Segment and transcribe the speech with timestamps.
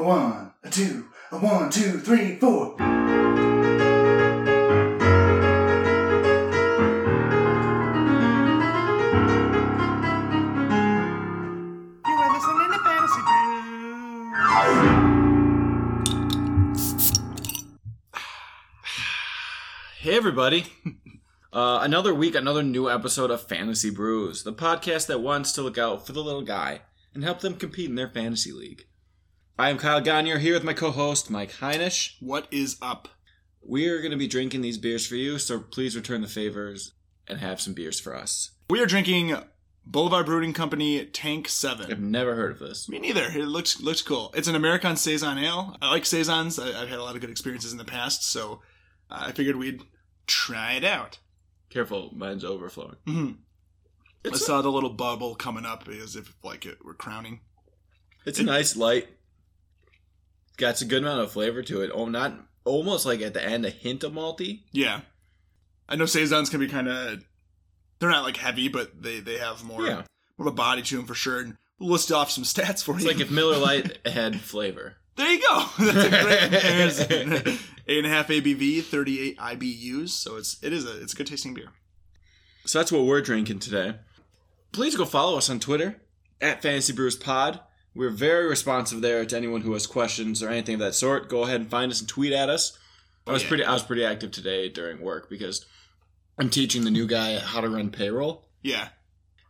[0.00, 2.74] a one, a two, a one, two, three, four.
[2.78, 2.84] You
[12.06, 13.60] are listening to Fantasy Brew.
[20.00, 20.64] Hey, everybody.
[21.52, 25.76] Uh, another week, another new episode of Fantasy Brews, the podcast that wants to look
[25.76, 26.82] out for the little guy
[27.12, 28.84] and help them compete in their fantasy league.
[29.60, 32.14] I am Kyle Gagne here with my co host, Mike Heinisch.
[32.18, 33.08] What is up?
[33.62, 36.94] We are going to be drinking these beers for you, so please return the favors
[37.28, 38.52] and have some beers for us.
[38.70, 39.36] We are drinking
[39.84, 41.92] Boulevard Brewing Company Tank Seven.
[41.92, 42.88] I've never heard of this.
[42.88, 43.24] Me neither.
[43.24, 44.32] It looks looks cool.
[44.34, 45.76] It's an American saison ale.
[45.82, 46.58] I like saisons.
[46.58, 48.62] I, I've had a lot of good experiences in the past, so
[49.10, 49.82] I figured we'd
[50.26, 51.18] try it out.
[51.68, 52.96] Careful, mine's overflowing.
[53.06, 53.36] Mhm.
[54.24, 57.40] I saw the little bubble coming up as if like it were crowning.
[58.24, 59.08] it's a nice light.
[60.60, 61.90] Got a good amount of flavor to it.
[61.94, 64.60] Oh, not almost like at the end, a hint of malty.
[64.72, 65.00] Yeah,
[65.88, 67.24] I know saisons can be kind of.
[67.98, 70.02] They're not like heavy, but they they have more Yeah.
[70.38, 71.40] more of a body to them for sure.
[71.40, 73.10] And we'll list off some stats for It's you.
[73.10, 74.96] like if Miller Lite had flavor.
[75.16, 75.64] There you go.
[75.78, 77.58] That's a great comparison.
[77.88, 80.10] Eight and a half ABV, thirty-eight IBUs.
[80.10, 81.68] So it's it is a it's a good tasting beer.
[82.66, 83.96] So that's what we're drinking today.
[84.72, 86.00] Please go follow us on Twitter
[86.40, 87.60] at Fantasy Brews Pod.
[88.00, 91.28] We're very responsive there to anyone who has questions or anything of that sort.
[91.28, 92.78] Go ahead and find us and tweet at us.
[93.26, 93.48] I was oh, yeah.
[93.48, 95.66] pretty I was pretty active today during work because
[96.38, 98.88] I'm teaching the new guy how to run payroll, Yeah,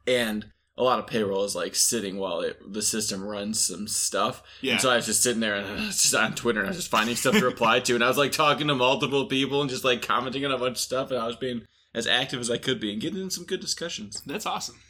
[0.04, 4.42] and a lot of payroll is like sitting while it, the system runs some stuff.
[4.62, 4.72] yeah.
[4.72, 6.70] And so I was just sitting there and I was just on Twitter and I
[6.70, 7.94] was just finding stuff to reply to.
[7.94, 10.72] And I was like talking to multiple people and just like commenting on a bunch
[10.72, 11.12] of stuff.
[11.12, 13.60] And I was being as active as I could be and getting in some good
[13.60, 14.20] discussions.
[14.26, 14.80] That's awesome.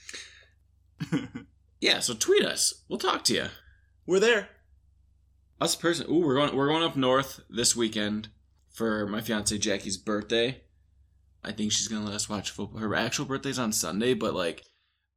[1.80, 2.84] Yeah, so tweet us.
[2.88, 3.46] We'll talk to you.
[4.06, 4.48] We're there.
[5.60, 6.06] Us person.
[6.10, 6.54] Ooh, we're going.
[6.54, 8.28] We're going up north this weekend
[8.70, 10.62] for my fiance Jackie's birthday.
[11.42, 12.80] I think she's gonna let us watch football.
[12.80, 14.64] Her actual birthday's on Sunday, but like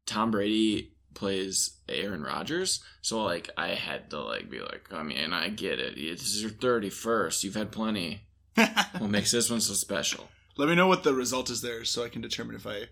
[0.06, 5.34] Tom Brady plays Aaron Rodgers, so like I had to like be like, I mean,
[5.34, 5.96] I get it.
[5.96, 7.44] This is your thirty first.
[7.44, 8.22] You've had plenty.
[9.00, 10.29] What makes this one so special?
[10.56, 12.84] Let me know what the result is there, so I can determine if I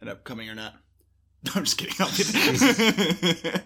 [0.00, 0.74] end up coming or not.
[1.46, 1.94] No, I'm just kidding.
[2.00, 3.64] I'll be there.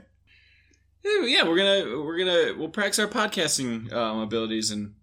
[1.02, 4.94] Yeah, we're gonna we're gonna we'll practice our podcasting um, abilities and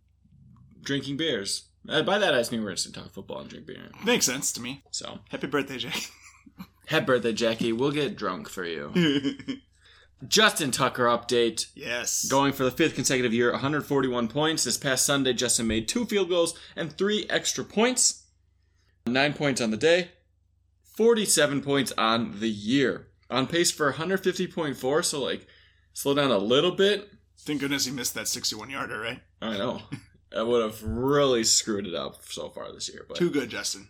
[0.82, 1.70] drinking beers.
[1.90, 3.90] Uh, by that I just mean we're just gonna talk football and drink beer.
[4.06, 4.84] Makes sense to me.
[4.92, 6.10] So Happy birthday, Jake.
[6.88, 7.74] happy birthday, Jackie.
[7.74, 8.92] We'll get drunk for you.
[10.28, 11.68] Justin Tucker update.
[11.76, 12.28] yes.
[12.28, 14.64] Going for the fifth consecutive year, 141 points.
[14.64, 18.24] This past Sunday, Justin made two field goals and three extra points.
[19.06, 20.10] Nine points on the day,
[20.98, 23.08] 47 points on the year.
[23.30, 25.48] On pace for 150.4, so like
[25.94, 27.10] slow down a little bit.
[27.40, 29.22] Thank goodness he missed that 61 yarder, right?
[29.42, 29.82] I know.
[30.36, 33.06] I would have really screwed it up so far this year.
[33.08, 33.88] But Too good, Justin.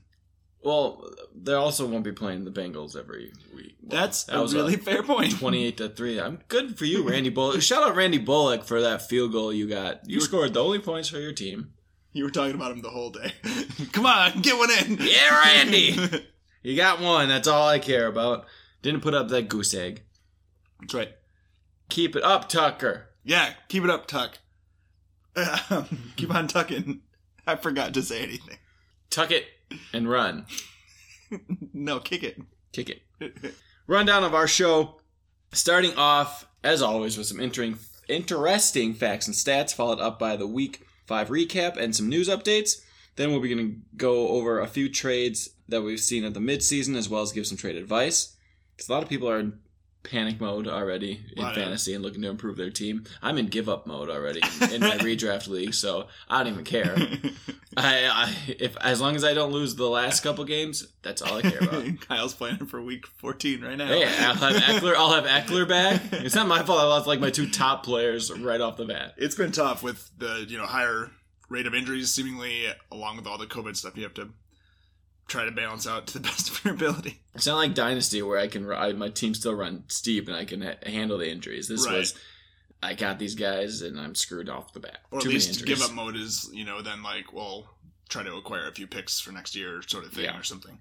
[0.62, 3.76] well, they also won't be playing the Bengals every week.
[3.82, 5.32] Well, That's that a was really fair point.
[5.40, 6.20] 28 to 3.
[6.20, 7.62] I'm good for you, Randy Bullock.
[7.62, 10.02] Shout out Randy Bullock for that field goal you got.
[10.08, 11.72] You You were- scored the only points for your team.
[12.14, 13.34] You were talking about him the whole day.
[13.92, 14.98] Come on, get one in.
[15.00, 16.28] Yeah, Randy.
[16.68, 17.30] You got one.
[17.30, 18.46] That's all I care about.
[18.82, 20.04] Didn't put up that goose egg.
[20.82, 21.14] That's right.
[21.88, 23.08] Keep it up, Tucker.
[23.24, 24.40] Yeah, keep it up, Tuck.
[26.18, 27.02] Keep on tucking.
[27.46, 28.58] I forgot to say anything.
[29.10, 29.46] Tuck it
[29.94, 30.46] and run.
[31.74, 32.42] No, kick it.
[32.72, 33.54] Kick it.
[33.88, 35.00] Rundown of our show.
[35.52, 40.48] Starting off, as always, with some entering, interesting facts and stats, followed up by the
[40.48, 42.82] week five recap and some news updates.
[43.18, 46.40] Then we'll be going to go over a few trades that we've seen at the
[46.40, 48.36] midseason, as well as give some trade advice.
[48.76, 49.60] Because a lot of people are in
[50.04, 53.04] panic mode already in Wow, fantasy and looking to improve their team.
[53.22, 56.64] I'm in give up mode already in, in my redraft league, so I don't even
[56.64, 56.96] care.
[57.78, 61.38] I, I if as long as I don't lose the last couple games, that's all
[61.38, 61.86] I care about.
[62.08, 63.88] Kyle's planning for week 14 right now.
[63.88, 64.96] Hey, I'll have Ekeler.
[64.96, 66.02] I'll have Ekeler back.
[66.12, 66.80] It's not my fault.
[66.80, 69.14] I lost like my two top players right off the bat.
[69.18, 71.12] It's been tough with the you know higher
[71.50, 73.98] rate of injuries, seemingly along with all the COVID stuff.
[73.98, 74.30] You have to
[75.28, 77.22] try to balance out to the best of your ability.
[77.36, 78.70] It's not like Dynasty where I can.
[78.72, 81.68] I, my team still run steep and I can ha- handle the injuries.
[81.68, 81.98] This Right.
[81.98, 82.16] was.
[82.84, 85.00] I got these guys and I'm screwed off the bat.
[85.10, 87.76] Or at Too many least give up mode is you know then like well
[88.08, 90.40] try to acquire a few picks for next year sort of thing Yeah.
[90.40, 90.80] or something.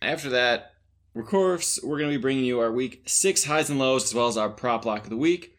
[0.00, 0.74] After that,
[1.16, 4.14] of course, we're going to be bringing you our week six highs and lows as
[4.14, 5.56] well as our prop lock of the week.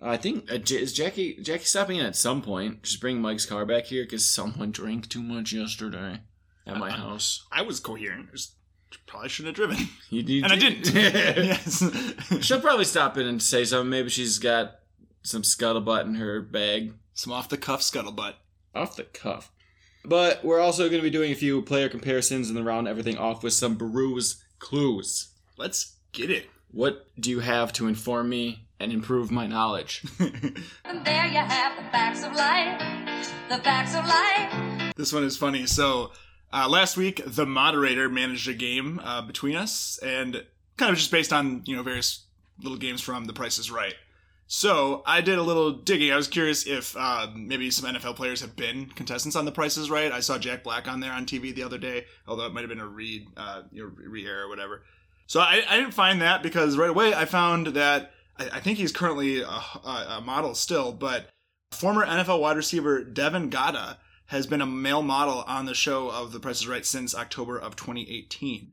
[0.00, 2.82] I think uh, J- is Jackie Jackie stopping in at some point.
[2.82, 6.20] Just bring Mike's car back here because someone drank too much yesterday
[6.66, 6.96] at my Uh-uh.
[6.96, 7.46] house.
[7.52, 8.28] I was coherent.
[8.28, 8.54] I just
[9.06, 10.94] probably shouldn't have driven, You, you and I did- didn't.
[11.44, 12.44] yes.
[12.44, 13.90] She'll probably stop in and say something.
[13.90, 14.72] Maybe she's got
[15.22, 16.94] some scuttlebutt in her bag.
[17.14, 18.34] Some off the cuff scuttlebutt.
[18.74, 19.50] Off the cuff.
[20.04, 23.16] But we're also going to be doing a few player comparisons and then round everything
[23.18, 25.28] off with some Brews clues.
[25.56, 26.48] Let's get it.
[26.72, 30.02] What do you have to inform me and improve my knowledge?
[30.18, 32.80] And there you have the facts of life,
[33.48, 34.92] the facts of life.
[34.96, 35.66] This one is funny.
[35.66, 36.12] So
[36.52, 40.44] uh, last week, the moderator managed a game uh, between us, and
[40.76, 42.26] kind of just based on you know various
[42.60, 43.94] little games from The Price is Right.
[44.46, 46.12] So I did a little digging.
[46.12, 49.78] I was curious if uh, maybe some NFL players have been contestants on The Price
[49.78, 50.12] is Right.
[50.12, 52.68] I saw Jack Black on there on TV the other day, although it might have
[52.68, 54.82] been a re uh, you know, re-air or whatever.
[55.26, 58.76] So I, I didn't find that because right away I found that I, I think
[58.76, 61.30] he's currently a, a, a model still, but
[61.70, 63.98] former NFL wide receiver Devin Goda
[64.32, 67.58] has been a male model on the show of The Price is Right since October
[67.58, 68.72] of 2018.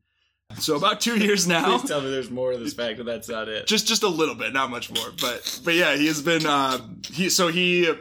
[0.57, 1.77] So about two years now.
[1.77, 3.67] Please tell me there's more to this fact, and that's not it.
[3.67, 6.45] just just a little bit, not much more, but but yeah, he has been.
[6.45, 6.79] Uh,
[7.11, 7.93] he so he.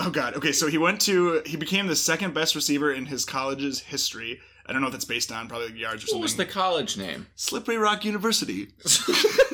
[0.00, 0.34] Oh god.
[0.34, 4.40] Okay, so he went to he became the second best receiver in his college's history.
[4.66, 6.20] I don't know if that's based on probably yards or something.
[6.20, 7.26] what was the college name?
[7.36, 8.68] Slippery Rock University.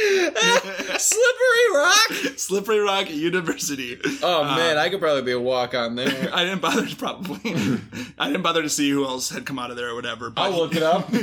[0.98, 2.12] Slippery Rock.
[2.36, 3.98] Slippery Rock University.
[4.22, 6.30] Oh man, I could probably be a walk on there.
[6.34, 7.80] I didn't bother to probably.
[8.18, 10.30] I didn't bother to see who else had come out of there or whatever.
[10.30, 11.10] But I'll look it up.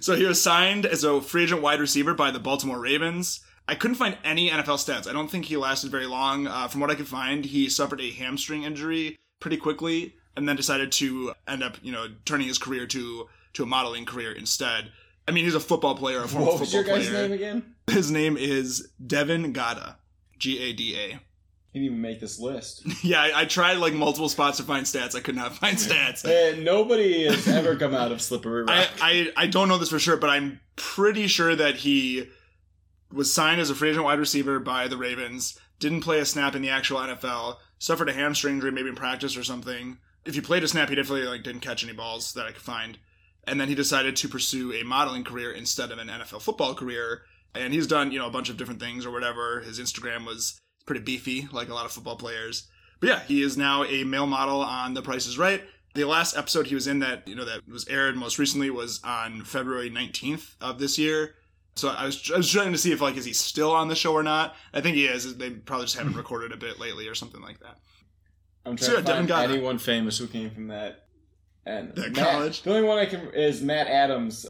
[0.00, 3.40] So he was signed as a free agent wide receiver by the Baltimore Ravens.
[3.66, 5.08] I couldn't find any NFL stats.
[5.08, 6.46] I don't think he lasted very long.
[6.46, 10.56] Uh, from what I could find, he suffered a hamstring injury pretty quickly, and then
[10.56, 14.90] decided to end up, you know, turning his career to to a modeling career instead.
[15.28, 17.22] I mean, he's a football player, a former what was football your guy's player.
[17.22, 17.74] name again?
[17.86, 19.98] His name is Devin Goda,
[20.38, 21.20] G A D A.
[21.70, 22.82] He didn't even make this list.
[23.04, 25.14] Yeah, I, I tried like multiple spots to find stats.
[25.14, 26.24] I could not find stats.
[26.24, 28.70] And nobody has ever come out of Slippery Rock.
[28.70, 28.88] I,
[29.36, 32.28] I I don't know this for sure, but I'm pretty sure that he
[33.12, 35.58] was signed as a free agent wide receiver by the Ravens.
[35.78, 37.56] Didn't play a snap in the actual NFL.
[37.78, 39.98] Suffered a hamstring injury, maybe in practice or something.
[40.24, 42.62] If he played a snap, he definitely like didn't catch any balls that I could
[42.62, 42.98] find.
[43.48, 47.22] And then he decided to pursue a modeling career instead of an NFL football career.
[47.54, 49.60] And he's done you know a bunch of different things or whatever.
[49.60, 52.68] His Instagram was pretty beefy, like a lot of football players.
[53.00, 55.62] But yeah, he is now a male model on The Price is Right.
[55.94, 59.00] The last episode he was in that, you know, that was aired most recently was
[59.02, 61.34] on February 19th of this year.
[61.76, 63.94] So I was, I was trying to see if, like, is he still on the
[63.94, 64.56] show or not?
[64.72, 65.36] I think he is.
[65.36, 67.78] They probably just haven't recorded a bit lately or something like that.
[68.66, 71.06] I'm So, trying yeah, to find anyone famous who came from that.
[71.68, 72.62] And Matt- college?
[72.62, 74.46] The only one I can is Matt Adams,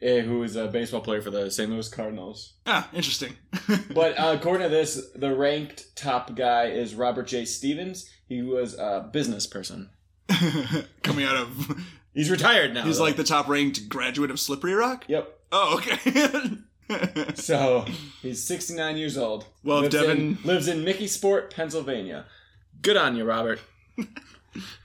[0.00, 1.68] eh, who is a baseball player for the St.
[1.70, 2.54] Louis Cardinals.
[2.66, 3.34] Ah, interesting.
[3.92, 7.44] But uh, according to this, the ranked top guy is Robert J.
[7.44, 8.08] Stevens.
[8.28, 9.90] He was a business person.
[11.02, 11.82] Coming out of.
[12.14, 12.84] He's retired now.
[12.84, 13.04] He's though.
[13.04, 15.04] like the top ranked graduate of Slippery Rock?
[15.08, 15.38] Yep.
[15.52, 17.34] Oh, okay.
[17.34, 17.84] So
[18.22, 19.44] he's 69 years old.
[19.62, 22.24] Well, lives Devin- in, lives in McKeesport, Pennsylvania.
[22.80, 23.60] Good on you, Robert.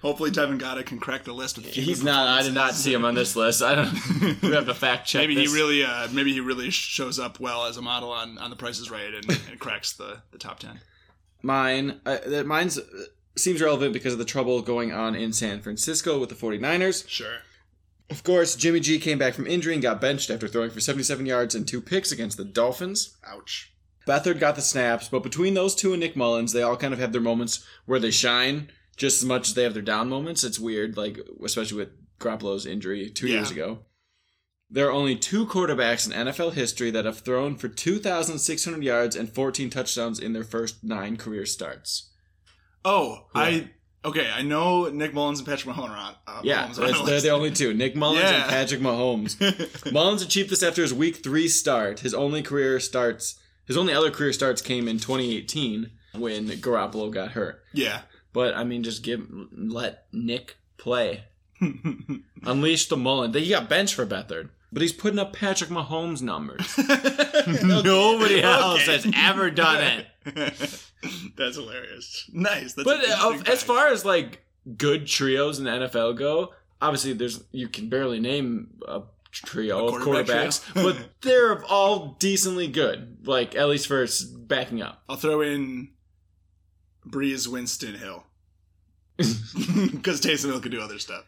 [0.01, 1.57] Hopefully, Devin Goda can crack the list.
[1.57, 2.27] With He's not.
[2.27, 3.61] I did not see him on this list.
[3.61, 4.41] I don't.
[4.41, 5.21] We have to fact check.
[5.21, 5.51] Maybe this.
[5.51, 8.55] he really, uh, maybe he really shows up well as a model on, on The
[8.55, 10.81] Price is Right and, and cracks the, the top ten.
[11.41, 12.01] Mine.
[12.05, 12.83] Uh, that mine's uh,
[13.35, 17.07] seems relevant because of the trouble going on in San Francisco with the 49ers.
[17.07, 17.37] Sure.
[18.09, 21.25] Of course, Jimmy G came back from injury and got benched after throwing for 77
[21.25, 23.17] yards and two picks against the Dolphins.
[23.25, 23.71] Ouch.
[24.05, 26.99] Beathard got the snaps, but between those two and Nick Mullens, they all kind of
[26.99, 30.43] have their moments where they shine just as much as they have their down moments.
[30.43, 33.35] It's weird, like especially with Garoppolo's injury two Yeah.
[33.37, 33.79] years ago.
[34.69, 39.31] There are only two quarterbacks in NFL history that have thrown for 2,600 yards and
[39.31, 42.09] 14 touchdowns in their first nine career starts.
[42.83, 43.69] Oh, I
[44.03, 44.29] okay.
[44.33, 46.15] I know Nick Mullens and Patrick Mahomes are on.
[46.27, 47.23] Uh, Yeah, Mahomes are on they're list.
[47.25, 47.73] the only two.
[47.73, 49.37] Nick Mullens and Patrick Mahomes.
[49.91, 51.99] Mullens achieved this after his week three start.
[51.99, 53.35] His only career starts,
[53.67, 57.61] his only other career starts came in 2018 when Garoppolo got hurt.
[57.73, 58.01] yeah.
[58.33, 61.23] But I mean, just give let Nick play,
[62.43, 63.33] unleash the Mullen.
[63.33, 66.75] He got benched for Beathard, but he's putting up Patrick Mahomes numbers.
[67.83, 70.07] Nobody else has ever done it.
[71.35, 72.29] That's hilarious.
[72.33, 72.73] Nice.
[72.73, 74.43] That's But uh, as far as like
[74.77, 79.95] good trios in the NFL go, obviously there's you can barely name a trio A
[79.95, 80.91] of quarterbacks, trio.
[80.93, 83.27] but they're all decently good.
[83.27, 84.05] Like at least for
[84.37, 85.03] backing up.
[85.09, 85.89] I'll throw in
[87.07, 88.23] Brees, Winston, Hill,
[89.17, 91.25] because Taysom Hill could do other stuff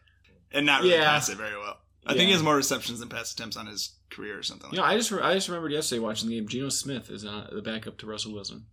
[0.51, 1.05] and not really Yeah.
[1.05, 1.77] pass it very well.
[2.07, 4.69] I think he has more receptions than pass attempts on his career or something.
[4.71, 6.47] You Like know, I just re- I just remembered yesterday watching the game.
[6.47, 8.65] Geno Smith is uh, the backup to Russell Wilson.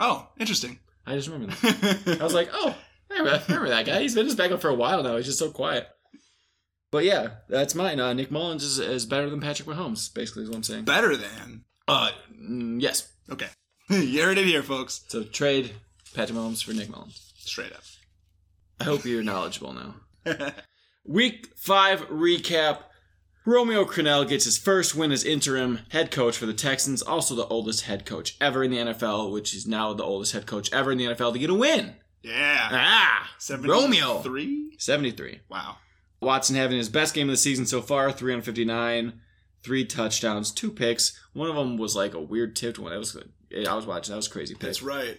[0.00, 0.80] Oh, interesting.
[1.06, 2.18] I just remember that.
[2.20, 2.76] I was like, oh,
[3.10, 4.00] I remember, I remember that guy.
[4.02, 5.16] He's been his backup for a while now.
[5.16, 5.86] He's just so quiet.
[6.90, 8.00] But yeah, that's mine.
[8.00, 10.12] Uh, Nick Mullens is, is better than Patrick Mahomes.
[10.12, 10.84] Basically, is what I'm saying.
[10.86, 11.64] better than.
[11.86, 13.12] Uh, mm, yes.
[13.30, 13.46] Okay.
[13.90, 15.04] you heard it here, folks.
[15.06, 15.72] So trade
[16.14, 17.32] Patrick Mahomes for Nick Mullens.
[17.38, 17.82] Straight up.
[18.80, 19.94] I hope you're knowledgeable now.
[21.04, 22.78] Week five recap.
[23.46, 27.46] Romeo Crennel gets his first win as interim head coach for the Texans, also the
[27.46, 30.92] oldest head coach ever in the NFL, which is now the oldest head coach ever
[30.92, 31.94] in the NFL to get a win.
[32.22, 32.68] yeah.
[32.70, 34.18] Ah, Romeo.
[34.18, 34.76] Three?
[34.78, 35.40] 73.
[35.48, 35.76] Wow.
[36.20, 39.20] Watson having his best game of the season so far, 359,
[39.62, 41.18] three touchdowns, two picks.
[41.32, 42.92] One of them was like a weird tipped one.
[42.92, 43.66] That was good.
[43.66, 44.12] I was watching.
[44.12, 44.62] That was crazy pick.
[44.62, 45.18] That's right.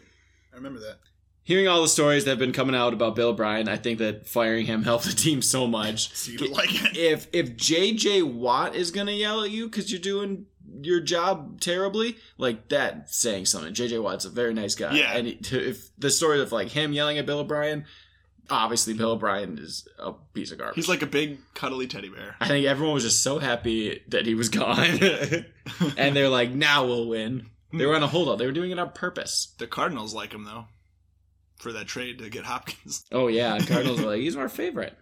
[0.51, 0.99] I remember that.
[1.43, 4.27] Hearing all the stories that have been coming out about Bill O'Brien, I think that
[4.27, 6.11] firing him helped the team so much.
[6.21, 6.97] So like it.
[6.97, 10.45] if if JJ Watt is gonna yell at you because you're doing
[10.81, 13.73] your job terribly, like that saying something.
[13.73, 14.93] JJ Watt's a very nice guy.
[14.93, 15.17] Yeah.
[15.17, 17.85] And he, if the story of like him yelling at Bill O'Brien,
[18.49, 20.75] obviously Bill O'Brien is a piece of garbage.
[20.75, 22.35] He's like a big cuddly teddy bear.
[22.39, 24.99] I think everyone was just so happy that he was gone,
[25.97, 27.47] and they're like, now we'll win.
[27.73, 28.37] They were on a holdout.
[28.37, 29.53] They were doing it on purpose.
[29.57, 30.65] The Cardinals like him though,
[31.57, 33.03] for that trade to get Hopkins.
[33.11, 34.97] Oh yeah, Cardinals are like, he's our favorite.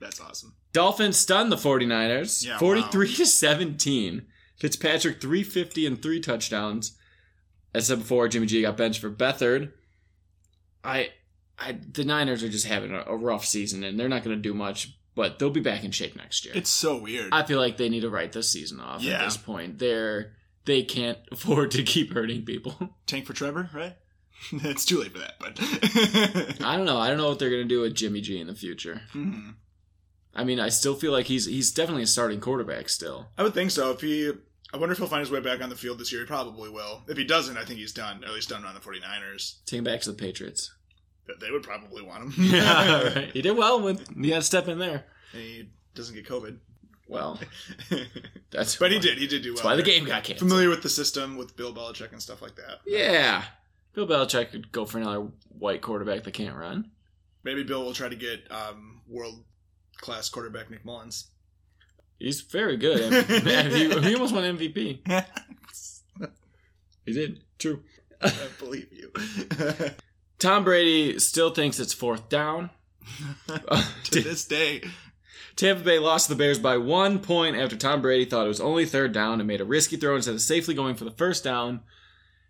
[0.00, 0.54] That's awesome.
[0.72, 4.26] Dolphins stunned the 49ers Yeah, 43 to 17.
[4.58, 6.96] Fitzpatrick 350 and three touchdowns.
[7.74, 9.72] As I said before, Jimmy G got benched for Beathard.
[10.84, 11.10] I
[11.58, 14.42] I the Niners are just having a, a rough season and they're not going to
[14.42, 16.54] do much, but they'll be back in shape next year.
[16.56, 17.30] It's so weird.
[17.32, 19.14] I feel like they need to write this season off Yeah.
[19.20, 19.78] at this point.
[19.78, 20.32] They're
[20.68, 22.90] they can't afford to keep hurting people.
[23.06, 23.96] Tank for Trevor, right?
[24.52, 25.58] it's too late for that, but
[26.64, 26.98] I don't know.
[26.98, 29.00] I don't know what they're going to do with Jimmy G in the future.
[29.12, 29.54] Mhm.
[30.34, 33.30] I mean, I still feel like he's he's definitely a starting quarterback still.
[33.36, 33.90] I would think so.
[33.90, 34.30] If he,
[34.72, 36.20] I wonder if he'll find his way back on the field this year.
[36.20, 37.02] He probably will.
[37.08, 38.22] If he doesn't, I think he's done.
[38.22, 39.64] At least done on the 49ers.
[39.66, 40.72] Take him back to the Patriots.
[41.40, 42.32] They would probably want him.
[42.38, 43.30] yeah, right.
[43.32, 45.04] He did well when he had to step in there.
[45.32, 46.58] And he doesn't get COVID.
[47.08, 47.40] Well,
[48.50, 49.18] that's but he did.
[49.18, 49.56] He did do well.
[49.56, 49.92] That's why the there.
[49.94, 50.50] game got canceled.
[50.50, 52.80] Familiar with the system with Bill Belichick and stuff like that.
[52.86, 53.44] Yeah,
[53.94, 56.90] Bill Belichick could go for another white quarterback that can't run.
[57.44, 59.42] Maybe Bill will try to get um, world
[59.96, 61.28] class quarterback Nick Mullens.
[62.18, 63.12] He's very good.
[63.28, 65.00] He, he almost won MVP.
[67.06, 67.40] He did.
[67.58, 67.82] True.
[68.20, 69.10] I believe you.
[70.38, 72.68] Tom Brady still thinks it's fourth down.
[74.04, 74.82] to this day,
[75.58, 78.60] Tampa Bay lost to the Bears by one point after Tom Brady thought it was
[78.60, 81.42] only third down and made a risky throw instead of safely going for the first
[81.44, 81.80] down.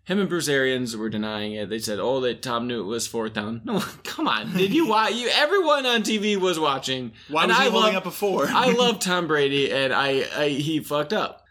[0.05, 1.69] Him and Bruce Arians were denying it.
[1.69, 4.55] They said, "Oh, that Tom knew it was fourth down." No, come on.
[4.55, 5.13] Did you watch?
[5.13, 7.11] You everyone on TV was watching.
[7.27, 8.47] why And was he I holding love- up a four?
[8.47, 11.45] I love Tom Brady, and I, I he fucked up,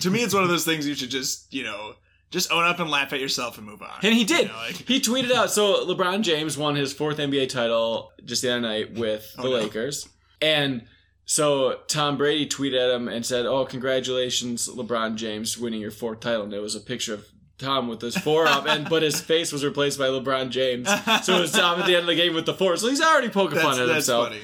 [0.00, 1.94] to me, it's one of those things you should just, you know,
[2.30, 3.90] just own up and laugh at yourself and move on.
[4.02, 4.42] and he did.
[4.42, 5.50] You know, like, he tweeted out.
[5.50, 9.48] So LeBron James won his fourth NBA title just the other night with oh, the
[9.48, 9.58] Oh, no.
[9.58, 10.08] Lakers,
[10.42, 10.82] and
[11.26, 16.20] so Tom Brady tweeted at him and said, "Oh, congratulations, LeBron James, winning your fourth
[16.20, 17.26] title." And it was a picture of
[17.58, 20.88] Tom with his four up, and but his face was replaced by LeBron James.
[21.24, 22.76] So it was Tom at the end of the game with the four.
[22.76, 24.28] So he's already poking fun at that's himself.
[24.28, 24.40] funny.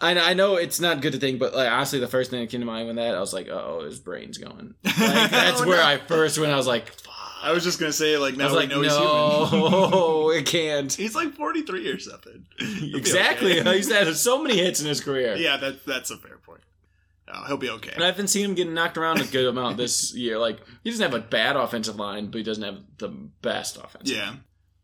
[0.00, 2.50] I, I know it's not good to think, but like honestly, the first thing that
[2.50, 4.96] came to mind when that I was like, "Oh, his brain's going." Like,
[5.30, 5.84] that's Oh, where no.
[5.84, 6.52] I first went.
[6.52, 6.92] I was like.
[7.44, 9.70] I was just gonna say, like, now we like, know he's human.
[9.70, 10.92] no, it can't.
[10.94, 12.46] He's like 43 or something.
[12.58, 13.60] He'll exactly.
[13.60, 13.74] okay.
[13.76, 15.36] He's had so many hits in his career.
[15.36, 16.62] yeah, that's that's a fair point.
[17.32, 17.92] Oh, he'll be okay.
[17.94, 20.38] And I haven't seen him getting knocked around a good amount this year.
[20.38, 24.16] Like he doesn't have a bad offensive line, but he doesn't have the best offensive.
[24.16, 24.34] Yeah.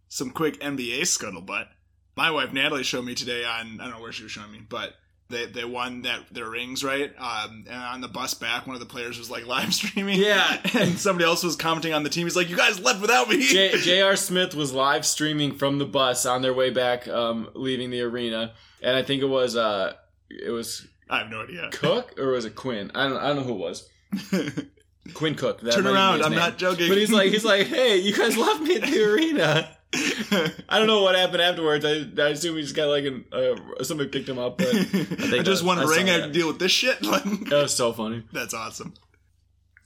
[0.09, 1.69] Some quick NBA scuttlebutt.
[2.17, 4.61] My wife Natalie showed me today on I don't know where she was showing me,
[4.69, 4.95] but
[5.31, 7.13] they they won that their rings right.
[7.19, 10.21] Um, and on the bus back, one of the players was like live streaming.
[10.21, 10.61] Yeah.
[10.79, 12.27] and somebody else was commenting on the team.
[12.27, 14.17] He's like, "You guys left without me." J- J.R.
[14.17, 18.53] Smith was live streaming from the bus on their way back, um, leaving the arena,
[18.83, 19.95] and I think it was uh,
[20.29, 21.71] it was I have no idea.
[21.73, 22.91] Cook or was it Quinn?
[22.95, 23.89] I don't I don't know who it was.
[25.15, 25.61] Quinn Cook.
[25.61, 26.23] That Turn around.
[26.23, 26.39] I'm name.
[26.39, 26.89] not joking.
[26.89, 29.77] But he's like he's like, hey, you guys left me at the arena.
[29.92, 31.85] I don't know what happened afterwards.
[31.85, 34.59] I, I assume he just got like an uh, somebody picked him up.
[34.59, 36.09] But I, just that- won a I saw ring.
[36.09, 36.99] I have to deal with this shit.
[37.11, 38.23] Like, that was so funny.
[38.32, 38.94] that's awesome.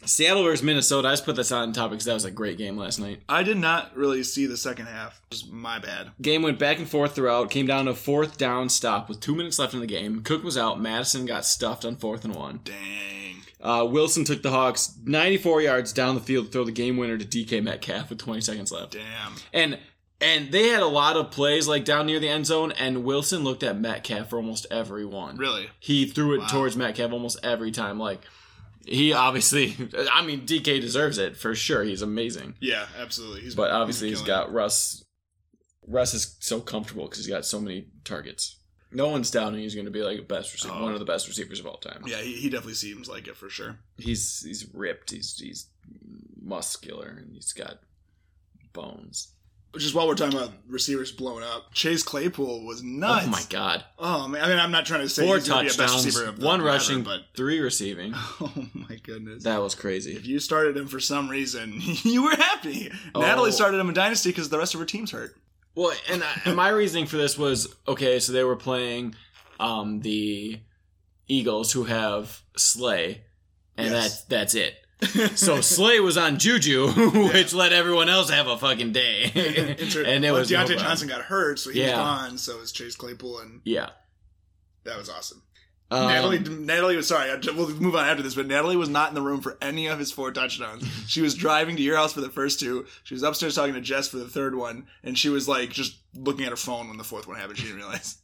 [0.04, 1.08] Seattle versus Minnesota.
[1.08, 3.22] I just put this on topic because that was a great game last night.
[3.26, 5.22] I did not really see the second half.
[5.30, 6.10] Just my bad.
[6.20, 7.48] Game went back and forth throughout.
[7.50, 10.22] Came down to a fourth down stop with two minutes left in the game.
[10.22, 10.78] Cook was out.
[10.78, 12.60] Mattison got stuffed on fourth and one.
[12.64, 13.36] Dang.
[13.62, 17.16] Uh, Wilson took the Hawks 94 yards down the field to throw the game winner
[17.16, 18.92] to DK Metcalf with 20 seconds left.
[18.92, 19.32] Damn.
[19.54, 19.78] And
[20.24, 23.44] and they had a lot of plays like down near the end zone, and Wilson
[23.44, 25.36] looked at Metcalf for almost every one.
[25.36, 25.68] Really?
[25.78, 26.46] He threw it Wow.
[26.48, 27.98] towards Metcalf almost every time.
[27.98, 28.20] Like
[28.86, 29.76] he obviously,
[30.12, 31.82] I mean, DK deserves it for sure.
[31.84, 33.42] He's amazing, Yeah, absolutely.
[33.42, 35.04] He's but obviously he's got Russ.
[35.86, 38.56] Russ is so comfortable because he's got so many targets.
[38.90, 40.82] No one's doubting he's going to be like a best receiver, Oh.
[40.84, 42.04] one of the best receivers of all time.
[42.06, 43.78] Yeah, he, he definitely seems like it for sure.
[43.98, 45.10] He's he's ripped.
[45.10, 45.66] He's he's
[46.40, 47.78] muscular and he's got
[48.72, 49.33] bones.
[49.78, 53.26] Just while we're talking about receivers blown up, Chase Claypool was nuts.
[53.26, 53.84] Oh my god!
[53.98, 55.78] Oh man, I mean, I'm not trying to say Four he's gonna be a best
[55.78, 58.12] touchdowns, receiver of one whatever, rushing, but three receiving.
[58.16, 60.14] oh my goodness, That was crazy.
[60.16, 62.90] if you started him for some reason, you were happy.
[63.14, 65.36] Natalie started him in Dynasty because the rest of her team's hurt.
[65.74, 68.20] Well, and, I, and my reasoning for this was okay.
[68.20, 69.16] So they were playing
[69.58, 70.60] um, the
[71.26, 73.22] Eagles, who have Slay,
[73.76, 74.02] and Yes.
[74.22, 74.76] that's that's it.
[75.34, 76.88] So Slay was on Juju,
[77.32, 80.78] which let everyone else have a fucking day, and it well, was Diontae problem.
[80.78, 81.88] Johnson got hurt, so he Yeah.
[81.88, 81.96] was
[82.30, 82.38] gone.
[82.38, 83.90] So it was Chase Claypool, and Yeah,
[84.84, 85.42] that was awesome.
[85.90, 87.30] um, Natalie, Natalie was sorry.
[87.54, 89.98] We'll move on after this, but Natalie was not in the room for any of
[89.98, 90.86] his four touchdowns.
[91.06, 92.86] She was driving to your house for the first two.
[93.02, 95.98] She was upstairs talking to Jess for the third one, and she was like just
[96.14, 97.58] looking at her phone when the fourth one happened.
[97.58, 98.16] She didn't realize.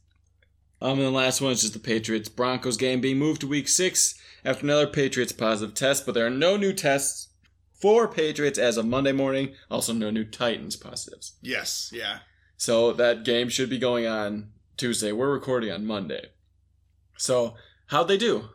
[0.81, 3.67] Um, and the last one is just the Patriots Broncos game being moved to week
[3.67, 7.29] six after another Patriots positive test, but there are no new tests
[7.73, 9.53] for Patriots as of Monday morning.
[9.69, 11.33] Also, no new Titans positives.
[11.41, 12.19] Yes, yeah.
[12.57, 15.11] So that game should be going on Tuesday.
[15.11, 16.27] We're recording on Monday.
[17.17, 17.55] So
[17.87, 18.49] how'd they do?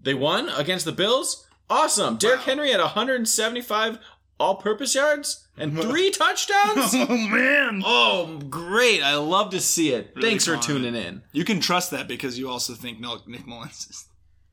[0.00, 1.46] They won against the Bills.
[1.68, 2.16] Awesome.
[2.16, 2.44] Derrick Wow.
[2.46, 3.98] Henry had 175
[4.40, 6.94] all-purpose yards and three touchdowns.
[6.94, 9.02] Oh man, oh, great!
[9.02, 10.12] I love to see it.
[10.16, 11.22] Really Thanks for tuning in.
[11.32, 14.08] you can trust that because you also think Nick Nick Mullens is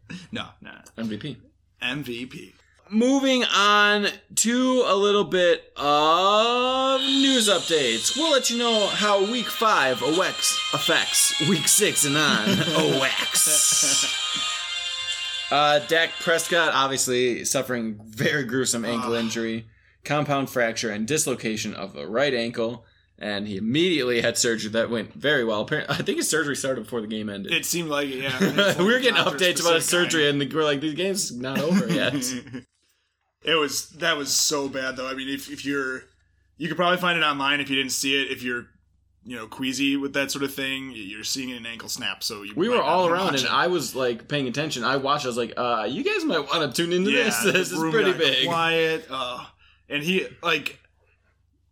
[0.32, 1.38] no, no MVP.
[1.82, 2.54] MVP.
[2.90, 8.16] Moving on to a little bit of news updates.
[8.16, 12.50] We'll let you know how week five affects, affects week six and on.
[13.02, 14.24] OX.
[15.50, 19.24] Uh, Dak Prescott obviously suffering very gruesome ankle Ugh.
[19.24, 19.68] injury,
[20.04, 22.86] compound fracture, and dislocation of the right ankle.
[23.20, 25.62] And he immediately had surgery that went very well.
[25.62, 27.52] Apparently, I think his surgery started before the game ended.
[27.52, 28.78] It seemed like it, yeah.
[28.78, 30.30] we were getting Not for a updates about his surgery, guy.
[30.30, 32.14] and we're like, "The game's not over yet."
[33.44, 35.08] it was that was so bad though.
[35.08, 36.04] I mean, if if you're
[36.58, 38.32] you could probably find it online if you didn't see it.
[38.32, 38.68] If you're
[39.24, 42.24] you know queasy with that sort of thing, you're seeing an ankle snap.
[42.24, 43.52] So We were all around, and it.
[43.52, 44.84] I was like paying attention.
[44.84, 45.26] I watched.
[45.26, 47.44] I was like, uh, "You guys might want to tune into yeah, this.
[47.44, 49.08] This is pretty big." Quiet.
[49.10, 49.46] Uh,
[49.90, 50.80] and he like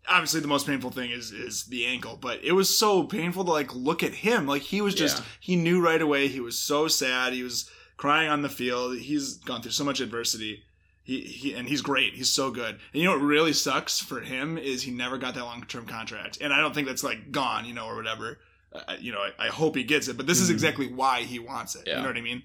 [0.08, 3.52] obviously the most painful thing is is the ankle, but it was so painful to
[3.52, 4.48] like look at him.
[4.48, 5.24] Like he was just Yeah.
[5.40, 6.28] he knew right away.
[6.28, 7.34] He was so sad.
[7.34, 8.98] He was crying on the field.
[8.98, 10.64] He's gone through so much adversity.
[11.04, 12.16] He, he and he's great.
[12.16, 12.76] He's so good.
[12.94, 15.86] And you know what really sucks for him is he never got that long term
[15.86, 16.40] contract.
[16.42, 18.40] And I don't think that's like gone, you know, or whatever.
[18.74, 20.18] Uh, you know, I, I hope he gets it.
[20.18, 20.54] But this is Mhm.
[20.54, 21.84] exactly why he wants it.
[21.88, 21.98] Yeah.
[21.98, 22.44] You know what I mean?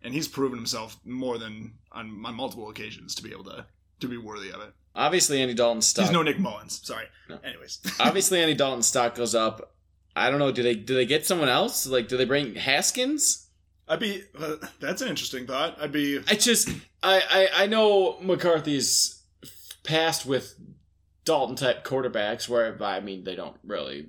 [0.00, 3.66] And he's proven himself more than on, on multiple occasions to be able to
[4.00, 4.72] to be worthy of it.
[4.98, 6.06] Obviously, Andy Dalton's stock.
[6.06, 6.84] He's no Nick Mullens.
[6.84, 7.06] Sorry.
[7.28, 7.38] No.
[7.44, 9.74] Anyways, obviously, Andy Dalton's stock goes up.
[10.16, 10.50] I don't know.
[10.50, 11.86] Do they do they get someone else?
[11.86, 13.48] Like, do they bring Haskins?
[13.86, 14.24] I'd be.
[14.38, 15.80] Uh, that's an interesting thought.
[15.80, 16.18] I'd be.
[16.28, 16.68] I just
[17.00, 17.22] I
[17.54, 19.22] I, I know McCarthy's
[19.84, 20.56] past with
[21.24, 24.08] Dalton type quarterbacks where I mean they don't really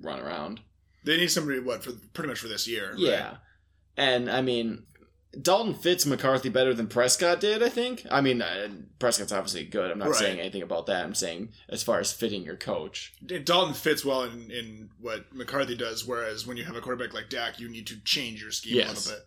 [0.00, 0.60] run around.
[1.04, 2.90] They need somebody what for pretty much for this year.
[2.90, 2.98] right?
[2.98, 3.36] Yeah.
[3.96, 4.84] And I mean,
[5.40, 8.06] Dalton fits McCarthy better than Prescott did, I think.
[8.10, 9.90] I mean, uh, Prescott's obviously good.
[9.90, 10.16] I'm not Right.
[10.16, 11.04] saying anything about that.
[11.04, 13.12] I'm saying as far as fitting your coach.
[13.44, 17.28] Dalton fits well in, in what McCarthy does, whereas when you have a quarterback like
[17.28, 19.26] Dak, you need to change your scheme a little bit.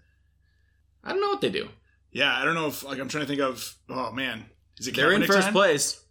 [1.03, 1.69] I don't know what they do.
[2.11, 3.75] Yeah, I don't know if like I'm trying to think of.
[3.87, 4.45] Oh man,
[4.79, 5.53] is it They're in first time?
[5.53, 6.03] place.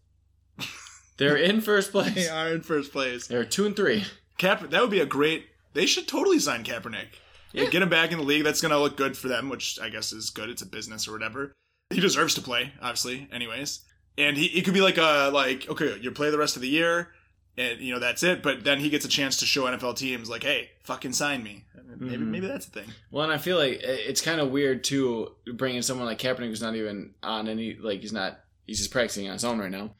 [1.16, 2.30] They're in first They place.
[2.30, 3.26] are in first place.
[3.26, 4.04] They're two and three.
[4.38, 5.46] Cap, that would be a great.
[5.74, 7.08] They should totally sign Kaepernick.
[7.52, 7.66] Yeah.
[7.66, 8.44] Get him back in the league.
[8.44, 10.50] That's going to look good for them, which I guess is good.
[10.50, 11.52] It's a business or whatever.
[11.90, 13.28] He deserves to play, obviously.
[13.32, 13.80] Anyways,
[14.18, 16.68] and he, he could be like a like okay, you play the rest of the
[16.68, 17.08] year,
[17.56, 18.42] and you know that's it.
[18.42, 21.64] But then he gets a chance to show NFL teams like, hey, fucking sign me.
[22.00, 22.26] Maybe Mhm.
[22.28, 22.92] maybe that's the thing.
[23.10, 26.60] Well, and I feel like it's kind of weird too bringing someone like Kaepernick who's
[26.62, 29.94] not even on any like he's not he's just practicing on his own right now.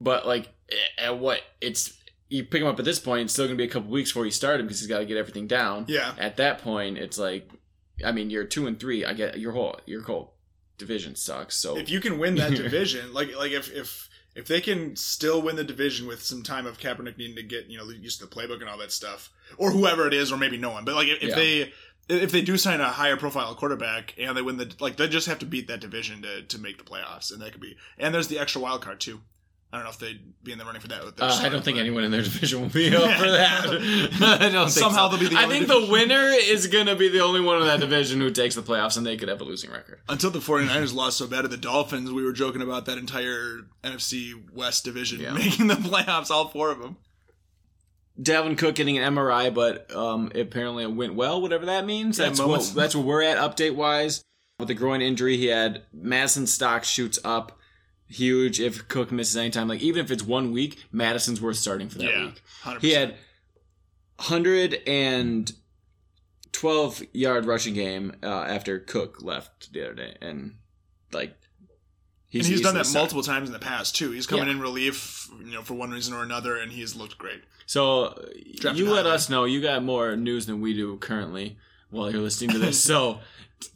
[0.00, 0.48] But like
[0.98, 1.95] at what it's
[2.28, 4.24] you pick him up at this point, it's still gonna be a couple weeks before
[4.24, 5.84] you start him because he's got to get everything down.
[5.88, 7.48] Yeah, At that point, it's like,
[8.04, 9.04] I mean, you're two and three.
[9.04, 10.34] I get your whole your whole
[10.78, 11.56] division sucks.
[11.56, 15.40] So if you can win that division, like like if if if they can still
[15.40, 18.26] win the division with some time of Kaepernick needing to get you know used to
[18.26, 20.94] the playbook and all that stuff, or whoever it is, or maybe no one, but
[20.94, 21.34] like if, if Yeah.
[21.36, 21.72] they
[22.08, 25.26] if they do sign a higher profile quarterback and they win the like they just
[25.26, 28.14] have to beat that division to to make the playoffs, and that could be and
[28.14, 29.20] there's the extra wild card too.
[29.72, 31.04] I don't know if they'd be in the running for that.
[31.04, 33.28] with their Uh, I don't think but- anyone in their division will be up for
[33.30, 33.64] that.
[33.66, 35.16] I don't think Somehow so.
[35.16, 37.66] they'll be the I only think the winner is gonna be the only one in
[37.66, 40.00] that division who takes the playoffs, and they could have a losing record.
[40.08, 43.62] Until the 49ers lost so bad to the Dolphins, we were joking about that entire
[43.84, 45.32] NFC West division Yeah.
[45.34, 46.96] making the playoffs, all four of them.
[48.20, 52.18] Dalvin Cook getting an MRI, but um, apparently it went well, whatever that means.
[52.18, 54.22] Yeah, That's moments- what that's where we're at update wise.
[54.58, 57.58] With the groin injury, he had Mattison stock shoots up.
[58.08, 58.60] Huge.
[58.60, 61.98] If Cook misses any time, like even if it's one week, Mattison's worth starting for
[61.98, 62.42] that Yeah, week.
[62.62, 62.80] 100%.
[62.80, 63.14] He had
[66.52, 70.54] 112 yard rushing game uh, after Cook left the other day, and
[71.12, 71.34] like
[72.32, 72.98] and he's done that started.
[73.04, 74.10] multiple times in the past too.
[74.10, 74.52] He's coming Yeah.
[74.54, 77.42] in relief, you know, for one reason or another, and he's looked great.
[77.66, 79.14] So you let highly.
[79.14, 79.44] us know.
[79.44, 81.58] You got more news than we do currently
[81.90, 82.80] while you're listening to this.
[82.92, 83.20] so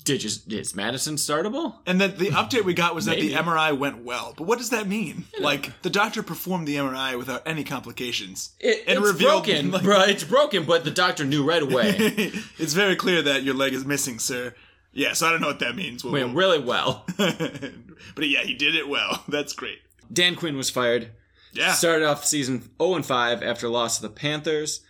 [0.05, 1.77] did you, is Mattison startable?
[1.87, 4.35] And then the update we got was that the MRI went well.
[4.37, 5.25] But what does that mean?
[5.41, 8.51] Like the doctor performed the MRI without any complications.
[8.61, 10.01] It, And it's revealed, broken, like- bro.
[10.03, 11.95] It's broken, but the doctor knew right away.
[12.59, 14.55] it's very clear that your leg is missing, sir.
[14.93, 16.05] Yeah, so I don't know what that means.
[16.05, 17.07] We'll- Went really well.
[17.17, 19.23] but yeah, he did it well.
[19.29, 19.79] That's great.
[20.13, 21.13] Dan Quinn was fired.
[21.53, 21.73] Yeah.
[21.73, 24.81] Started off season 0 and 5 after loss to the Panthers.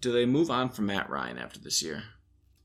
[0.00, 2.02] Do they move on from Matt Ryan after this year?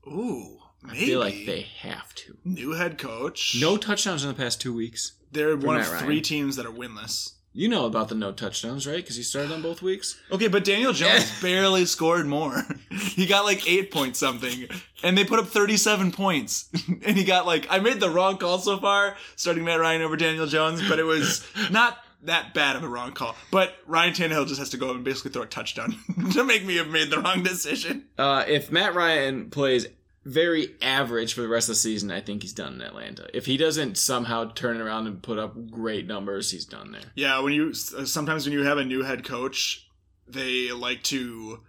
[0.06, 0.96] Ooh, maybe.
[0.96, 2.36] I feel like they have to.
[2.44, 3.56] New head coach.
[3.60, 5.12] No touchdowns in the past two weeks.
[5.30, 6.04] They're one of Matt Ryan.
[6.04, 7.32] three teams that are winless.
[7.54, 8.96] You know about the no touchdowns, right?
[8.96, 10.18] Because he started on both weeks.
[10.30, 12.64] Okay, but Daniel Jones barely scored more.
[12.90, 14.68] he got like eight points something,
[15.02, 16.70] and they put up 37 points.
[17.04, 20.16] and he got like, I made the wrong call so far, starting Matt Ryan over
[20.16, 23.36] Daniel Jones, but it was not that bad of a wrong call.
[23.50, 25.96] But Ryan Tannehill just has to go and basically throw a touchdown
[26.32, 28.06] to make me have made the wrong decision.
[28.16, 29.86] Uh, if Matt Ryan plays
[30.24, 33.28] very average for the rest of the season, I think he's done in Atlanta.
[33.34, 37.00] If he doesn't somehow turn around and put up great numbers, he's done there.
[37.14, 39.86] Yeah, when you uh, sometimes when you have a new head coach,
[40.28, 41.60] they like to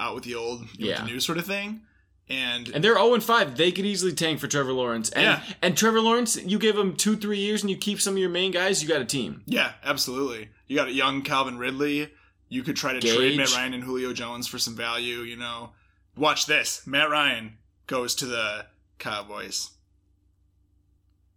[0.00, 1.02] out with the old, Yeah.
[1.02, 1.82] the new sort of thing.
[2.28, 3.56] And, And they're 0 and 5.
[3.56, 5.10] They could easily tank for Trevor Lawrence.
[5.10, 5.42] And, Yeah.
[5.60, 8.30] and Trevor Lawrence, you give him two, three years and you keep some of your
[8.30, 9.42] main guys, you got a team.
[9.46, 10.48] yeah, absolutely.
[10.66, 12.10] You got a young Calvin Ridley.
[12.48, 13.14] You could try to Gage.
[13.16, 15.20] trade Matt Ryan and Julio Jones for some value.
[15.20, 15.70] You know,
[16.16, 16.86] watch this.
[16.86, 18.66] Matt Ryan goes to the
[18.98, 19.70] Cowboys.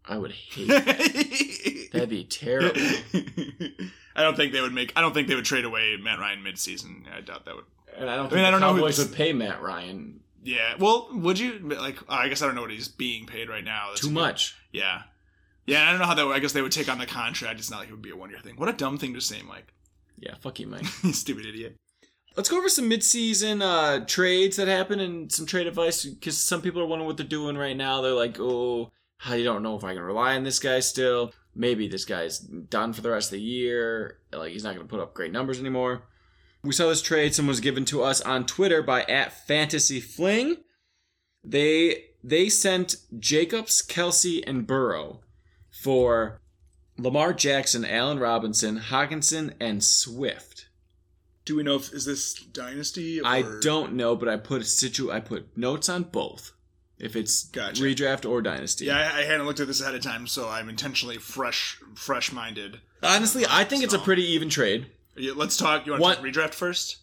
[0.08, 1.90] I would hate that.
[1.94, 2.80] That'd be terrible.
[4.16, 4.94] I don't think they would make.
[4.96, 7.08] I don't think they would trade away Matt Ryan mid-season.
[7.16, 7.66] I doubt that would.
[7.98, 10.76] And I don't I mean, I don't know who Cowboys would pay Matt Ryan Yeah.
[10.80, 11.98] Well, would you like?
[12.08, 13.88] I guess I don't know what he's being paid right now.
[13.90, 14.56] That's too good- much.
[14.72, 15.04] Yeah.
[15.66, 16.26] Yeah, I don't know how that.
[16.28, 17.58] would- I guess they would take on the contract.
[17.60, 18.56] It's not like it would be a one-year thing.
[18.58, 19.74] What a dumb thing to say, Mike.
[20.20, 20.86] Yeah, fuck you, Mike.
[21.04, 21.76] You Stupid idiot.
[22.36, 26.62] Let's go over some mid-season uh, trades that happen and some trade advice because some
[26.62, 28.02] people are wondering what they're doing right now.
[28.02, 28.92] They're like, "Oh,
[29.26, 31.32] I don't know if I can rely on this guy still.
[31.56, 34.20] Maybe this guy's done for the rest of the year.
[34.34, 36.04] Like he's not going to put up great numbers anymore."
[36.66, 37.36] We saw this trade.
[37.36, 40.58] Someone was given to us on Twitter by at Fantasy Fling.
[41.44, 45.22] They they sent Jacobs, Kelce, and Burrow
[45.70, 46.42] for
[46.98, 50.55] Lamar Jackson, Allen Robinson, Hockenson, and Swift.
[51.46, 53.22] Do we know if is this dynasty?
[53.22, 53.26] Or...
[53.26, 55.12] I don't know, but I put a situ.
[55.12, 56.52] I put notes on both.
[56.98, 57.84] If it's Gotcha.
[57.84, 58.86] redraft or dynasty.
[58.86, 62.80] Yeah, I, I hadn't looked at this ahead of time, so I'm intentionally fresh, fresh-minded.
[63.04, 64.88] Honestly, I think it's a pretty even trade.
[65.18, 65.86] Yeah, let's talk.
[65.86, 66.98] You want What- to talk redraft first?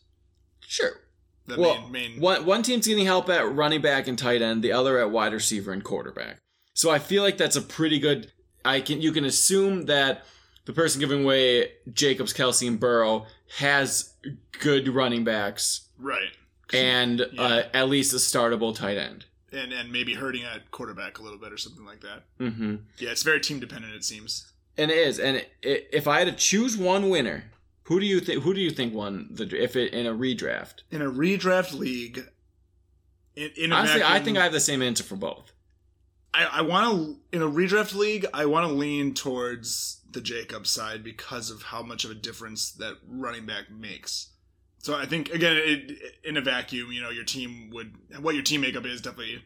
[0.67, 0.93] Sure.
[1.47, 2.21] The well, main, main.
[2.21, 5.33] one one team's getting help at running back and tight end, the other at wide
[5.33, 6.39] receiver and quarterback.
[6.73, 8.33] So I feel like that's a pretty good.
[8.65, 10.25] I can you can assume that
[10.65, 13.27] the person giving away Jacobs, Kelce, and Burrow
[13.59, 14.15] has
[14.61, 16.31] good running backs right?
[16.73, 17.43] and Yeah.
[17.43, 19.27] uh, at least a startable tight end.
[19.53, 22.25] and and maybe hurting at quarterback a little bit or something like that.
[22.41, 22.77] Mm-hmm.
[22.99, 23.95] Yeah, it's very team dependent.
[23.95, 24.51] It seems.
[24.79, 25.19] And it is.
[25.19, 27.45] And i if I had to choose one winner,
[27.85, 28.43] who do you think?
[28.45, 30.77] Who do you think won the if it in a redraft?
[30.91, 32.25] In a redraft league,
[33.37, 35.53] in, in a Honestly, I think I have the same answer for both.
[36.33, 38.25] I, I want to in a redraft league.
[38.33, 42.73] I want to lean towards the Jacobs side because of how much of a difference
[42.73, 44.31] that running back makes.
[44.79, 48.45] So I think again, it, in a vacuum, you know, your team would what your
[48.45, 49.45] team makeup is definitely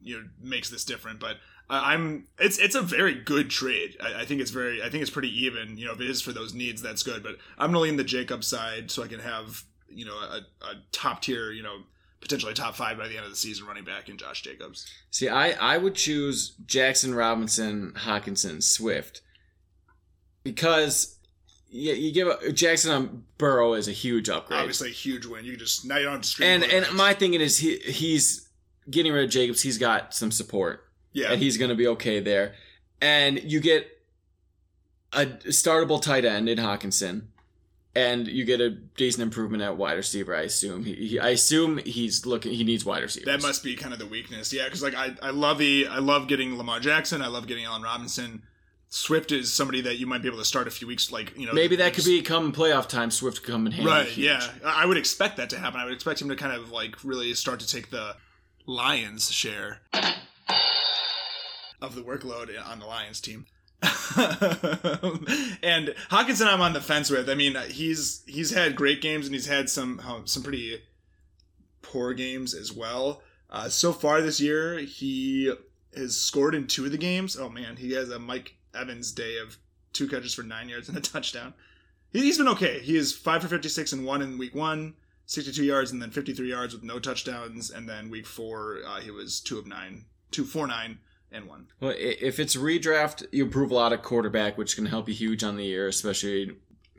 [0.00, 1.20] you know makes this different.
[1.20, 1.36] But
[1.70, 3.96] I'm it's it's a very good trade.
[4.00, 5.76] I, I think it's very I think it's pretty even.
[5.76, 7.22] You know, if it is for those needs, that's good.
[7.22, 10.74] But I'm gonna lean the Jacobs side so I can have you know a, a
[10.92, 11.78] top tier you know
[12.20, 14.86] potentially top five by the end of the season running back in Josh Jacobs.
[15.10, 19.22] See, I I would choose Jackson, Robinson, Hockenson, Swift
[20.54, 21.18] because
[21.70, 24.60] you, you give a, Jackson on Burrow is a huge upgrade.
[24.60, 25.44] Obviously, a huge win.
[25.44, 26.62] You can just now you don't have to stream.
[26.62, 28.48] and and my thinking is he he's
[28.90, 29.62] getting rid of Jacobs.
[29.62, 30.84] He's got some support.
[31.12, 32.54] yeah, and he's going to be okay there.
[33.00, 33.86] And you get
[35.12, 37.26] a startable tight end in Hockenson,
[37.94, 40.34] and you get a decent improvement at wide receiver.
[40.34, 40.84] I assume.
[40.84, 42.52] He, he, I assume he's looking.
[42.52, 43.26] He needs wide receiver.
[43.26, 44.52] that must be kind of the weakness.
[44.52, 47.20] Yeah, because like I I love the I love getting Lamar Jackson.
[47.20, 48.42] I love getting Allen Robinson.
[48.90, 51.46] Swift is somebody that you might be able to start a few weeks like you
[51.46, 53.10] know Maybe that could be come playoff time.
[53.10, 53.90] Swift could come in handy.
[53.90, 54.06] right.
[54.06, 54.26] huge.
[54.26, 55.78] Yeah, I would expect that to happen.
[55.78, 58.16] I would expect him to kind of like really start to take the
[58.66, 59.80] Lions share
[61.80, 63.46] of the workload on the Lions team.
[63.82, 67.30] and Hockenson, I'm on the fence with.
[67.30, 70.82] I mean, he's he's had great games and he's had some some pretty
[71.82, 73.22] poor games as well.
[73.50, 75.54] Uh, so far this year, he
[75.94, 77.36] has scored in two of the games.
[77.38, 79.58] Oh man, he has a Mike Evans day of
[79.92, 81.54] two catches for nine yards and a touchdown.
[82.10, 82.80] He- He's been okay.
[82.80, 84.94] He is five for 56 and one in week one,
[85.26, 87.70] 62 yards, and then 53 yards with no touchdowns.
[87.70, 90.98] And then week four, uh, he was two of nine, two, four, nine,
[91.30, 91.66] and one.
[91.80, 95.44] Well, if it's redraft, you improve a lot of quarterback, which can help you huge
[95.44, 96.56] on the year, especially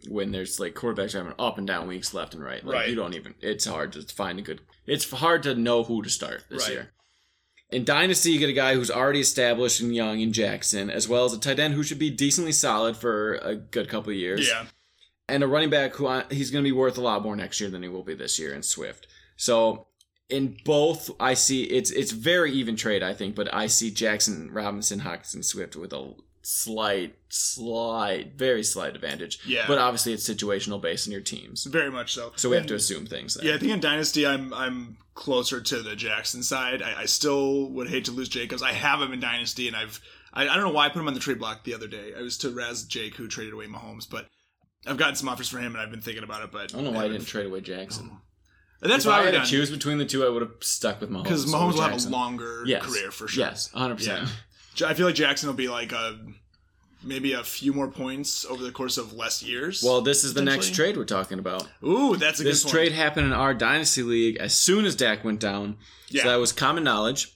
[0.07, 2.63] when there's like quarterbacks having up and down weeks left and right.
[2.63, 2.89] Like Right.
[2.89, 3.33] you don't even.
[3.41, 4.61] It's hard to find a good.
[4.85, 6.73] It's hard to know who to start this Right.
[6.73, 6.91] year.
[7.71, 11.25] In Dynasty, you get a guy who's already established and young in Jackson, as well
[11.25, 14.47] as a tight end who should be decently solid for a good couple of years.
[14.47, 14.65] Yeah.
[15.27, 17.69] and a running back who he's going to be worth a lot more next year
[17.69, 19.05] than he will be this year in Swift.
[19.37, 19.85] So
[20.29, 24.51] in both, I see it's it's very even trade, I think, but I see Jackson,
[24.51, 29.39] Robinson, Hockenson, Swift with a slight, slight, very slight advantage.
[29.45, 29.65] Yeah.
[29.67, 32.31] But obviously, it's situational based on your teams, Very much so.
[32.35, 33.37] so we have to assume things.
[33.41, 36.81] Yeah, I think in Dynasty, I'm I'm closer to the Jackson side.
[36.81, 38.61] I, I still would hate to lose Jacobs.
[38.61, 39.99] I have him in Dynasty, and I've
[40.33, 42.13] I, I don't know why I put him on the trade block the other day.
[42.17, 44.27] I was to Raz Jake who traded away Mahomes, but
[44.87, 46.51] I've gotten some offers for him, and I've been thinking about it.
[46.51, 48.11] But I don't know why I didn't trade away Jackson.
[48.13, 48.17] Oh.
[48.81, 50.41] And that's if what I I would had to choose between the two, I would
[50.41, 51.23] have stuck with Mahomes.
[51.23, 52.85] because Mahomes will have a longer yes.
[52.85, 53.43] career for sure.
[53.45, 54.07] Yes, 100%.
[54.07, 54.21] Yeah.
[54.21, 54.27] Ja-
[54.81, 56.19] I feel like Jackson will be like a
[57.03, 59.81] maybe a few more points over the course of less years.
[59.83, 61.67] Well, this is the next trade we're talking about.
[61.83, 62.75] ooh, that's a this good point.
[62.75, 65.77] trade happened in our dynasty league as soon as Dak went down.
[66.09, 66.23] Yeah.
[66.23, 67.35] So that was common knowledge.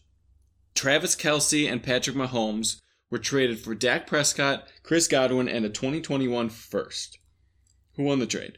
[0.76, 6.50] Travis Kelce and Patrick Mahomes were traded for Dak Prescott, Chris Godwin, and a 2021
[6.50, 7.20] first.
[7.96, 8.58] Who won the trade?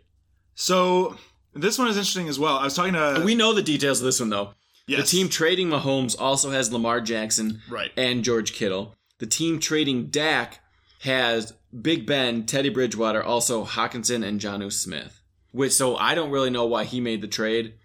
[0.56, 1.18] So
[1.54, 2.58] this one is interesting as well.
[2.58, 4.54] I was talking to we know the details of this one though.
[4.88, 7.92] Yes, The team trading Mahomes also has Lamar Jackson right.
[7.98, 8.96] and George Kittle.
[9.20, 10.60] The team trading Dak
[11.02, 15.22] has Big Ben, Teddy Bridgewater, also Hockenson and Jonnu Smith.
[15.52, 17.76] Which so I don't really know why he made the trade.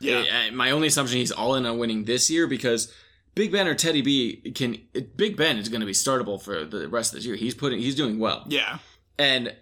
[0.00, 0.50] Yeah.
[0.52, 2.92] My only assumption he's all in on winning this year because
[3.34, 4.78] Big Ben or Teddy B can
[5.16, 7.36] Big Ben is going to be startable for the rest of this year.
[7.36, 8.78] He's putting he's doing well, Yeah.
[9.18, 9.54] and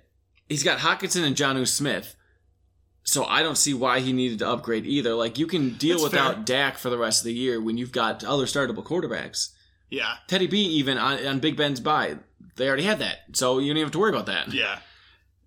[0.48, 2.14] he's got Hockenson and Jonnu Smith.
[3.08, 5.14] So I don't see why he needed to upgrade either.
[5.14, 6.44] Like you can deal That's without fair.
[6.44, 9.50] Dak for the rest of the year when you've got other startable quarterbacks.
[9.90, 10.16] Yeah.
[10.26, 12.16] Teddy B even on, on Big Ben's buy,
[12.56, 14.52] they already had that, so you don't even have to worry about that.
[14.52, 14.80] Yeah.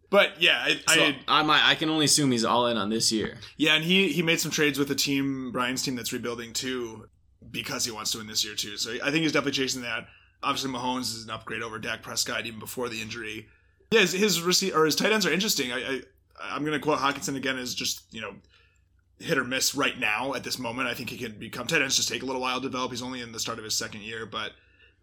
[0.09, 3.11] But yeah, I, So I I, I can only assume he's all in on this
[3.11, 3.37] year.
[3.57, 7.09] yeah, and he he made some trades with the team, Brian's team that's rebuilding too,
[7.51, 8.77] because he wants to win this year too.
[8.77, 10.07] So I think he's definitely chasing that.
[10.41, 13.47] Obviously, Mahomes is an upgrade over Dak Prescott even before the injury.
[13.91, 15.71] Yeah, his his or his tight ends are interesting.
[15.71, 16.01] I, I
[16.41, 18.35] I'm going to quote Hockenson again as just you know
[19.19, 20.87] hit or miss right now at this moment.
[20.87, 22.91] I think he can become tight ends just take a little while to develop.
[22.91, 24.53] He's only in the start of his second year, but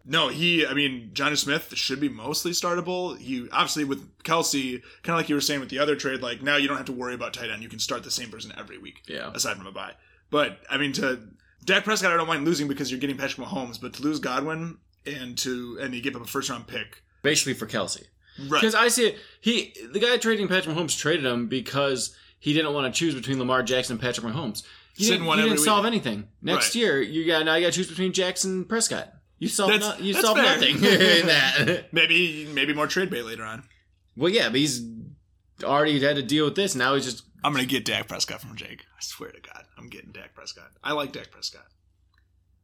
[0.05, 0.65] no, he.
[0.65, 3.17] I mean, Jonnu Smith should be mostly startable.
[3.17, 6.41] He obviously with Kelce, kind of like you were saying with the other trade, like
[6.41, 7.61] now you don't have to worry about tight end.
[7.61, 9.31] You can start the same person every week, Yeah.
[9.33, 9.93] aside from a bye.
[10.31, 11.19] But I mean, to
[11.65, 14.77] Dak Prescott, I don't mind losing because you're getting Patrick Mahomes, but to lose Godwin
[15.05, 18.05] and to and you give up a first round pick, Basically for Kelce.
[18.39, 18.61] Right?
[18.61, 19.17] Because I see it.
[19.41, 23.39] He the guy trading Patrick Mahomes traded him because he didn't want to choose between
[23.39, 24.63] Lamar Jackson and Patrick Mahomes.
[24.95, 25.91] He didn't, he didn't solve week.
[25.93, 26.27] anything.
[26.41, 26.75] Next Right.
[26.81, 29.13] year, you got now you got to choose between Jackson and Prescott.
[29.39, 31.89] You solved no, you solved nothing in that.
[31.93, 33.63] maybe maybe more trade bait later on.
[34.15, 34.81] well, yeah, but he's
[35.63, 36.73] already had to deal with this.
[36.73, 38.81] Now he's just I'm gonna get Dak Prescott from Jake.
[38.97, 40.71] I swear to God, I'm getting Dak Prescott.
[40.83, 41.65] I like Dak Prescott.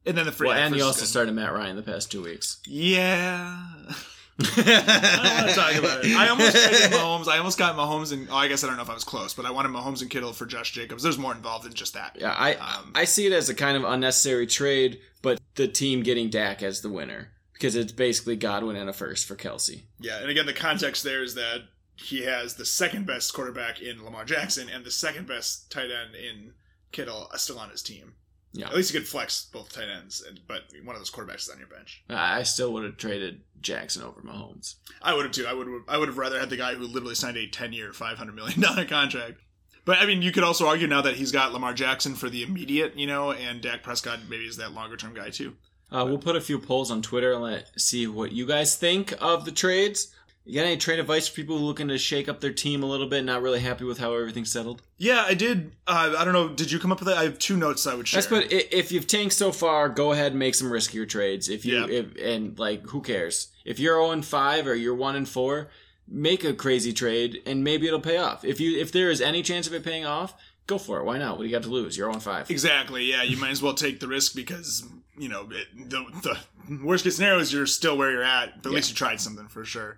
[0.05, 0.47] And then the free.
[0.47, 1.07] well, and you also good.
[1.09, 2.59] started Matt Ryan the past two weeks.
[2.65, 3.59] Yeah.
[4.39, 6.15] I don't want to talk about it.
[6.15, 7.27] I almost traded Mahomes.
[7.27, 9.33] I almost got Mahomes and oh, I guess I don't know if I was close,
[9.33, 11.03] but I wanted Mahomes and Kittle for Josh Jacobs.
[11.03, 12.17] There's more involved than just that.
[12.19, 16.03] Yeah, I Um, I see it as a kind of unnecessary trade, but the team
[16.03, 19.83] getting Dak as the winner because it's basically Godwin and a first for Kelce.
[19.99, 21.61] Yeah, and again, the context there is that
[21.95, 26.15] he has the second best quarterback in Lamar Jackson and the second best tight end
[26.15, 26.53] in
[26.91, 28.15] Kittle uh, still on his team.
[28.53, 28.67] Yeah.
[28.67, 31.49] At least you could flex both tight ends, and, but one of those quarterbacks is
[31.49, 32.03] on your bench.
[32.07, 34.75] I still would have traded Jackson over Mahomes.
[35.01, 35.47] I would have too.
[35.47, 35.67] I would.
[35.87, 38.61] I would have rather had the guy who literally signed a ten-year, five hundred million
[38.61, 39.39] dollar contract.
[39.85, 42.43] But I mean, you could also argue now that he's got Lamar Jackson for the
[42.43, 45.55] immediate, you know, and Dak Prescott maybe is that longer-term guy too.
[45.91, 49.13] Uh, we'll put a few polls on Twitter and let see what you guys think
[49.19, 50.13] of the trades.
[50.45, 53.07] You got any trade advice for people looking to shake up their team a little
[53.07, 54.81] bit, not really happy with how everything's settled?
[54.97, 55.71] Yeah, I did.
[55.87, 56.49] Uh, I don't know.
[56.49, 57.17] Did you come up with that?
[57.17, 58.21] I have two notes I would share.
[58.21, 61.47] That's but if you've tanked so far, go ahead and make some riskier trades.
[61.47, 61.87] If you Yeah.
[61.99, 63.49] if, and like who cares?
[63.63, 65.69] If you're 0 and 5 or you're 1 and 4,
[66.09, 68.43] make a crazy trade and maybe it'll pay off.
[68.43, 70.33] If you if there is any chance of it paying off,
[70.67, 71.05] go for it.
[71.05, 71.37] Why not?
[71.37, 71.97] What do you got to lose?
[71.97, 72.51] You're on five.
[72.51, 73.05] Exactly.
[73.05, 74.85] Yeah, you might as well take the risk because
[75.17, 78.71] you know it, the, the worst case scenario is you're still where you're at, but
[78.71, 79.97] at least you tried something for sure.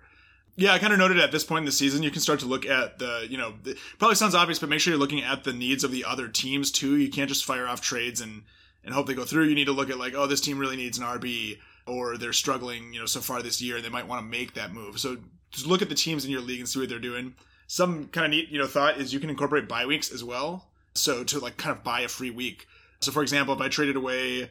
[0.58, 2.46] Yeah, I kind of noted at this point in the season, you can start to
[2.46, 5.44] look at the, you know, it probably sounds obvious, but make sure you're looking at
[5.44, 6.96] the needs of the other teams too.
[6.96, 8.42] You can't just fire off trades and
[8.86, 9.44] and hope they go through.
[9.46, 12.32] You need to look at like, oh, this team really needs an RB, or they're
[12.32, 14.98] struggling, you know, so far this year, and they might want to make that move.
[14.98, 15.18] So
[15.50, 17.34] just look at the teams in your league and see what they're doing.
[17.66, 20.68] Some kind of neat, you know, thought is you can incorporate bye weeks as well.
[20.94, 22.66] So to like kind of buy a free week.
[23.00, 24.50] So for example, if I traded away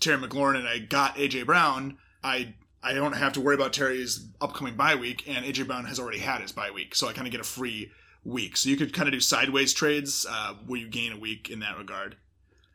[0.00, 4.26] Terry McLaurin and I got AJ Brown, I I don't have to worry about Terry's
[4.40, 7.26] upcoming bye week, and AJ Brown has already had his bye week, so I kind
[7.26, 7.90] of get a free
[8.24, 8.56] week.
[8.56, 11.60] So you could kind of do sideways trades uh, where you gain a week in
[11.60, 12.16] that regard.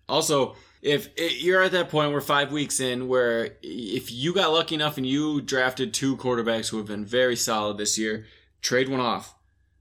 [0.07, 4.51] Also, if it, you're at that point where five weeks in, where if you got
[4.51, 8.25] lucky enough and you drafted two quarterbacks who have been very solid this year,
[8.61, 9.35] trade one off.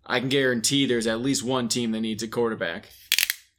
[0.06, 2.88] I can guarantee there's at least one team that needs a quarterback.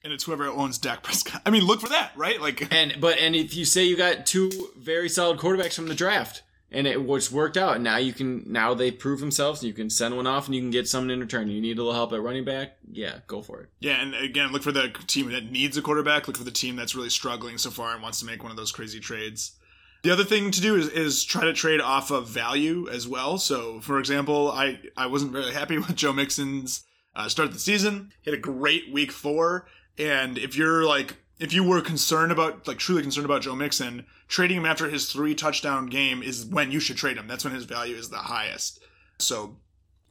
[0.04, 1.42] And it's whoever owns Dak Prescott.
[1.46, 2.40] I mean, look for that, right?
[2.42, 5.96] Like, And but and if you say you got two very solid quarterbacks from the
[5.96, 9.74] draft and it was worked out, and now you can now they prove themselves you
[9.74, 11.50] can send one off and you can get someone in return.
[11.50, 13.70] You need a little help at running back, yeah, go for it.
[13.80, 16.28] yeah, and again, look for the team that needs a quarterback.
[16.28, 18.58] Look for the team that's really struggling so far and wants to make one of
[18.58, 19.56] those crazy trades.
[20.02, 23.38] The other thing to do is, is try to trade off of value as well.
[23.38, 27.60] So, for example, I, I wasn't really happy with Joe Mixon's uh, start of the
[27.60, 28.12] season.
[28.22, 29.68] He had a great week four.
[29.98, 34.06] And if you're like, if you were concerned about, like truly concerned about Joe Mixon,
[34.28, 37.28] trading him after his three touchdown game is when you should trade him.
[37.28, 38.80] That's when his value is the highest.
[39.20, 39.58] So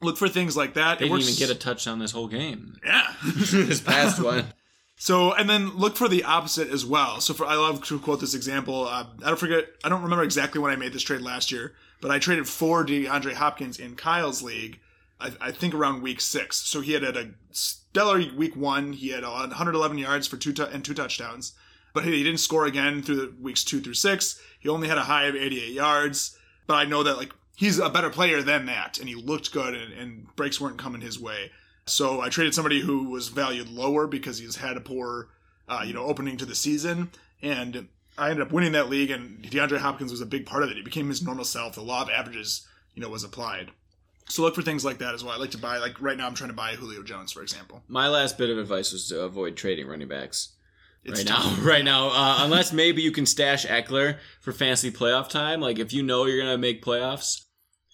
[0.01, 0.99] look for things like that.
[0.99, 2.77] They It didn't works- even get a touchdown this whole game.
[2.85, 3.13] Yeah.
[3.23, 4.45] this past one.
[5.01, 7.21] So, and then look for the opposite as well.
[7.21, 8.85] So, for I love to quote this example.
[8.85, 9.65] Uh, I don't forget.
[9.83, 12.85] I don't remember exactly when I made this trade last year, but I traded for
[12.85, 14.79] DeAndre Hopkins in Kyle's league.
[15.19, 16.57] I, I think around week six.
[16.57, 18.93] So he had had a stellar week one.
[18.93, 21.53] He had 111 yards for two tu- and two touchdowns,
[21.93, 24.39] but he, he didn't score again through the weeks two through six.
[24.59, 26.37] He only had a high of 88 yards.
[26.67, 29.73] But I know that like he's a better player than that, and he looked good,
[29.73, 31.51] and, and breaks weren't coming his way.
[31.85, 35.29] So I traded somebody who was valued lower because he's had a poor,
[35.67, 37.09] uh, you know, opening to the season,
[37.41, 39.09] and I ended up winning that league.
[39.09, 40.77] And DeAndre Hopkins was a big part of it.
[40.77, 41.73] He became his normal self.
[41.73, 43.71] The law of averages, you know, was applied.
[44.29, 45.33] So look for things like that as well.
[45.33, 47.81] I like to buy, like right now, I'm trying to buy Julio Jones, for example.
[47.87, 50.55] My last bit of advice was to avoid trading running backs.
[51.03, 51.57] It's right tough.
[51.57, 55.61] now, right now, uh, unless maybe you can stash Ekeler for fantasy playoff time.
[55.61, 57.45] Like if you know you're gonna make playoffs,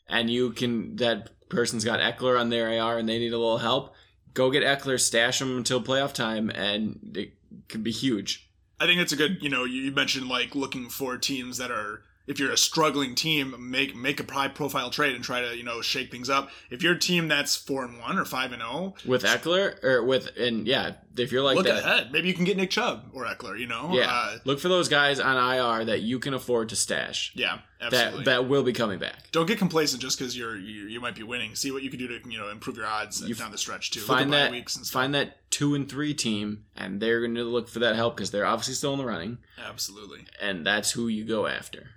[0.08, 3.60] and you can that person's got Ekeler on their AR and they need a little
[3.60, 3.94] help,
[4.34, 7.34] go get Ekeler, stash him until playoff time, and it
[7.70, 8.50] could be huge.
[8.80, 11.72] I think it's a good, you know, you you mentioned like looking for teams that
[11.72, 15.56] are, if you're a struggling team, make make a high profile trade and try to,
[15.56, 16.50] you know, shake things up.
[16.70, 20.04] If you're a team that's four and one or five and zero, With Ekeler or
[20.04, 22.12] with and yeah, if you're like look that, ahead.
[22.12, 23.60] Maybe you can get Nick Chubb or Ekeler.
[23.60, 26.76] You know, yeah, uh, look for those guys on IR that you can afford to
[26.76, 27.32] stash.
[27.36, 28.24] yeah, absolutely.
[28.24, 29.32] That that will be coming back.
[29.32, 31.56] Don't get complacent just because you're you, you might be winning.
[31.56, 33.92] See what you can do to you know improve your odds You down the stretch
[33.92, 34.00] too.
[34.02, 35.02] Find at that weeks and stuff.
[35.02, 38.32] find that two and three team, and they're going to look for that help because
[38.32, 39.38] they're obviously still in the running,
[39.70, 40.26] Absolutely.
[40.42, 41.92] and that's who you go after.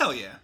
[0.00, 0.36] Hell yeah.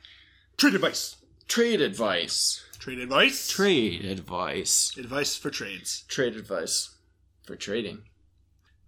[0.58, 1.16] Trade advice.
[1.48, 2.62] Trade advice.
[2.78, 3.48] Trade advice.
[3.48, 4.94] Trade advice.
[4.98, 6.04] advice for trades.
[6.08, 6.94] Trade advice
[7.42, 8.02] for trading.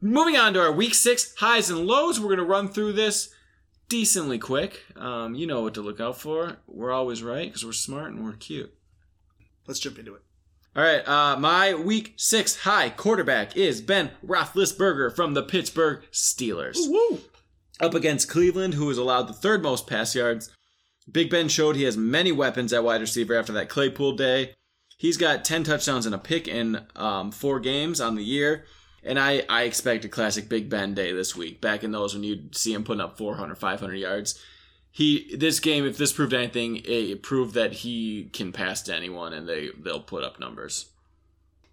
[0.03, 2.21] Moving on to our week six highs and lows.
[2.21, 3.31] We're going to run through this
[3.89, 4.85] decently quick.
[4.95, 6.59] Um, you know what to look out for.
[6.67, 8.75] We're always right because we're smart and we're cute.
[9.67, 10.23] Let's jump into it.
[10.77, 16.77] All right, uh, my week six high quarterback is Ben Roethlisberger from the Pittsburgh Steelers.
[16.77, 17.21] Woo!
[17.81, 20.51] Up against Cleveland, who has allowed the third most pass yards.
[21.11, 24.55] Big Ben showed he has many weapons at wide receiver after that Claypool day.
[24.97, 28.65] He's got 10 touchdowns and a pick in um, four games on the year.
[29.03, 31.61] And I, I expect a classic Big Ben day this week.
[31.61, 34.43] Back in those when you'd see him putting up 400, 500 yards.
[34.91, 39.33] He this game, if this proved anything, it proved that he can pass to anyone
[39.33, 40.87] and they they'll put up numbers.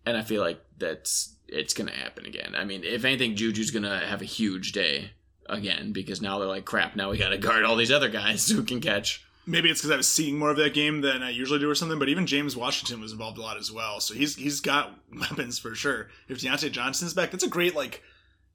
[0.06, 2.54] And I feel like that's it's gonna happen again.
[2.56, 5.12] I mean, if anything, Juju's gonna have a huge day
[5.50, 6.96] again because now they're like, crap.
[6.96, 9.24] Now we got to guard all these other guys who can catch.
[9.48, 11.76] Maybe it's because I was seeing more of that game than I usually do or
[11.76, 14.00] something, but even James Washington was involved a lot as well.
[14.00, 16.10] So he's he's got weapons for sure.
[16.28, 18.02] If Diontae Johnson's back, that's a great like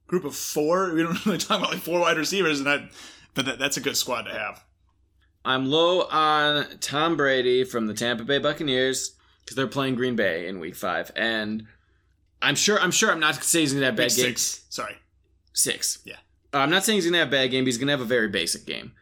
[0.07, 0.91] group of four.
[0.93, 2.89] We don't really talk about like four wide receivers, and that,
[3.33, 4.63] but that, that's a good squad to have.
[5.45, 10.47] I'm low on Tom Brady from the Tampa Bay Buccaneers because they're playing Green Bay
[10.47, 11.67] in Week Five, and
[12.41, 14.25] I'm sure I'm sure I'm not saying he's gonna have bad Week game.
[14.25, 14.65] six.
[14.69, 14.97] Sorry.
[15.53, 15.99] Six.
[16.05, 16.17] Yeah.
[16.53, 17.63] I'm not saying he's gonna have a bad game.
[17.63, 18.93] But he's gonna have a very basic game.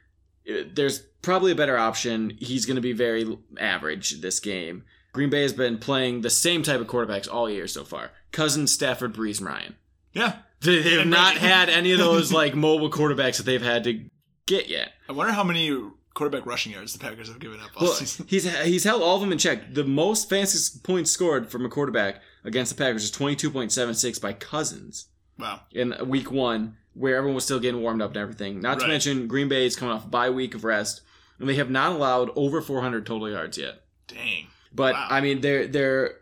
[0.49, 2.37] Uh, There's probably a better option.
[2.39, 4.83] He's gonna be very average this game.
[5.13, 8.11] Green Bay has been playing the same type of quarterbacks all year so far.
[8.31, 9.75] Cousins, Stafford, Brees, Ryan.
[10.13, 10.37] Yeah.
[10.61, 13.83] They, they have And not had any of those like mobile quarterbacks that they've had
[13.85, 14.05] to
[14.45, 14.91] get yet.
[15.07, 15.75] I wonder how many
[16.13, 18.25] quarterback rushing yards the Packers have given up all Well, season.
[18.29, 19.73] he's he's held all of them in check.
[19.73, 23.71] The most fantasy points scored from a quarterback against the Packers is twenty two point
[23.71, 25.07] seven six by Cousins
[25.39, 25.61] Wow.
[25.71, 28.59] in week one, where everyone was still getting warmed up and everything.
[28.61, 31.01] Not to mention Green Bay is coming off a bye week of rest,
[31.39, 33.83] and they have not allowed over four hundred total yards yet.
[34.07, 34.47] Dang.
[34.73, 35.07] But Wow.
[35.09, 36.15] I mean, their their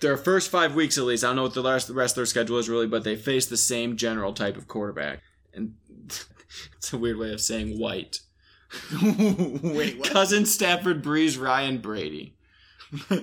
[0.00, 1.24] their first five weeks at least.
[1.24, 3.16] I don't know what the rest the rest of their schedule is really, but they
[3.16, 5.20] face the same general type of quarterback,
[5.52, 5.74] and
[6.76, 8.20] it's a weird way of saying white.
[9.02, 10.10] Wait, what?
[10.10, 12.36] Cousin Stafford, Brees, Ryan, Brady.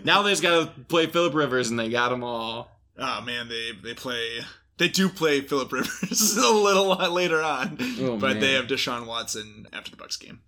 [0.04, 2.70] now they just got to play Philip Rivers, and they got them all.
[2.98, 4.40] Oh man, they they play.
[4.78, 8.40] They do play Philip Rivers a little lot later on, Oh, but man.
[8.40, 10.42] they have Deshaun Watson after the Bucks game.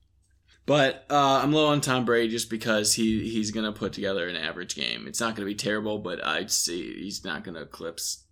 [0.66, 4.36] But uh, I'm low on Tom Brady just because he he's gonna put together an
[4.36, 5.08] average game.
[5.08, 8.26] It's not gonna be terrible, but I'd say he's not gonna eclipse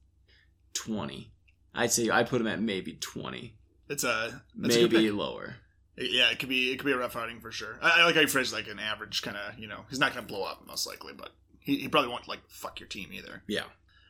[0.74, 1.32] twenty.
[1.74, 3.56] I'd say I put him at maybe twenty,
[3.90, 5.14] It's a a maybe pick.
[5.14, 5.56] lower.
[5.98, 7.80] Yeah, it could be it could be a rough outing for sure.
[7.82, 10.14] I, I like how you phrased like an average kind of you know he's not
[10.14, 13.10] going to blow up most likely, but he, he probably won't like fuck your team
[13.14, 13.42] either.
[13.48, 13.64] Yeah.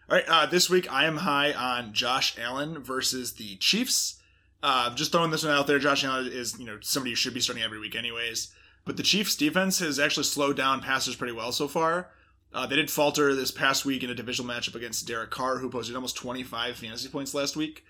[0.09, 4.21] All right, uh, this week I am high on Josh Allen versus the Chiefs.
[4.63, 7.33] Uh, just throwing this one out there, Josh Allen is you know somebody you should
[7.33, 8.53] be starting every week anyways.
[8.85, 12.09] But the Chiefs defense has actually slowed down passers pretty well so far.
[12.53, 15.69] Uh, they did falter this past week in a divisional matchup against Derek Carr, who
[15.69, 17.83] posted almost 25 fantasy points last week.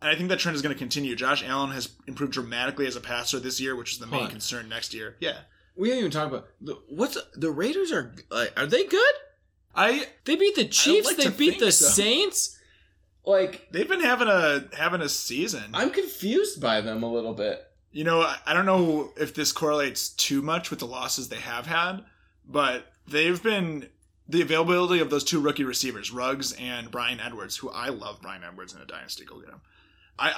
[0.00, 1.16] And I think that trend is going to continue.
[1.16, 4.68] Josh Allen has improved dramatically as a passer this year, which is the main concern
[4.68, 5.16] next year.
[5.18, 5.38] Yeah,
[5.74, 9.14] We haven't even talked about the, what's the Raiders are like, are they good?
[9.76, 11.06] I They beat the Chiefs.
[11.06, 11.86] like they beat the so.
[11.86, 12.58] Saints.
[13.26, 15.70] Like they've been having a having a season.
[15.72, 17.64] I'm confused by them a little bit.
[17.90, 21.36] You know, I- I don't know if this correlates too much with the losses they
[21.40, 22.04] have had,
[22.46, 23.88] but they've been
[24.28, 28.42] the availability of those two rookie receivers, Ruggs and Bryan Edwards, who I love Bryan
[28.44, 29.24] Edwards in a dynasty.
[29.24, 29.60] Go get him.
[30.18, 30.30] I,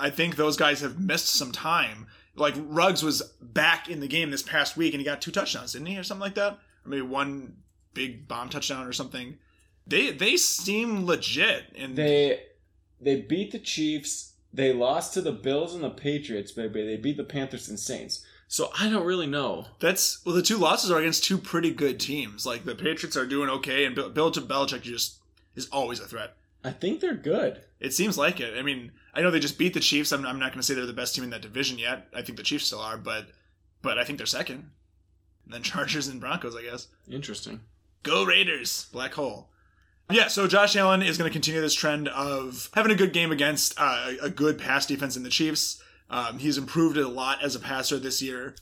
[0.00, 2.06] I I think those guys have missed some time.
[2.34, 5.72] Like Ruggs was back in the game this past week and he got two touchdowns,
[5.74, 6.52] didn't he, or something like that?
[6.84, 7.56] Or maybe one
[7.94, 9.38] big bomb touchdown or something.
[9.86, 12.42] They they seem legit and They
[13.00, 14.32] they beat the Chiefs.
[14.52, 16.84] They lost to the Bills and the Patriots, baby.
[16.84, 18.24] They beat the Panthers and Saints.
[18.46, 19.66] So I don't really know.
[19.80, 20.34] That's well.
[20.34, 22.44] The two losses are against two pretty good teams.
[22.44, 25.16] Like the Patriots are doing okay, and Bill, Bill Belichick just
[25.56, 26.36] is always a threat.
[26.64, 27.62] I think they're good.
[27.80, 28.56] It seems like it.
[28.56, 30.12] I mean, I know they just beat the Chiefs.
[30.12, 32.08] I'm, I'm not going to say they're the best team in that division yet.
[32.14, 33.28] I think the Chiefs still are, but
[33.80, 34.70] but I think they're second.
[35.44, 36.88] And then Chargers and Broncos, I guess.
[37.10, 37.60] Interesting.
[38.02, 38.86] Go Raiders!
[38.92, 39.48] Black hole.
[40.10, 43.32] Yeah, so Josh Allen is going to continue this trend of having a good game
[43.32, 45.82] against uh, a good pass defense in the Chiefs.
[46.10, 48.54] Um, he's improved a lot as a passer this year,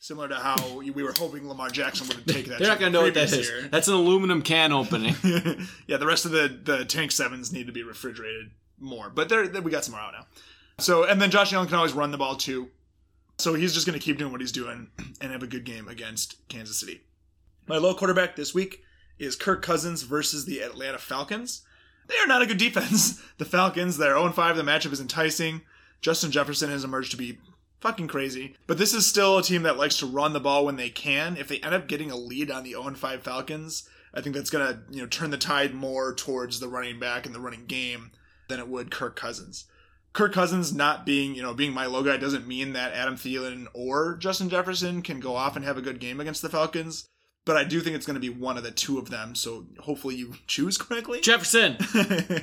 [0.00, 2.58] similar to how we were hoping Lamar Jackson would take that.
[2.58, 3.48] They're not gonna know what that is.
[3.48, 3.68] year.
[3.68, 5.14] That's an aluminum can opening.
[5.86, 9.46] yeah, the rest of the the tank sevens need to be refrigerated more, but they're,
[9.46, 10.26] they we got some more out now.
[10.78, 12.70] So, and then Josh Allen can always run the ball too.
[13.38, 14.88] So he's just going to keep doing what he's doing
[15.20, 17.02] and have a good game against Kansas City.
[17.66, 18.82] My low quarterback this week
[19.18, 21.62] is Kirk Cousins versus the Atlanta Falcons.
[22.06, 23.20] They are not a good defense.
[23.38, 24.56] The Falcons, they're 0 5.
[24.56, 25.60] The matchup is enticing.
[26.00, 27.38] Justin Jefferson has emerged to be
[27.80, 28.56] fucking crazy.
[28.66, 31.36] But this is still a team that likes to run the ball when they can.
[31.36, 34.48] If they end up getting a lead on the 0 5 Falcons, I think that's
[34.48, 37.66] going to you know turn the tide more towards the running back and the running
[37.66, 38.12] game
[38.48, 39.66] than it would Kirk Cousins.
[40.14, 43.66] Kirk Cousins not being, you know, being my low guy doesn't mean that Adam Thielen
[43.74, 47.06] or Justin Jefferson can go off and have a good game against the Falcons.
[47.46, 49.34] But I do think it's going to be one of the two of them.
[49.34, 51.20] So hopefully you choose correctly.
[51.20, 51.78] Jefferson.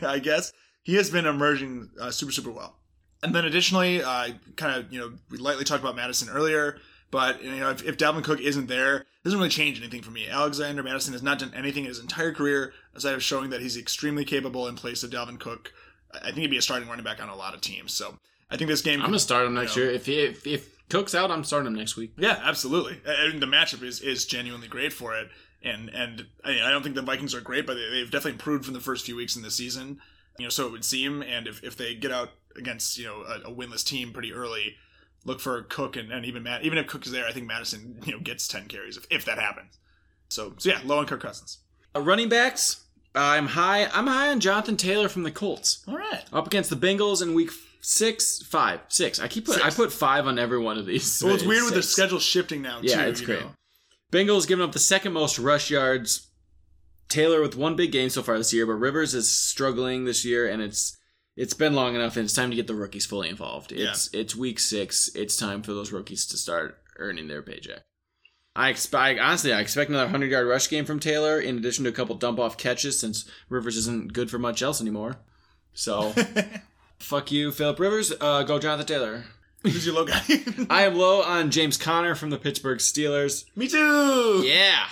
[0.01, 0.51] I guess
[0.82, 2.80] he has been emerging uh, super super well.
[3.22, 6.80] And then additionally, I kind of you know we lightly talked about Mattison earlier,
[7.12, 10.12] but you know if, if Dalvin Cook isn't there, it doesn't really change anything for
[10.12, 10.28] me.
[10.28, 13.78] Alexander Mattison has not done anything in his entire career aside of showing that he's
[13.78, 15.72] extremely capable in place of Dalvin Cook.
[16.14, 17.93] I think he'd be a starting running back on a lot of teams.
[17.93, 18.20] So
[18.51, 18.99] I think this game.
[19.01, 19.95] I'm gonna start him next you know, year.
[19.95, 22.14] If he, if if Cook's out, I'm starting him next week.
[22.18, 23.02] Yeah, absolutely.
[23.06, 25.30] And the matchup is is genuinely great for it.
[25.64, 28.66] And and I, I don't think the Vikings are great, but they, they've definitely improved
[28.66, 30.00] from the first few weeks in the season.
[30.38, 31.22] You know, so it would seem.
[31.22, 34.76] And if, if they get out against you know a, a winless team pretty early,
[35.26, 36.64] look for Cook and, and even Matt.
[36.64, 39.26] Even if Cook is there, I think Mattison you know gets ten carries if, if
[39.26, 39.78] that happens.
[40.30, 41.60] So so yeah, low on Kirk Cousins.
[41.96, 42.82] Uh, running backs.
[43.16, 43.86] I'm high.
[43.86, 45.84] I'm high on Jonathan Taylor from the Colts.
[45.88, 46.24] All right.
[46.34, 47.52] Up against the Bengals in week
[47.84, 49.20] six, five, six.
[49.20, 51.22] I keep put, I put five on every one of these.
[51.24, 52.80] Well, it's weird with the schedule shifting now.
[52.82, 53.42] Yeah, too, it's great.
[53.42, 53.52] know.
[54.12, 56.30] Bengals giving up the second most rush yards.
[57.10, 60.50] Taylor with one big game so far this year, but Rivers is struggling this year,
[60.50, 60.98] and it's
[61.36, 63.72] it's been long enough, and it's time to get the rookies fully involved.
[63.72, 65.10] It's it's week six.
[65.14, 67.82] It's time for those rookies to start earning their paycheck.
[68.56, 71.90] I expect honestly, I expect another hundred yard rush game from Taylor, in addition to
[71.90, 75.18] a couple dump off catches, since Rivers isn't good for much else anymore.
[75.74, 76.14] So,
[77.04, 78.14] fuck you, Philip Rivers.
[78.20, 79.26] Uh, go Jonathan Taylor.
[79.64, 80.22] Who's your low guy?
[80.70, 83.45] I am low on James Conner from the Pittsburgh Steelers.
[83.56, 84.43] Me too.
[84.45, 84.86] Yeah.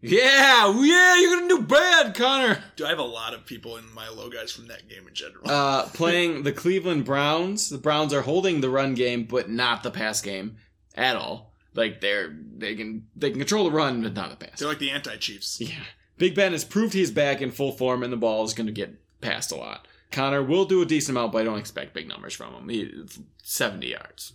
[0.00, 2.62] Yeah, yeah, you're gonna do bad, Connor.
[2.76, 5.14] Do I have a lot of people in my low guys from that game in
[5.14, 5.50] general?
[5.50, 7.68] Uh, playing the Cleveland Browns.
[7.68, 10.56] The Browns are holding the run game, but not the pass game
[10.94, 11.52] at all.
[11.74, 14.60] Like they're they can they can control the run, but not the pass.
[14.60, 15.60] They're like the anti-Chiefs.
[15.60, 15.74] Yeah.
[16.16, 18.72] Big Ben has proved he's back in full form, and the ball is going to
[18.72, 19.86] get passed a lot.
[20.10, 22.68] Connor will do a decent amount, but I don't expect big numbers from him.
[22.68, 22.92] He,
[23.42, 24.32] 70 yards.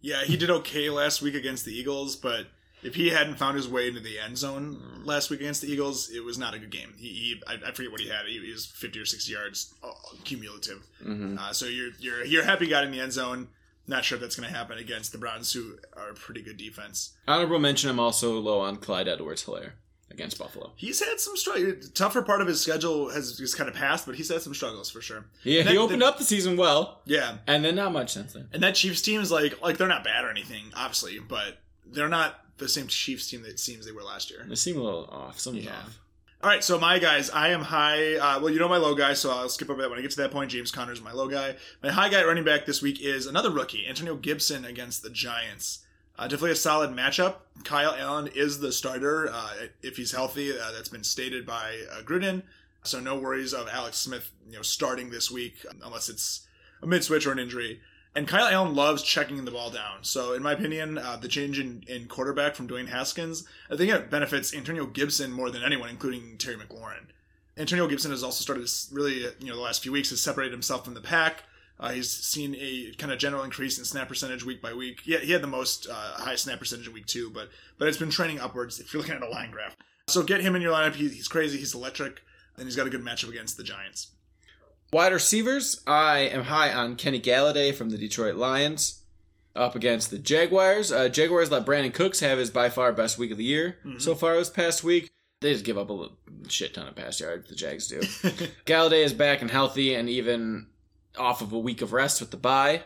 [0.00, 2.46] Yeah, he did okay last week against the Eagles, but
[2.82, 6.10] if he hadn't found his way into the end zone last week against the Eagles,
[6.10, 6.94] it was not a good game.
[6.96, 8.26] He, he I, I forget what he had.
[8.26, 9.90] He, he was 50 or 60 yards uh,
[10.24, 10.86] cumulative.
[11.04, 11.38] Mm-hmm.
[11.38, 13.48] Uh, so you're you're you're happy got in the end zone.
[13.88, 16.56] Not sure if that's going to happen against the Browns, who are a pretty good
[16.56, 17.12] defense.
[17.28, 19.72] Honorable mention, I'm also low on Clyde Edwards Helaire
[20.10, 20.72] against Buffalo.
[20.76, 21.90] He's had some struggles.
[21.90, 24.90] Tougher part of his schedule has just kind of passed, but he's had some struggles
[24.90, 25.26] for sure.
[25.42, 28.48] Yeah, That- he opened up the season well, Yeah, and then not much since then.
[28.52, 32.08] and that Chiefs team is like like they're not bad or anything, obviously, but they're
[32.08, 34.44] not the same Chiefs team that it seems they were last year.
[34.48, 35.38] They seem a little off.
[35.38, 35.76] Something's Yeah.
[35.78, 35.98] off.
[36.42, 38.14] All right, so my guys, I am high.
[38.16, 40.10] Uh, well, you know my low guy, so I'll skip over that when I get
[40.12, 40.50] to that point.
[40.52, 41.56] James Conner is my low guy.
[41.82, 45.10] My high guy at running back this week is another rookie, Antonio Gibson against the
[45.10, 45.80] Giants.
[46.18, 47.36] Uh, definitely a solid matchup.
[47.64, 49.50] Kyle Allen is the starter uh,
[49.82, 50.52] if he's healthy.
[50.52, 52.42] Uh, that's been stated by uh, Gruden.
[52.84, 56.46] So no worries of Alex Smith, you know, starting this week unless it's
[56.82, 57.80] a mid switch or an injury.
[58.14, 59.98] And Kyle Allen loves checking the ball down.
[60.02, 63.92] So, in my opinion, uh, the change in, in quarterback from Dwayne Haskins, I think
[63.92, 67.08] it benefits Antonio Gibson more than anyone, including Terry McLaurin.
[67.58, 70.82] Antonio Gibson has also started really, you know, the last few weeks has separated himself
[70.82, 71.42] from the pack.
[71.78, 75.00] Uh, he's seen a kind of general increase in snap percentage week by week.
[75.04, 77.98] Yeah, he had the most uh, high snap percentage in week two, but but it's
[77.98, 79.76] been trending upwards if you're looking at a line graph.
[80.08, 80.94] So get him in your lineup.
[80.94, 81.58] He, he's crazy.
[81.58, 82.22] He's electric,
[82.56, 84.08] and he's got a good matchup against the Giants.
[84.92, 89.02] Wide receivers, I am high on Kenny Golladay from the Detroit Lions.
[89.54, 90.92] Up against the Jaguars.
[90.92, 94.14] Uh, Jaguars let Brandin Cooks have his by far best week of the year so
[94.14, 95.08] far this past week.
[95.40, 96.16] They just give up a little
[96.48, 98.00] shit ton of pass yards, the Jags do.
[98.66, 100.66] Golladay is back and healthy and even
[101.18, 102.82] off of a week of rest with the bye.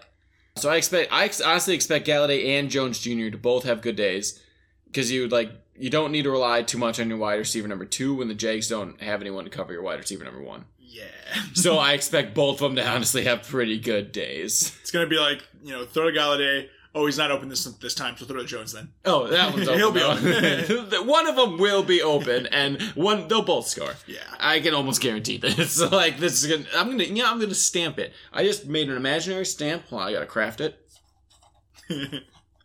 [0.56, 3.30] So I expect, I honestly expect Golladay and Jones Jr.
[3.30, 4.42] to both have good days
[4.86, 7.86] because you like you don't need to rely too much on your wide receiver number
[7.86, 10.64] two when the Jags don't have anyone to cover your wide receiver number one.
[10.78, 11.04] Yeah.
[11.54, 14.76] So I expect both of them to honestly have pretty good days.
[14.82, 16.68] It's gonna be like you know throw to Golladay.
[16.92, 18.88] Oh, he's not open this this time, so throw to Jones then.
[19.04, 19.78] Oh, that one's open.
[19.78, 21.02] He'll be though.
[21.04, 23.94] one of them will be open, and one they'll both score.
[24.06, 24.18] Yeah.
[24.40, 25.80] I can almost guarantee this.
[25.80, 26.68] Like this is gonna.
[26.76, 27.04] I'm gonna.
[27.04, 28.12] Yeah, I'm gonna stamp it.
[28.32, 29.84] I just made an imaginary stamp.
[29.90, 30.76] Well, I gotta craft it.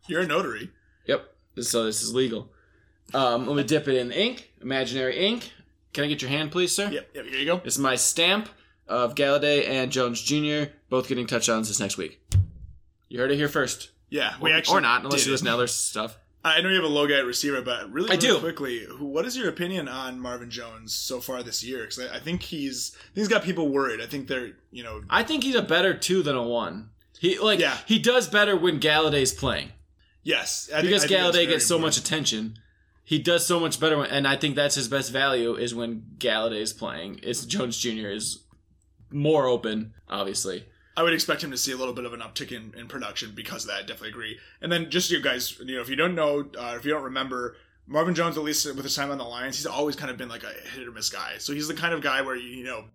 [0.07, 0.71] You're a notary.
[1.05, 1.27] Yep.
[1.61, 2.51] So this is legal.
[3.13, 4.51] Um, let me dip it in ink.
[4.61, 5.51] Imaginary ink.
[5.93, 6.89] Can I get your hand, please, sir?
[6.89, 7.09] Yep.
[7.13, 7.25] Yep.
[7.25, 7.57] Here you go.
[7.57, 8.49] This is my stamp
[8.87, 10.71] of Golladay and Jones Jr.
[10.89, 12.21] both getting touchdowns this next week.
[13.07, 13.91] You heard it here first.
[14.15, 14.33] Yeah.
[14.39, 16.17] We or, actually or not, unless did you listen to other stuff.
[16.43, 18.39] I know you have a low guy at receiver, but really, I really do.
[18.39, 21.81] quickly, who, what is your opinion on Marvin Jones so far this year?
[21.81, 23.99] Because I, I think he's I think he's got people worried.
[23.99, 26.91] I think they're you know I think he's a better two than a one.
[27.19, 27.77] He like Yeah.
[27.85, 29.69] he does better when Golladay's playing
[30.23, 32.57] yes I because I think Golladay gets so much attention.
[33.03, 36.03] He does so much better, when, and I think that's his best value is when
[36.17, 37.19] Golladay's playing.
[37.19, 38.09] Is Jones Jr.
[38.09, 38.45] is
[39.11, 40.65] more open, obviously.
[40.97, 43.33] I would expect him to see a little bit of an uptick in, in production
[43.35, 43.77] because of that.
[43.77, 44.39] I definitely agree.
[44.61, 47.03] And then just you guys, you know, if you don't know, uh, if you don't
[47.03, 50.17] remember, Marvin Jones, at least with his time on the Lions, he's always kind of
[50.17, 51.33] been like a hit or miss guy.
[51.37, 52.85] So he's the kind of guy where you, you know,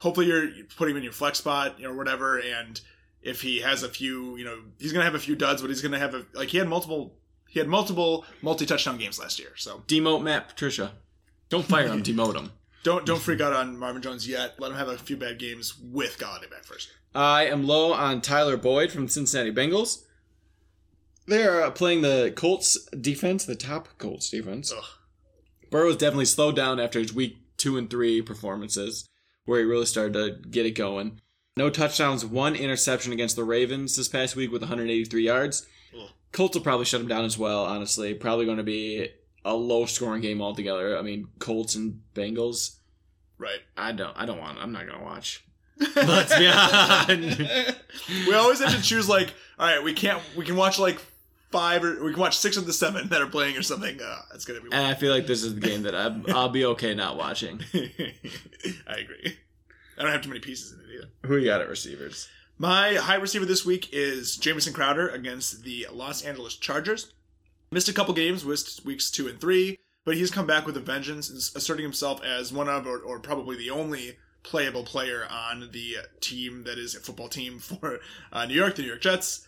[0.00, 2.38] hopefully you're you put him in your flex spot, you know, whatever.
[2.38, 2.80] And
[3.22, 5.82] if he has a few, you know, he's gonna have a few duds, but he's
[5.82, 7.14] gonna have a like he had multiple,
[7.48, 9.50] he had multiple multi touchdown games last year.
[9.56, 10.92] So Demote Matt Patricia.
[11.48, 12.02] Don't fire him.
[12.02, 12.50] demote him.
[12.82, 14.54] Don't don't freak out on Marvin Jones yet.
[14.58, 16.90] Let him have a few bad games with Golladay back first.
[17.14, 20.04] I am low on Tyler Boyd from Cincinnati Bengals.
[21.26, 24.72] They're uh, playing the Colts defense, the top Colts defense.
[24.76, 24.84] Ugh.
[25.70, 29.08] Burrow's definitely slowed down after his week two and three performances,
[29.44, 31.20] where he really started to get it going.
[31.56, 35.66] No touchdowns, one interception against the Ravens this past week with 183 yards.
[35.96, 36.08] Ugh.
[36.32, 38.14] Colts will probably shut him down as well, honestly.
[38.14, 39.08] Probably going to be
[39.44, 40.98] a low scoring game altogether.
[40.98, 42.76] I mean, Colts and Bengals.
[43.38, 43.60] Right.
[43.76, 45.44] I don't I don't want I'm not gonna watch.
[45.96, 47.40] Let's be honest.
[48.28, 51.00] we always have to choose like, all right, we can't, we can watch like
[51.50, 53.98] five or we can watch six of the seven that are playing or something.
[54.00, 54.68] Uh, that's gonna be.
[54.72, 57.60] And I feel like this is the game that I'm, I'll be okay not watching.
[57.74, 59.38] I agree.
[59.96, 61.08] I don't have too many pieces in it either.
[61.26, 62.28] Who you got at receivers?
[62.58, 67.12] My high receiver this week is Jamison Crowder against the Los Angeles Chargers.
[67.72, 71.54] Missed a couple games, weeks two and three, but he's come back with a vengeance,
[71.54, 76.64] asserting himself as one of, or, or probably the only playable player on the team
[76.64, 78.00] that is a football team for
[78.32, 79.46] uh, New York, the New York Jets.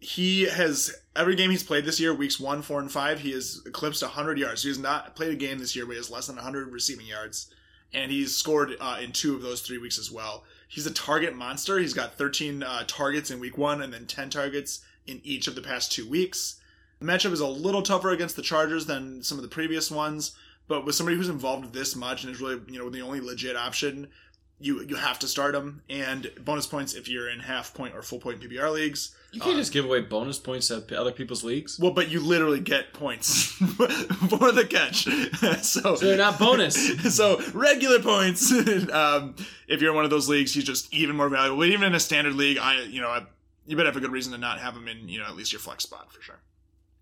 [0.00, 3.62] He has every game he's played this year, weeks one, four, and five, he has
[3.64, 4.64] eclipsed 100 yards.
[4.64, 7.06] He has not played a game this year where he has less than 100 receiving
[7.06, 7.54] yards,
[7.92, 10.42] and he's scored uh, in two of those three weeks as well.
[10.66, 11.78] He's a target monster.
[11.78, 15.54] He's got 13 uh, targets in week one and then 10 targets in each of
[15.54, 16.59] the past two weeks.
[17.00, 20.36] The matchup is a little tougher against the Chargers than some of the previous ones,
[20.68, 23.56] but with somebody who's involved this much and is really you know the only legit
[23.56, 24.08] option,
[24.60, 25.82] you you have to start him.
[25.88, 29.14] And bonus points if you're in half point or full point PPR leagues.
[29.32, 31.78] You can't Uh, just give away bonus points at other people's leagues.
[31.78, 35.04] well, but you literally get points for the catch.
[35.64, 37.14] so, So they're not bonus.
[37.16, 38.50] so regular points.
[38.92, 39.36] um,
[39.68, 41.58] if you're in one of those leagues, he's just even more valuable.
[41.58, 43.22] But even in a standard league, I you know I,
[43.66, 45.52] you better have a good reason to not have him in you know at least
[45.52, 46.40] your flex spot for sure.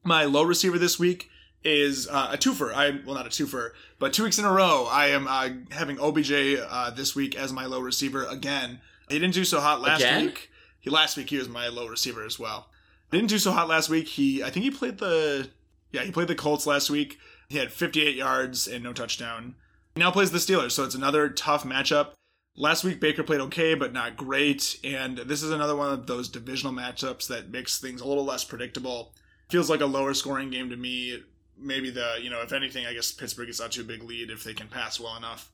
[0.09, 1.29] My low receiver this week
[1.63, 2.73] is uh, a twofer.
[2.73, 6.01] I well not a twofer, but two weeks in a row I am uh, having
[6.01, 6.33] OBJ
[6.67, 8.81] uh, this week as my low receiver again.
[9.11, 10.25] He didn't do so hot last Again?
[10.25, 10.51] week.
[10.81, 12.71] He last week he was my low receiver as well.
[13.11, 14.09] Didn't do so hot last week.
[14.09, 15.51] He I think he played the
[15.93, 17.19] yeah he played the Colts last week.
[17.51, 19.57] He had 58 yards and no touchdown.
[19.95, 22.13] He now plays the Steelers, so it's another tough matchup.
[22.57, 26.31] Last week Baker played okay, but not great, and this is another one of those
[26.31, 29.13] divisional matchups that makes things a little less predictable.
[29.49, 31.23] Feels like a lower scoring game to me.
[31.59, 34.31] Maybe the you know if anything, I guess Pittsburgh gets out to a big lead
[34.31, 35.51] if they can pass well enough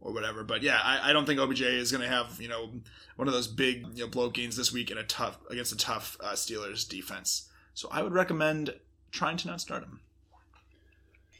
[0.00, 0.44] or whatever.
[0.44, 2.70] But yeah, I, I don't think OBJ is going to have you know
[3.16, 5.76] one of those big you know blow games this week in a tough against a
[5.76, 7.48] tough uh, Steelers defense.
[7.74, 8.74] So I would recommend
[9.10, 10.00] trying to not start him.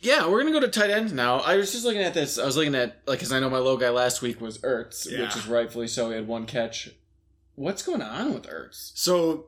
[0.01, 1.39] Yeah, we're gonna go to tight end now.
[1.41, 2.39] I was just looking at this.
[2.39, 5.11] I was looking at like because I know my low guy last week was Ertz,
[5.11, 5.23] Yeah.
[5.23, 6.09] which is rightfully so.
[6.11, 6.91] He had one catch.
[7.57, 8.93] What's going on with Ertz?
[8.95, 9.47] So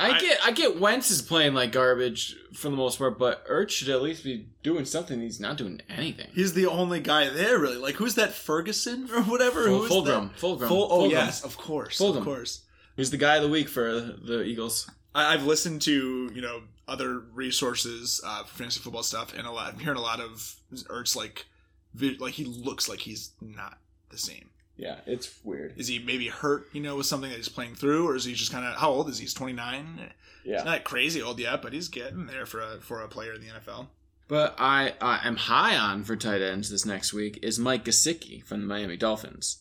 [0.00, 3.46] I, I- get I get Wentz is playing like garbage for the most part, but
[3.48, 5.20] Ertz should at least be doing something.
[5.20, 6.28] He's not doing anything.
[6.34, 7.76] he's the only guy there really.
[7.76, 9.64] Like who's that Ferguson or whatever?
[9.64, 10.40] Full, Who is Fulgrim, that?
[10.40, 12.18] Fulgrim, Full, oh yes, of course, Fulgham.
[12.18, 12.62] of course.
[12.96, 14.90] He's the guy of the week for the Eagles.
[15.14, 19.50] I, I've listened to you know other resources uh, for fantasy football stuff, and a
[19.50, 19.72] lot.
[19.72, 21.46] I'm hearing a lot of Ertz like,
[21.94, 23.78] vi- like he looks like he's not
[24.10, 24.50] the same.
[24.78, 25.74] Yeah, it's weird.
[25.76, 26.68] Is he maybe hurt?
[26.72, 28.90] You know, with something that he's playing through, or is he just kind of how
[28.90, 29.24] old is he?
[29.24, 29.98] He's 29.
[30.44, 33.34] He's Yeah, not crazy old yet, but he's getting there for a for a player
[33.34, 33.88] in the NFL.
[34.28, 38.42] but I I am high on for tight ends this next week is Mike Gesicki
[38.44, 39.58] from the Miami Dolphins.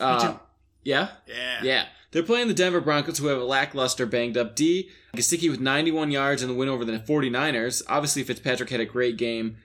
[0.00, 0.40] Uh, too.
[0.82, 1.84] Yeah, Yeah, Yeah.
[2.12, 4.88] They're playing the Denver Broncos, who have a lackluster, banged up D.
[5.14, 7.82] Gesicki with 91 yards in the win over the 49ers.
[7.88, 9.58] Obviously, Fitzpatrick had a great game.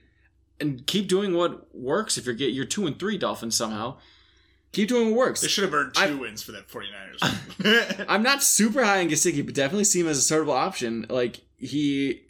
[0.60, 3.97] And keep doing what works if you're get you're two and three Dolphins somehow.
[4.74, 5.42] Keep doing what works.
[5.42, 8.06] they should have earned two I- wins for that 49ers.
[8.10, 11.06] I'm not super high on Gesicki, but definitely see him as a startable option.
[11.10, 12.22] Like he,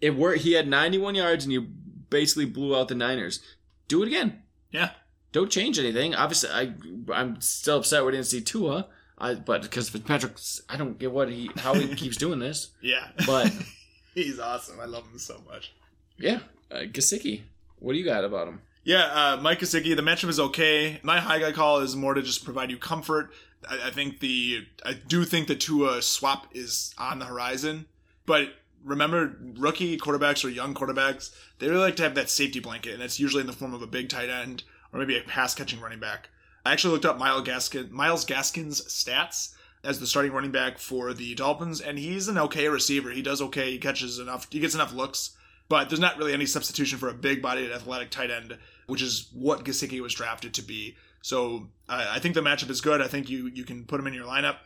[0.00, 0.40] it worked.
[0.40, 1.68] He had 91 yards, and you
[2.10, 3.40] basically blew out the Niners.
[3.86, 4.42] Do it again.
[4.70, 4.90] yeah,
[5.32, 6.14] Don't change anything.
[6.14, 6.74] Obviously, I
[7.12, 8.88] I'm still upset we didn't see Tua.
[9.16, 10.32] I but because Fitzpatrick,
[10.68, 12.70] I don't get what he how he keeps doing this.
[12.82, 13.52] yeah, But
[14.14, 14.78] he's awesome.
[14.80, 15.72] I love him so much.
[16.18, 17.42] yeah, uh, Gesicki,
[17.78, 18.60] what do you got about him?
[18.88, 20.98] Yeah, uh, Mike Gesicki, the matchup is okay.
[21.02, 23.30] My high guy call is more to just provide you comfort.
[23.68, 27.84] I, I think the I do think the Tua swap is on the horizon,
[28.24, 32.94] but remember, rookie quarterbacks or young quarterbacks, they really like to have that safety blanket,
[32.94, 35.54] and it's usually in the form of a big tight end or maybe a pass
[35.54, 36.30] catching running back.
[36.64, 41.12] I actually looked up Myles Gaskin, Myles Gaskin's stats as the starting running back for
[41.12, 43.10] the Dolphins, and he's an okay receiver.
[43.10, 43.70] He does okay.
[43.70, 44.46] He catches enough.
[44.50, 45.36] He gets enough looks,
[45.68, 48.56] but there's not really any substitution for a big-bodied, athletic tight end,
[48.88, 50.96] which is what Gesicki was drafted to be.
[51.22, 53.00] So I I think the matchup is good.
[53.00, 54.56] I think you you can put him in your lineup.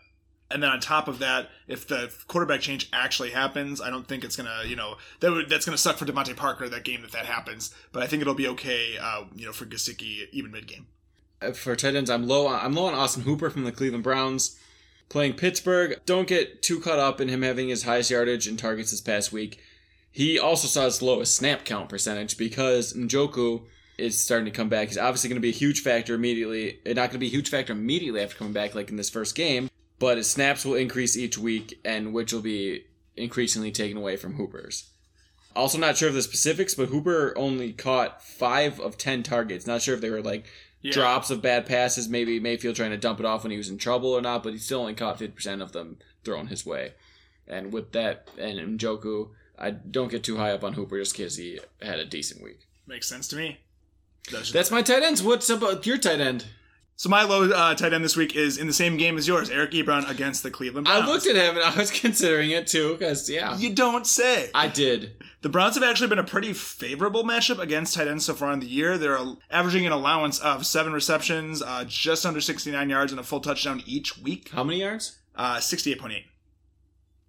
[0.51, 4.23] And then on top of that, if the quarterback change actually happens, I don't think
[4.23, 7.11] it's gonna, you know, that would, that's gonna suck for DeVante Parker that game if
[7.13, 7.75] that happens.
[7.91, 10.89] But I think it'll be okay, uh, you know, for Gesicki even mid game.
[11.41, 12.49] Uh, For tight ends, I'm low.
[12.49, 14.59] I'm low on Austin Hooper from the Cleveland Browns,
[15.09, 15.99] playing Pittsburgh.
[16.05, 19.33] Don't get too caught up in him having his highest yardage and targets this past
[19.33, 19.59] week.
[20.11, 23.63] He also saw his lowest snap count percentage because Njoku
[23.99, 24.89] is starting to come back.
[24.89, 26.79] He's obviously going to be a huge factor immediately.
[26.87, 29.11] eh, Not going to be a huge factor immediately after coming back, like in this
[29.11, 32.85] first game, but his snaps will increase each week, and which will be
[33.17, 34.89] increasingly taken away from Hooper's.
[35.55, 39.67] Also, not sure of the specifics, but Hooper only caught five of ten targets.
[39.67, 40.47] Not sure if they were like
[40.81, 40.93] Yeah.
[40.93, 42.09] drops of bad passes.
[42.09, 44.55] Maybe Mayfield trying to dump it off when he was in trouble or not, but
[44.55, 46.95] he still only caught 50% of them thrown his way.
[47.47, 49.29] And with that, and Njoku,
[49.59, 52.61] I don't get too high up on Hooper just because he had a decent week.
[52.87, 53.59] Makes sense to me.
[54.31, 55.23] That's, That's my tight ends.
[55.23, 56.47] What's about your tight end?
[56.97, 59.51] So my low uh, tight end this week is in the same game as yours,
[59.51, 61.03] Eric Ebron against the Cleveland Browns.
[61.03, 64.51] I looked at him and I was considering it too, because yeah, You don't say.
[64.55, 65.15] I did.
[65.41, 68.61] The Browns have actually been a pretty favorable matchup against tight ends so far in
[68.61, 68.99] the year.
[68.99, 69.19] They're
[69.51, 73.83] averaging an allowance of seven receptions, uh, just under 69 yards, and a full touchdown
[73.85, 74.51] each week.
[74.51, 75.19] How many yards?
[75.35, 76.23] Uh, 68.8.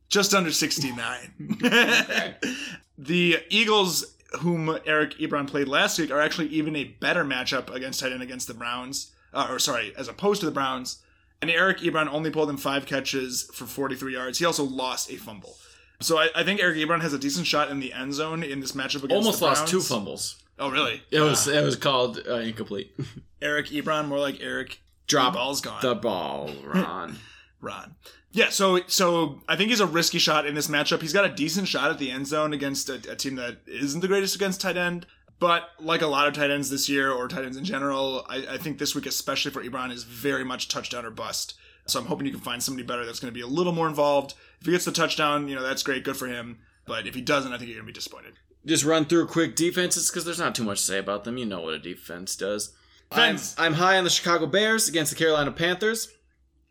[0.09, 1.33] Just under 69.
[2.99, 7.99] the Eagles, whom Eric Ebron played last week, are actually even a better matchup against
[7.99, 9.11] tight end against the Browns.
[9.33, 11.01] Uh, or sorry, as opposed to the Browns.
[11.41, 14.39] And Eric Ebron only pulled in five catches for 43 yards.
[14.39, 15.55] He also lost a fumble.
[15.99, 18.59] So I, I think Eric Ebron has a decent shot in the end zone in
[18.59, 19.71] this matchup against Almost the lost Browns.
[19.71, 20.35] two fumbles.
[20.59, 21.01] Oh, really?
[21.11, 22.95] It was it was called uh, incomplete.
[23.41, 24.79] Eric Ebron, more like Eric.
[25.07, 25.81] Drop the ball's gone.
[25.81, 27.17] the ball, Ron.
[27.61, 27.95] Ron.
[28.33, 31.01] Yeah, so so I think he's a risky shot in this matchup.
[31.01, 34.01] He's got a decent shot at the end zone against a, a team that isn't
[34.01, 35.05] the greatest against tight end.
[35.39, 38.45] But like a lot of tight ends this year, or tight ends in general, I,
[38.51, 41.55] I think this week, especially for Ebron, is very much touchdown or bust.
[41.85, 43.87] So I'm hoping you can find somebody better that's going to be a little more
[43.87, 44.35] involved.
[44.61, 46.59] If he gets the touchdown, you know that's great, good for him.
[46.85, 48.33] But if he doesn't, I think you're going to be disappointed.
[48.65, 51.37] Just run through quick defenses because there's not too much to say about them.
[51.37, 52.73] You know what a defense does.
[53.11, 56.07] I'm, I'm high on the Chicago Bears against the Carolina Panthers.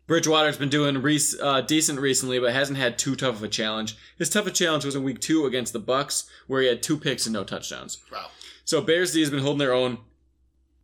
[0.05, 3.95] Bridgewater's been doing rec- uh, decent recently, but hasn't had too tough of a challenge.
[4.17, 7.25] His toughest challenge was in week two against the Bucks, where he had two picks
[7.25, 7.99] and no touchdowns.
[8.11, 8.27] Wow.
[8.65, 9.99] So Bears D has been holding their own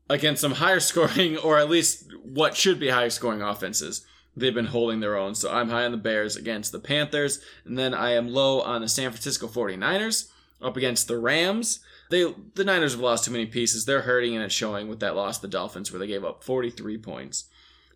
[0.09, 4.05] against some higher scoring, or at least what should be higher scoring offenses.
[4.35, 5.35] They've been holding their own.
[5.35, 7.39] So I'm high on the Bears against the Panthers.
[7.65, 10.29] And then I am low on the San Francisco 49ers
[10.61, 11.79] up against the Rams.
[12.09, 13.85] They the Niners have lost too many pieces.
[13.85, 16.43] They're hurting and it's showing with that loss to the Dolphins where they gave up
[16.43, 17.45] 43 points.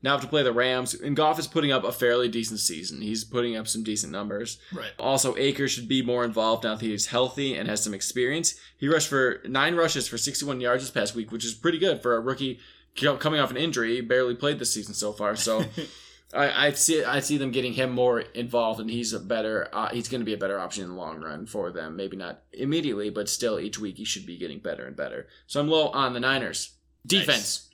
[0.04, 0.94] Now have to play the Rams.
[0.94, 3.02] And Goff is putting up a fairly decent season.
[3.02, 4.60] He's putting up some decent numbers.
[4.74, 4.92] Right.
[5.00, 8.56] Also, Akers should be more involved now that he's healthy and has some experience.
[8.78, 12.02] He rushed for nine rushes for 61 yards this past week, which is pretty good
[12.02, 12.60] for a rookie
[12.96, 13.96] coming off an injury.
[13.96, 15.64] He barely played this season so far, so
[16.34, 19.90] I, I see I see them getting him more involved, and he's a better uh,
[19.90, 21.96] he's going to be a better option in the long run for them.
[21.96, 25.28] Maybe not immediately, but still each week he should be getting better and better.
[25.48, 26.76] So I'm low on the Niners
[27.06, 27.70] defense.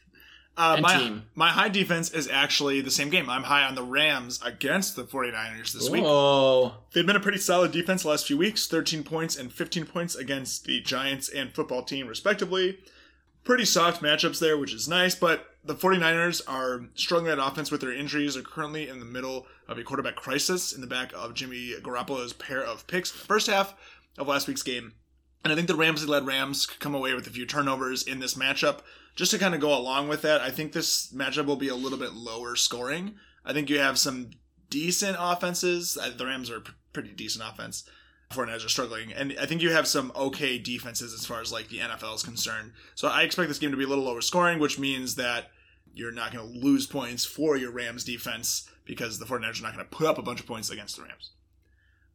[0.60, 1.24] Uh, my, team.
[1.36, 3.30] my high defense is actually the same game.
[3.30, 6.04] I'm high on the Rams against the 49ers this week.
[6.04, 6.74] Whoa.
[6.92, 10.16] They've been a pretty solid defense the last few weeks 13 points and 15 points
[10.16, 12.78] against the Giants and football team, respectively.
[13.46, 17.80] Pretty soft matchups there, which is nice, but the 49ers are struggling at offense with
[17.80, 18.34] their injuries.
[18.34, 22.34] They're currently in the middle of a quarterback crisis in the back of Jimmy Garoppolo's
[22.34, 23.76] pair of picks in the first half
[24.18, 24.92] of last week's game.
[25.42, 28.20] And I think the Ramsey led Rams could come away with a few turnovers in
[28.20, 28.80] this matchup.
[29.16, 31.76] Just to kind of go along with that, I think this matchup will be a
[31.76, 33.16] little bit lower scoring.
[33.44, 34.32] I think you have some
[34.70, 35.98] decent offenses.
[36.18, 37.84] The Rams are pretty decent offense.
[38.32, 39.12] 49ers are struggling.
[39.12, 42.24] And I think you have some okay defenses as far as like the NFL is
[42.24, 42.74] concerned.
[42.96, 45.50] So I expect this game to be a little lower scoring, which means that
[45.94, 49.74] you're not going to lose points for your Rams defense because the 49ers are not
[49.74, 51.32] going to put up a bunch of points against the Rams.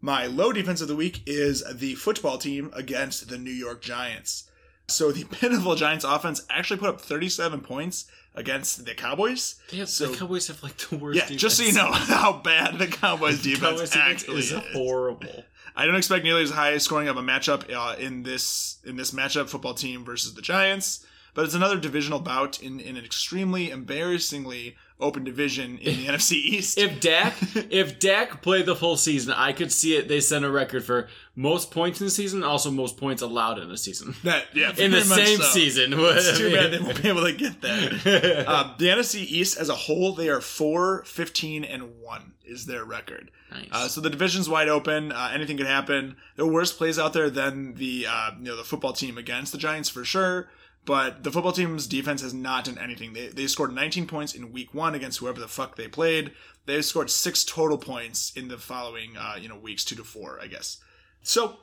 [0.01, 4.49] My low defense of the week is the football team against the New York Giants.
[4.89, 9.57] So the pitiful Giants offense actually put up 37 points against the Cowboys.
[9.73, 11.17] Have, So- the Cowboys have like the worst.
[11.17, 11.41] Yeah, defense.
[11.41, 14.61] just so you know how bad the Cowboys The defense Cowboys actually is is.
[14.73, 15.45] horrible.
[15.77, 19.11] I don't expect nearly as high scoring of a matchup uh, in this in this
[19.11, 21.05] matchup, football team versus the Giants.
[21.35, 26.33] But it's another divisional bout in, in an extremely embarrassingly open division in the NFC
[26.33, 26.79] East.
[26.79, 27.35] If Dak,
[27.71, 30.09] if Dak played the full season, I could see it.
[30.09, 33.71] They set a record for most points in the season, also most points allowed in
[33.71, 34.15] a season.
[34.23, 35.45] that yeah, In the same so.
[35.45, 35.93] season.
[35.95, 38.45] It's too bad they won't be able to get that.
[38.49, 42.85] uh, the NFC East as a whole, they are 4, 15, and 1 is their
[42.85, 43.31] record.
[43.51, 43.69] Nice.
[43.73, 45.13] Uh, so the division's wide open.
[45.13, 46.17] Uh, anything could happen.
[46.37, 49.53] There are worse plays out there than the uh, you know the football team against
[49.53, 50.49] the Giants for sure.
[50.87, 53.15] But the football team's defense has not done anything.
[53.15, 56.33] They, they scored 19 points in week one against whoever the fuck they played.
[56.67, 60.39] They scored six total points in the following uh, you know weeks, two to four,
[60.43, 60.79] I guess.
[61.23, 61.59] So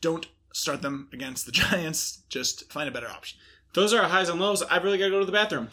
[0.00, 2.22] don't start them against the Giants.
[2.28, 3.38] Just find a better option.
[3.74, 4.62] Those are our highs and lows.
[4.62, 5.68] I've really got to go to the bathroom.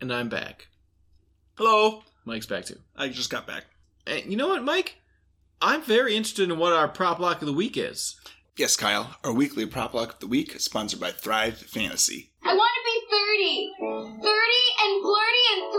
[0.00, 0.68] And I'm back.
[1.58, 2.02] Hello.
[2.24, 2.78] Mike's back too.
[2.96, 3.64] I just got back.
[4.06, 5.00] And you know what, Mike?
[5.60, 8.14] I'm very interested in what our prop lock of the week is.
[8.56, 9.16] Yes, Kyle.
[9.24, 12.30] Our weekly prop lock of the week is sponsored by Thrive Fantasy.
[12.44, 14.22] I want to be 30.
[14.22, 14.38] 30
[14.84, 15.72] and flirty and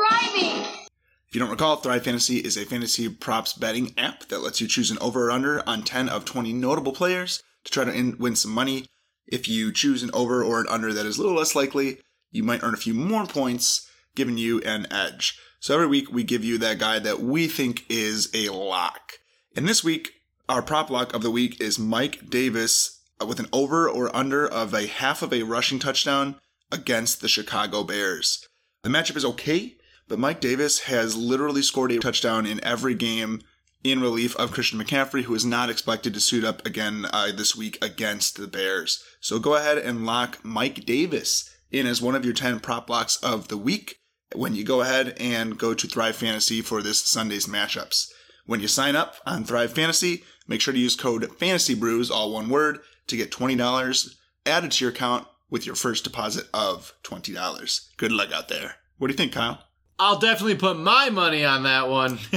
[0.52, 0.90] thriving.
[1.30, 4.68] If you don't recall, Thrive Fantasy is a fantasy props betting app that lets you
[4.68, 8.18] choose an over or under on 10 of 20 notable players to try to in-
[8.18, 8.86] win some money.
[9.28, 12.00] If you choose an over or an under that is a little less likely,
[12.32, 15.40] you might earn a few more points, giving you an edge.
[15.62, 19.14] So every week we give you that guy that we think is a lock.
[19.56, 20.14] And this week,
[20.48, 24.74] our prop lock of the week is Mike Davis with an over or under of
[24.74, 26.36] a half of a rushing touchdown
[26.72, 28.48] against the Chicago Bears.
[28.84, 29.76] The matchup is okay,
[30.08, 33.42] but Mike Davis has literally scored a touchdown in every game
[33.84, 37.56] in relief of Christian McCaffrey, who is not expected to suit up again uh, this
[37.56, 39.04] week against the Bears.
[39.20, 43.18] So go ahead and lock Mike Davis in as one of your 10 prop locks
[43.18, 44.00] of the week
[44.36, 48.10] when you go ahead and go to Thrive Fantasy for this Sunday's matchups.
[48.46, 52.34] When you sign up on Thrive Fantasy, make sure to use code Fantasy Brews, all
[52.34, 54.16] one word, to get $20
[54.46, 57.88] added to your account with your first deposit of $20.
[57.98, 58.76] Good luck out there.
[58.98, 59.64] What do you think, Kyle?
[59.98, 62.20] I'll definitely put my money on that one.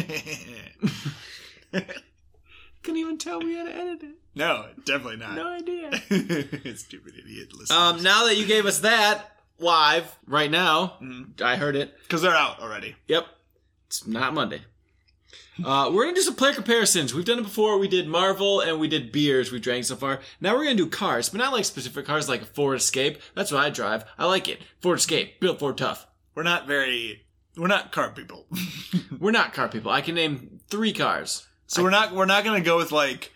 [2.83, 4.17] Couldn't even tell me how to edit it.
[4.35, 5.37] no, definitely not.
[5.37, 5.93] No idea.
[6.77, 7.71] Stupid idiot listeners.
[7.71, 9.32] Um, now that you gave us that
[9.63, 10.99] live right now,
[11.43, 11.97] I heard it.
[12.03, 12.97] because they're out already.
[13.09, 13.27] Yep,
[13.87, 14.63] it's not Monday.
[15.63, 17.15] Uh, we're gonna do some player comparisons.
[17.15, 17.79] We've done it before.
[17.79, 20.21] We did Marvel and we did beers we drank so far.
[20.41, 23.21] Now we're gonna do cars, but not like specific cars like a Ford Escape.
[23.35, 24.05] That's what I drive.
[24.19, 24.61] I like it.
[24.81, 26.07] Ford Escape, built Ford tough.
[26.35, 27.27] We're not very.
[27.57, 28.47] We're not car people.
[29.21, 29.91] We're not car people.
[29.91, 31.47] I can name three cars.
[31.67, 32.15] so we're not.
[32.15, 33.31] We're not gonna go with like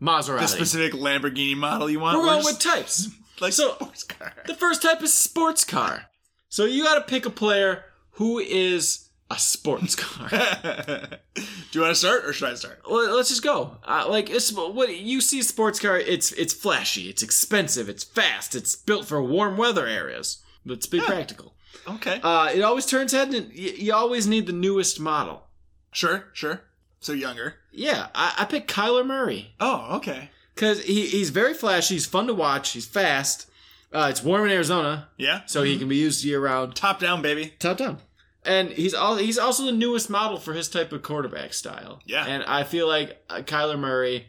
[0.00, 0.40] Maserati.
[0.40, 2.18] the specific Lamborghini model you want.
[2.18, 3.08] we're going with types.
[3.40, 4.32] Like so- sports car.
[4.46, 6.06] The first type is sports car.
[6.48, 10.28] So you got to pick a player who is a sports car.
[11.34, 12.80] Do you want to start or should I start?
[12.88, 13.76] Well, let's just go.
[13.86, 15.98] Uh, like it's what you see a sports car.
[15.98, 17.08] It's it's flashy.
[17.10, 17.88] It's expensive.
[17.88, 18.54] It's fast.
[18.54, 20.42] It's built for warm weather areas.
[20.64, 21.54] Let's be practical.
[21.88, 22.20] Okay.
[22.22, 25.46] Uh, it always turns head, and you, you always need the newest model.
[25.92, 26.24] sure.
[26.32, 26.62] Sure.
[27.00, 27.56] So younger.
[27.72, 30.30] Yeah, I, I picked Kyler Murray Oh, okay.
[30.56, 31.94] Because he, he's very flashy.
[31.94, 32.70] He's fun to watch.
[32.72, 33.48] He's fast.
[33.92, 35.42] Uh, it's warm in Arizona, Yeah.
[35.46, 36.74] so he can be used year round.
[36.74, 37.54] Top down, baby.
[37.60, 37.98] top down.
[38.44, 42.00] And he's all he's also the newest model for his type of quarterback style.
[42.04, 42.24] Yeah.
[42.26, 44.26] And I feel like uh, Kyler Murray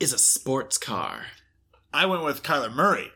[0.00, 1.26] is a sports car.
[1.92, 3.10] I went with Kyler Murray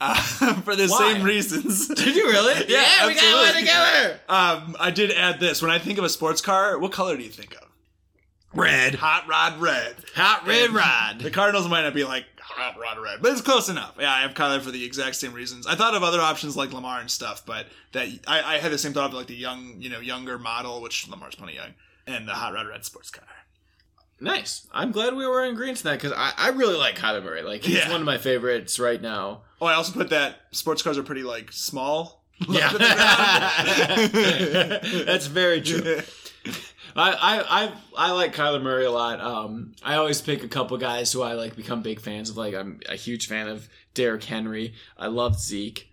[0.00, 0.14] uh,
[0.64, 1.14] for the Why?
[1.14, 1.88] same reasons.
[1.94, 2.54] Did you really?
[2.68, 3.60] Yeah, we got one absolutely.
[3.62, 4.20] together.
[4.28, 5.60] Um, I did add this.
[5.62, 7.63] When I think of a sports car, what color do you think of?
[8.54, 8.94] Red.
[8.96, 9.96] Hot rod red.
[10.14, 11.20] Hot red And rod.
[11.20, 13.94] The Cardinals might not be like hot rod red, but it's close enough.
[13.98, 15.66] Yeah, I have Kyler for the exact same reasons.
[15.66, 18.78] I thought of other options like Lamar and stuff, but that I, I had the
[18.78, 21.74] same thought of like the young, you know, younger model, which Lamar's plenty young,
[22.06, 23.24] and the hot rod red sports car.
[24.20, 24.66] Nice.
[24.72, 27.42] I'm glad we were in green tonight because I, I really like Kyler Murray.
[27.42, 27.90] Like he's Yeah.
[27.90, 29.42] one of my favorites right now.
[29.60, 32.22] Oh, I also put that sports cars are pretty like small.
[32.48, 32.72] Yeah.
[35.06, 36.00] That's very true.
[36.96, 39.20] I, I I I like Kyler Murray a lot.
[39.20, 42.36] Um, I always pick a couple guys who I like become big fans of.
[42.36, 44.74] Like I'm a huge fan of Derrick Henry.
[44.98, 45.90] I love Zeke.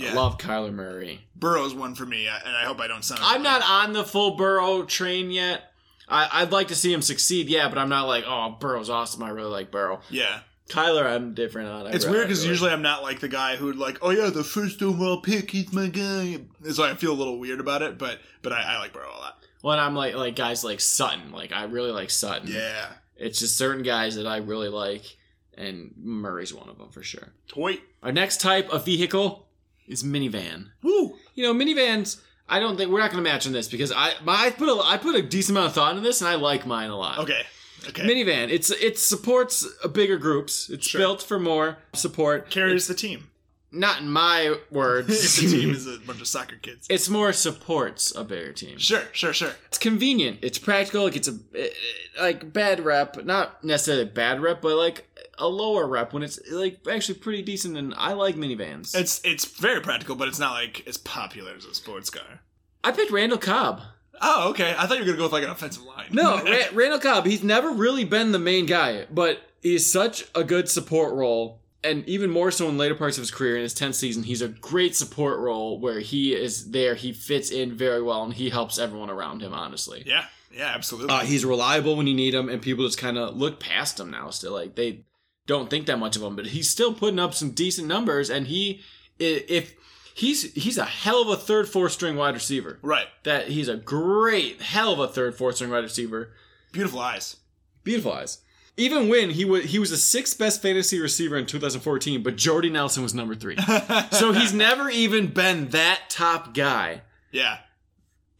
[0.00, 1.20] I love Kyler Murray.
[1.36, 3.20] Burrow's one for me, and I hope I don't sound.
[3.22, 5.62] I'm not on the full Burrow train yet.
[6.08, 9.22] I, I'd like to see him succeed, yeah, but I'm not like, oh, Burrow's awesome.
[9.22, 10.00] I really like Burrow.
[10.10, 11.86] Yeah, Kyler, I'm different on.
[11.86, 14.10] I it's really- weird because really- usually I'm not like the guy who'd like, oh
[14.10, 16.38] yeah, the first overall pick, he's my guy.
[16.72, 19.20] So I feel a little weird about it, but but I, I like Burrow a
[19.20, 19.38] lot.
[19.62, 22.48] When I'm like like guys like Sutton, like I really like Sutton.
[22.48, 25.16] Yeah, It's just certain guys that I really like,
[25.56, 27.32] and Murray's one of them for sure.
[27.48, 27.78] toy.
[28.02, 29.46] Our next type of vehicle
[29.88, 30.68] is minivan.
[30.82, 31.16] Woo.
[31.34, 32.20] You know, minivans.
[32.48, 34.68] I don't think we're not going to match on this because I my, I put
[34.68, 36.96] a I put a decent amount of thought into this, and I like mine a
[36.96, 37.18] lot.
[37.20, 37.42] Okay.
[37.88, 38.02] Okay.
[38.02, 38.50] Minivan.
[38.50, 40.68] It's it supports bigger groups.
[40.70, 41.00] It's Sure.
[41.00, 42.50] built for more support.
[42.50, 43.28] carries the team.
[43.74, 45.08] Not in my words.
[45.42, 46.86] If the team is a bunch of soccer kids.
[46.90, 48.76] It's more supports a bigger team.
[48.78, 49.52] Sure, sure, sure.
[49.68, 50.40] It's convenient.
[50.42, 51.06] It's practical.
[51.06, 51.74] It gets a it- it-
[52.20, 55.08] like bad rep, not necessarily bad rep, but like
[55.38, 57.78] a lower rep when it's like actually pretty decent.
[57.78, 58.94] And I like minivans.
[58.94, 62.40] It's it's very practical, but it's not like as popular as a sports car.
[62.84, 63.80] I picked Randall Cobb.
[64.20, 64.74] Oh, okay.
[64.76, 66.08] I thought you were gonna go with like an offensive line.
[66.12, 67.24] No, Ra- Randall Cobb.
[67.24, 71.61] He's never really been the main guy, but he's such a good support role.
[71.84, 74.40] And even more so in later parts of his career, in his 10th season, he's
[74.40, 78.50] a great support role where he is there, he fits in very well, and he
[78.50, 80.04] helps everyone around him, honestly.
[80.06, 81.12] yeah, yeah, absolutely.
[81.12, 84.10] Uh, he's reliable when you need him, and people just kind of look past him
[84.10, 84.30] now.
[84.30, 85.04] Still, like they
[85.46, 88.30] don't think that much of him, but he's still putting up some decent numbers.
[88.30, 88.80] And he,
[89.18, 89.74] if
[90.14, 92.78] he's he's a hell of a third, fourth string wide receiver.
[92.82, 93.06] right.
[93.24, 96.32] That he's a great hell of a third, fourth string wide receiver.
[96.70, 97.36] Beautiful eyes.
[97.84, 98.38] Beautiful eyes.
[98.76, 102.70] Even when he was he was the sixth best fantasy receiver in 2014, but Jordy
[102.70, 103.56] Nelson was number three.
[104.12, 107.02] so he's never even been that top guy.
[107.30, 107.58] Yeah.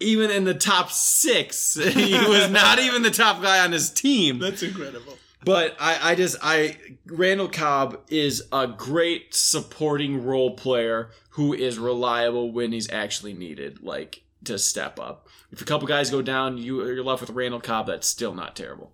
[0.00, 4.38] Even in the top six, he was not even the top guy on his team.
[4.38, 5.16] That's incredible.
[5.44, 6.76] But I, I just I
[7.06, 13.82] Randall Cobb is a great supporting role player who is reliable when he's actually needed.
[13.82, 15.28] Like to step up.
[15.50, 17.86] If a couple guys go down, you you're left with Randall Cobb.
[17.86, 18.92] That's still not terrible.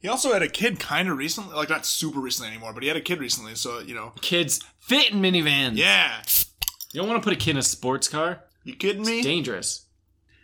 [0.00, 2.88] He also had a kid kind of recently, like not super recently anymore, but he
[2.88, 3.54] had a kid recently.
[3.54, 5.76] So you know, Kids fit in minivans.
[5.76, 6.22] yeah.
[6.92, 8.40] You don't want to put a kid in a sports car.
[8.64, 9.22] You kidding me?
[9.22, 9.86] Dangerous.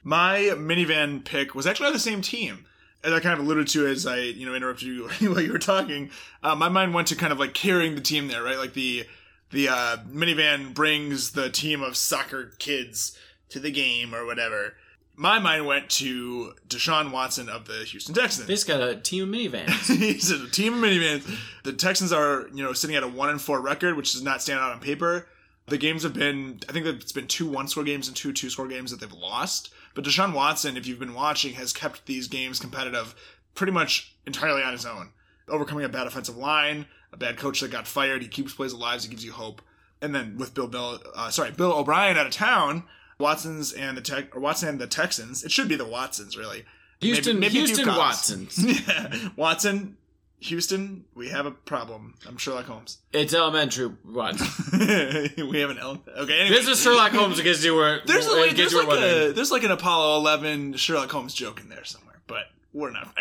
[0.05, 2.67] My minivan pick was actually on the same team.
[3.03, 5.59] As I kind of alluded to as I, you know, interrupted you while you were
[5.59, 6.11] talking,
[6.43, 8.59] uh, my mind went to kind of like carrying the team there, right?
[8.59, 9.07] Like the
[9.51, 13.17] the uh, minivan brings the team of soccer kids
[13.49, 14.75] to the game or whatever.
[15.19, 18.47] My mind went to Deshaun Watson of the Houston Texans.
[18.49, 19.97] Just got a team of minivans.
[19.99, 21.27] He's a team of minivans.
[21.65, 24.43] The Texans are, you know, sitting at a one and four record, which does not
[24.43, 25.27] stand out on paper.
[25.69, 28.51] The games have been, I think it's been two one score games and two two
[28.51, 29.71] score games that they've lost.
[29.95, 33.15] But Deshaun Watson, if you've been watching, has kept these games competitive
[33.55, 35.11] pretty much entirely on his own.
[35.49, 39.03] Overcoming a bad offensive line, a bad coach that got fired, he keeps plays alive,
[39.03, 39.63] he gives you hope.
[40.03, 42.85] And then with Bill Bill, uh, sorry, Bill O'Brien out of town,
[43.19, 45.45] Watson's and the tech or Watson and the Texans.
[45.45, 46.65] It should be the Watsons, really.
[47.01, 48.59] Houston, Maybe- maybe Houston Watsons.
[48.89, 49.97] Yeah, Watson,
[50.41, 52.15] Houston, we have a problem.
[52.27, 52.99] I'm Sherlock Holmes.
[53.13, 54.49] It's elementary Watson.
[55.51, 56.03] we have an L.
[56.17, 56.57] Okay, anyway.
[56.57, 58.01] This is Sherlock Holmes because you were.
[58.07, 61.35] there's, a, in wait, case there's, like a, there's like an Apollo 11 Sherlock Holmes
[61.35, 63.15] joke in there somewhere, but we're not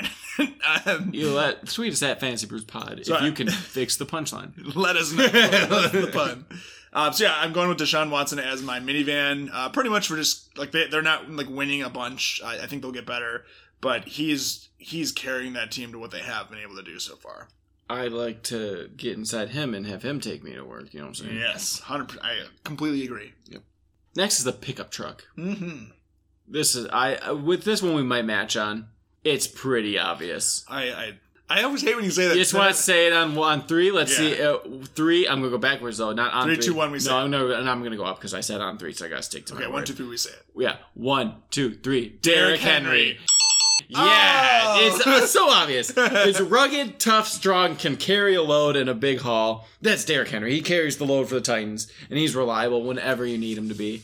[0.85, 3.25] um, You let tweet us at Fantasy Brews Pod if Sorry.
[3.25, 4.75] you can fix the punchline.
[4.75, 5.25] let us know.
[5.27, 6.45] The pun.
[6.95, 9.49] Um, so yeah, I'm going with Deshaun Watson as my minivan.
[9.51, 12.41] Uh, pretty much for just like they, they're not like winning a bunch.
[12.43, 13.43] I, I think they'll get better,
[13.81, 17.17] but he's he's carrying that team to what they have been able to do so
[17.17, 17.49] far.
[17.89, 20.93] I'd like to get inside him and have him take me to work.
[20.93, 21.37] You know what I'm saying?
[21.37, 22.17] Yes, hundred.
[22.23, 23.33] I completely agree.
[23.49, 23.61] Yep.
[24.15, 25.25] Next is the pickup truck.
[25.37, 25.91] Mm-hmm.
[26.47, 28.87] This is I uh, with this one we might match on.
[29.25, 30.63] It's pretty obvious.
[30.69, 31.13] I, I
[31.47, 32.33] I always hate when you say that.
[32.35, 33.91] You just want to say it on on three.
[33.91, 34.35] Let's Yeah.
[34.35, 34.41] see.
[34.41, 34.57] Uh,
[34.95, 35.27] three.
[35.27, 36.65] I'm gonna go backwards though, not on Three, three.
[36.65, 37.29] two, one, we say no, it.
[37.29, 39.45] no, and I'm gonna go up because I said on three, so I gotta stick
[39.47, 39.85] to Okay, my one, word.
[39.85, 40.07] two, three.
[40.07, 40.43] We say it.
[40.57, 42.09] Yeah, one, two, three.
[42.09, 42.89] Derrick Derrick Henry.
[42.89, 43.19] Henry.
[43.87, 44.79] Yeah, Oh!
[44.97, 45.93] it's uh, so obvious.
[45.95, 49.67] It's rugged, tough, strong, can carry a load in a big haul.
[49.81, 50.53] That's Derrick Henry.
[50.53, 53.75] He carries the load for the Titans, and he's reliable whenever you need him to
[53.75, 54.01] be.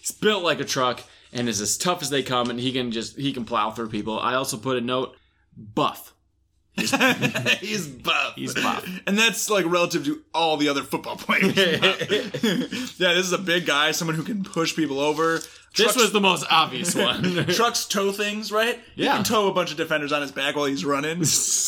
[0.00, 2.92] He's built like a truck and is as tough as they come, and he can
[2.92, 4.20] just he can plow through people.
[4.20, 5.16] I also put a note,
[5.56, 6.12] buff.
[7.60, 8.34] he's buff.
[8.36, 8.86] He's buff.
[9.06, 11.56] and that's like relative to all the other football players.
[12.98, 15.40] yeah, this is a big guy, someone who can push people over.
[15.76, 17.46] This was the most obvious one.
[17.48, 18.78] trucks tow things, right?
[18.94, 19.16] He Yeah.
[19.16, 21.18] can tow a bunch of defenders on his back while he's running.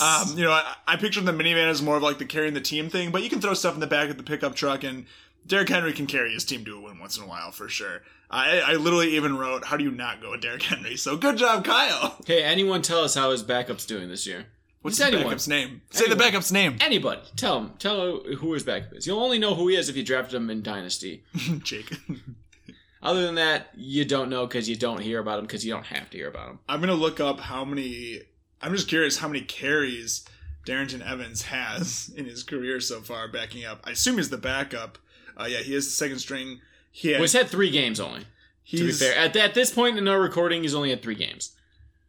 [0.03, 2.61] um, you know, I, I picture the minivan as more of like the carrying the
[2.61, 5.05] team thing, but you can throw stuff in the back of the pickup truck, and
[5.47, 8.03] Derrick Henry can carry his team to a win once in a while for sure.
[8.31, 11.39] I, I literally even wrote, "How do you not go with Derrick Henry?" So good
[11.39, 12.17] job, Kyle.
[12.27, 14.47] hey, anyone tell us how his backup's doing this year?
[14.83, 15.25] What's the anyone.
[15.25, 15.83] backup's name?
[15.91, 16.77] Say the backup's name.
[16.81, 17.21] Anybody.
[17.37, 17.73] Tell him.
[17.79, 19.07] Tell who his backup is.
[19.07, 21.25] You'll only know who he is if you drafted him in Dynasty.
[21.63, 21.93] Jake.
[23.03, 25.87] Other than that, you don't know because you don't hear about him because you don't
[25.87, 26.59] have to hear about him.
[26.69, 28.21] I'm gonna look up how many.
[28.61, 30.25] I'm just curious how many carries
[30.67, 33.81] Darrynton Evans has in his career so far, backing up.
[33.85, 34.99] I assume he's the backup.
[35.41, 36.61] Uh, yeah, he is the second string.
[36.91, 38.25] He Well, has, he's had three games only.
[38.65, 41.15] he's, To be fair, at, at this point in our recording, he's only had three
[41.15, 41.53] games.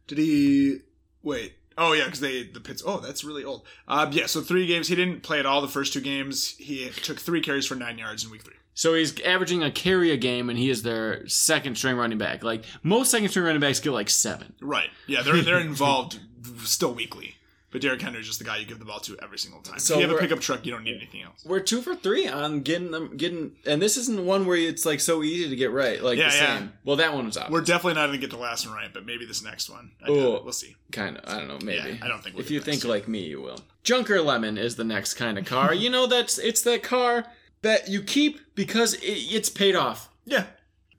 [0.08, 0.78] Did he
[1.22, 1.52] wait?
[1.78, 2.82] Oh yeah, because they the Pits.
[2.84, 3.62] Oh, that's really old.
[3.88, 4.88] Uh, yeah, so three games.
[4.88, 6.56] He didn't play at all the first two games.
[6.58, 8.54] He took three carries for nine yards in week three.
[8.74, 12.42] So he's averaging a carry a game, and he is their second string running back.
[12.42, 14.54] Like most second string running backs get like seven.
[14.60, 14.90] Right.
[15.06, 16.18] Yeah, they're they're involved
[16.64, 17.36] still weekly.
[17.72, 19.78] But Derrick Henry is just the guy you give the ball to every single time.
[19.78, 21.44] So if you have a pickup truck, you don't need anything else.
[21.44, 24.98] We're two for three on getting them getting, and this isn't one where it's like
[24.98, 26.02] so easy to get right.
[26.02, 26.58] Like Yeah, the yeah.
[26.58, 26.72] same.
[26.84, 27.48] Well, that one was up.
[27.48, 29.92] We're definitely not going to get the last one right, but maybe this next one.
[30.04, 30.40] I Ooh.
[30.42, 30.74] We'll see.
[30.90, 31.32] kind of.
[31.32, 31.58] I don't know.
[31.62, 31.90] Maybe.
[31.90, 33.60] Yeah, I don't think we'll if you think like me, you will.
[33.84, 35.72] Junker Lemon is the next kind of car.
[35.72, 37.24] you know that's it's that car
[37.62, 40.08] that you keep because it, it's paid off.
[40.24, 40.46] Yeah.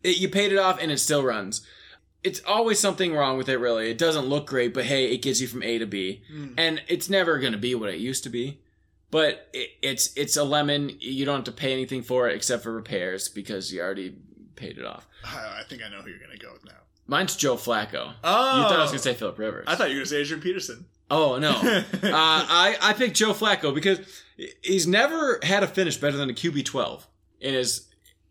[0.04, 1.66] It, you paid it off and it still runs.
[2.24, 3.58] It's always something wrong with it.
[3.58, 6.54] Really, it doesn't look great, but hey, it gets you from A to B, Mm.
[6.58, 8.60] and it's never going to be what it used to be.
[9.10, 10.92] But it, it's it's a lemon.
[11.00, 14.16] You don't have to pay anything for it except for repairs because you already
[14.56, 15.08] paid it off.
[15.26, 16.72] I think I know who you're going to go with now.
[17.08, 18.14] Mine's Joe Flacco.
[18.24, 18.58] Oh.
[18.58, 19.66] You thought I was going to say Philip Rivers.
[19.68, 20.86] I thought you were going to say Adrian Peterson.
[21.10, 24.00] Oh no, uh, I I picked Joe Flacco because
[24.62, 27.06] he's never had a finish better than a QB twelve
[27.42, 27.90] in his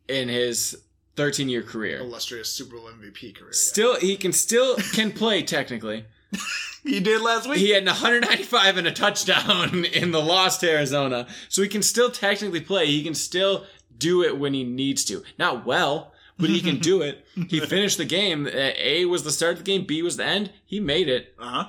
[0.09, 0.80] in his
[1.17, 1.99] thirteen year career.
[1.99, 3.53] Illustrious Super Bowl MVP career.
[3.53, 6.05] Still, he can still can play technically.
[6.83, 7.59] He did last week.
[7.59, 11.83] He had an 195 and a touchdown in the loss to Arizona, so he can
[11.83, 12.87] still technically play.
[12.87, 13.67] He can still
[13.99, 15.23] do it when he needs to.
[15.39, 17.27] Not well, but he can do it.
[17.49, 18.49] He finished the game.
[18.51, 19.85] A was the start of the game.
[19.85, 20.53] B was the end.
[20.65, 21.35] He made it.
[21.39, 21.69] Uh huh.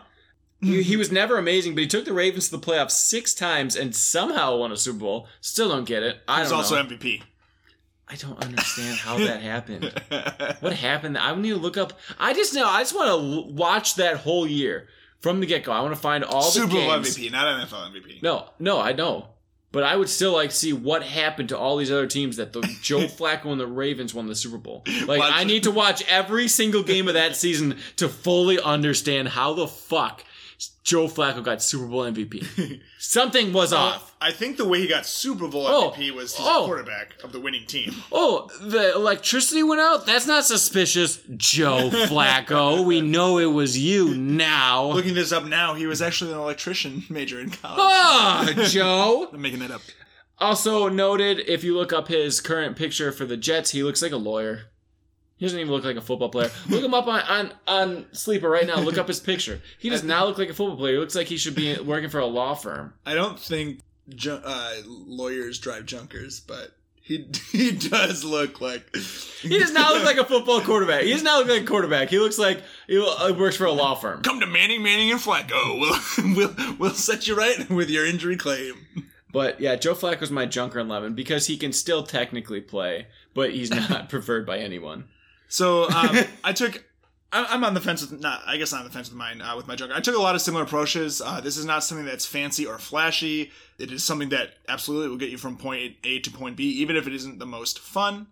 [0.61, 3.75] He, he was never amazing, but he took the Ravens to the playoffs six times
[3.75, 5.27] and somehow won a Super Bowl.
[5.41, 6.21] Still don't get it.
[6.25, 6.87] I He's don't also know.
[6.87, 7.23] MVP.
[8.11, 9.91] I don't understand how that happened.
[10.59, 11.17] What happened?
[11.17, 11.93] I need to look up.
[12.19, 12.67] I just know.
[12.67, 14.87] I just want to l- watch that whole year
[15.19, 15.71] from the get go.
[15.71, 17.17] I want to find all the Super Bowl games.
[17.17, 18.21] MVP, not NFL MVP.
[18.21, 19.27] No, no, I know.
[19.71, 22.51] But I would still like to see what happened to all these other teams that
[22.53, 24.83] the Joe Flacco and the Ravens won the Super Bowl.
[25.07, 29.29] Like Watch- I need to watch every single game of that season to fully understand
[29.29, 30.25] how the fuck
[30.83, 32.81] Joe Flacco got Super Bowl MVP.
[32.99, 34.15] Something was off.
[34.19, 35.91] I think the way he got Super Bowl Oh.
[35.91, 36.65] MVP was he's Oh.
[36.65, 37.95] quarterback of the winning team.
[38.11, 40.05] Oh, the electricity went out?
[40.05, 42.83] That's not suspicious, Joe Flacco.
[42.85, 44.85] we know it was you now.
[44.91, 47.79] Looking this up now, he was actually an electrician major in college.
[47.79, 49.29] Ah, Joe.
[49.33, 49.81] I'm making that up.
[50.39, 54.11] Also noted, if you look up his current picture for the Jets, he looks like
[54.11, 54.70] a lawyer.
[55.41, 56.51] He doesn't even look like a football player.
[56.69, 58.79] Look him up on, on, on Sleeper right now.
[58.79, 59.59] Look up his picture.
[59.79, 60.93] He does not look like a football player.
[60.93, 62.93] He looks like he should be working for a law firm.
[63.07, 68.95] I don't think ju- uh, lawyers drive junkers, but he he does look like
[69.41, 71.05] He does not look like a football quarterback.
[71.05, 72.09] He does not look like a quarterback.
[72.09, 74.21] He looks like he uh, works for a law firm.
[74.21, 75.49] Come to Manning, Manning, and Flacco.
[76.35, 78.75] We'll we'll we'll set you right with your injury claim.
[79.33, 83.51] But yeah, Joe Flacco's my junker in 11 because he can still technically play, but
[83.53, 85.05] he's not preferred by anyone.
[85.51, 86.83] So um, I took.
[87.33, 88.41] I'm on the fence with not.
[88.45, 89.93] I guess not on the fence with mine uh, with my Joker.
[89.93, 91.21] I took a lot of similar approaches.
[91.21, 93.51] Uh, this is not something that's fancy or flashy.
[93.77, 96.97] It is something that absolutely will get you from point A to point B, even
[96.97, 98.27] if it isn't the most fun.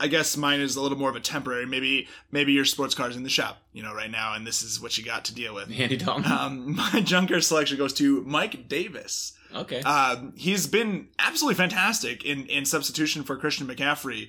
[0.00, 1.66] I guess mine is a little more of a temporary.
[1.66, 4.80] Maybe maybe your sports car's in the shop, you know, right now, and this is
[4.80, 5.70] what you got to deal with.
[5.70, 6.30] Andy Dalton.
[6.30, 9.34] Um, my junker selection goes to Mike Davis.
[9.54, 9.80] Okay.
[9.82, 14.28] Um, he's been absolutely fantastic in, in substitution for Christian McCaffrey,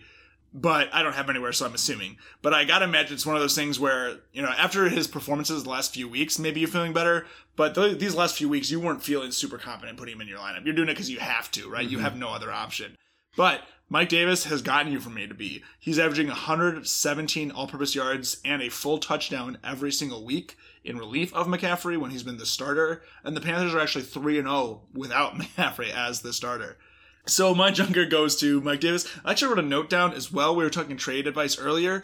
[0.54, 2.18] but I don't have anywhere, so I'm assuming.
[2.42, 5.64] But I gotta imagine it's one of those things where, you know, after his performances
[5.64, 7.26] the last few weeks, maybe you're feeling better,
[7.56, 10.40] but th- these last few weeks, you weren't feeling super confident putting him in your
[10.40, 10.66] lineup.
[10.66, 11.88] You're doing it because you have to, right?
[11.88, 12.04] You mm-hmm.
[12.04, 12.96] have no other option.
[13.36, 15.64] But Mike Davis has gotten you from A to B.
[15.80, 21.34] He's averaging 117 all purpose yards and a full touchdown every single week in relief
[21.34, 23.02] of McCaffrey when he's been the starter.
[23.24, 26.78] And the Panthers are actually 3 0 without McCaffrey as the starter.
[27.26, 29.08] So my junker goes to Mike Davis.
[29.24, 30.56] I actually wrote a note down as well.
[30.56, 32.04] We were talking trade advice earlier.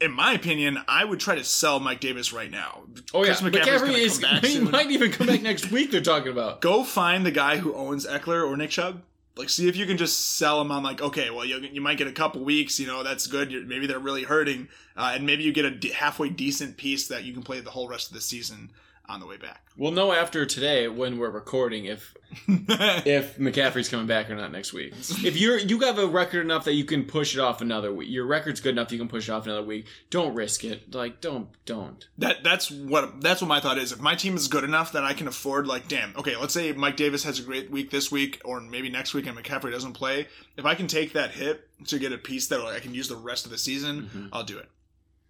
[0.00, 2.84] In my opinion, I would try to sell Mike Davis right now.
[3.12, 4.18] oh yeah, Chris McCaffrey's McCaffrey is.
[4.18, 4.70] come back He soon.
[4.70, 5.90] might even come back next week.
[5.90, 6.60] They're talking about.
[6.62, 9.02] Go find the guy who owns Ekeler or Nick Chubb.
[9.36, 11.98] Like, see if you can just sell him on like, okay, well, you, you might
[11.98, 13.52] get a couple weeks, you know, that's good.
[13.52, 17.24] You're, maybe they're really hurting, uh, and maybe you get a halfway decent piece that
[17.24, 18.70] you can play the whole rest of the season
[19.10, 19.66] on the way back.
[19.76, 22.14] We'll know after today when we're recording if
[22.46, 24.94] if McCaffrey's coming back or not next week.
[25.24, 28.08] If you're you have a record enough that you can push it off another week,
[28.08, 29.86] your record's good enough you can push it off another week.
[30.10, 30.94] Don't risk it.
[30.94, 32.06] Like don't don't.
[32.18, 33.90] That that's what that's what my thought is.
[33.90, 36.72] If my team is good enough that I can afford, like, damn, okay, let's say
[36.72, 39.94] Mike Davis has a great week this week, or maybe next week, and McCaffrey doesn't
[39.94, 40.28] play.
[40.56, 43.16] If I can take that hit to get a piece that I can use the
[43.16, 44.26] rest of the season, mm-hmm.
[44.32, 44.68] I'll do it.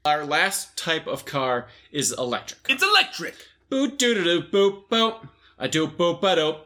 [0.04, 2.60] Our last type of car is electric.
[2.70, 3.36] It's electric.
[3.70, 5.28] Boot doo doo doo boop boop.
[5.58, 6.58] I do boop ba doop.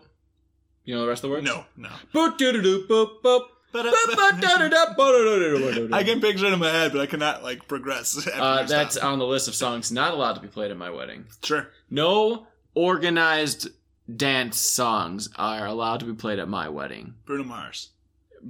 [0.85, 1.47] You know the rest of the words?
[1.47, 1.91] No, no.
[2.13, 3.43] Boot doo doo doo boop boop.
[3.77, 3.83] I
[6.05, 8.25] can picture it in my head, but I cannot like progress.
[8.33, 11.25] Uh, that's on the list of songs not allowed to be played at my wedding.
[11.43, 11.71] sure.
[11.91, 13.69] No organized
[14.17, 17.15] dance songs are allowed to be played at my wedding.
[17.27, 17.91] Bruno Mars.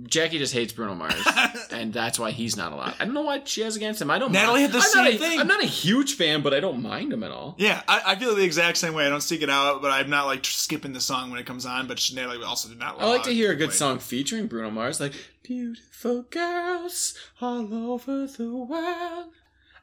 [0.03, 1.14] Jackie just hates Bruno Mars,
[1.70, 2.95] and that's why he's not allowed.
[2.99, 4.11] I don't know what she has against him.
[4.11, 4.32] I don't.
[4.32, 4.72] Natalie mind.
[4.72, 5.40] had the I'm not same a- thing.
[5.40, 7.55] I'm not a huge fan, but I don't mind him at all.
[7.59, 9.07] Yeah, I, I feel the exact same way.
[9.07, 11.64] I don't seek it out, but I'm not like skipping the song when it comes
[11.64, 11.86] on.
[11.86, 13.01] But Natalie also did not.
[13.01, 18.26] I like to hear a good song featuring Bruno Mars, like "Beautiful Girls All Over
[18.26, 19.32] the World."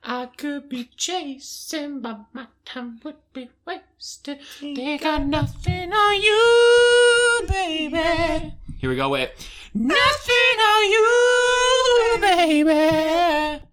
[0.04, 4.40] I could be chasing, but my time would be wasted.
[4.60, 8.56] They got nothing on you, baby.
[8.82, 9.10] Here we go.
[9.10, 9.30] Wait,
[9.76, 13.64] nothing on you, baby.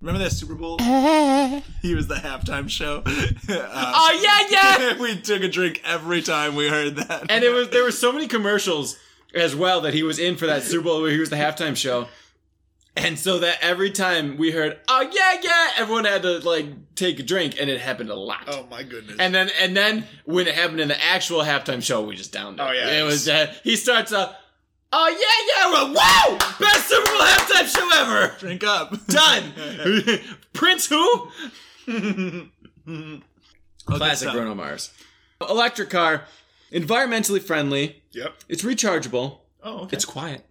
[0.00, 0.78] Remember that Super Bowl?
[0.78, 3.04] he was the halftime show.
[3.48, 4.98] Uh, Oh yeah, yeah.
[5.00, 7.26] we took a drink every time we heard that.
[7.30, 8.98] and it was there were so many commercials
[9.32, 11.76] as well that he was in for that Super Bowl where he was the halftime
[11.76, 12.08] show.
[12.94, 17.18] And so that every time we heard, oh yeah, yeah, everyone had to like take
[17.18, 18.44] a drink, and it happened a lot.
[18.48, 19.16] oh my goodness.
[19.18, 22.60] And then and then when it happened in the actual halftime show, we just downed
[22.60, 22.62] it.
[22.62, 23.26] Oh, yeah, it was.
[23.28, 24.34] Uh, he starts uh,
[24.92, 28.36] oh yeah, yeah, we're like, wow, best Super Bowl halftime show ever.
[28.38, 28.94] drink up.
[29.06, 29.52] Done.
[30.52, 31.30] Prince who?
[33.86, 34.92] Classic Bruno Mars.
[35.40, 36.24] Electric car,
[36.70, 38.02] environmentally friendly.
[38.12, 38.34] Yep.
[38.48, 39.38] It's rechargeable.
[39.62, 39.96] Oh, okay.
[39.96, 40.44] It's quiet.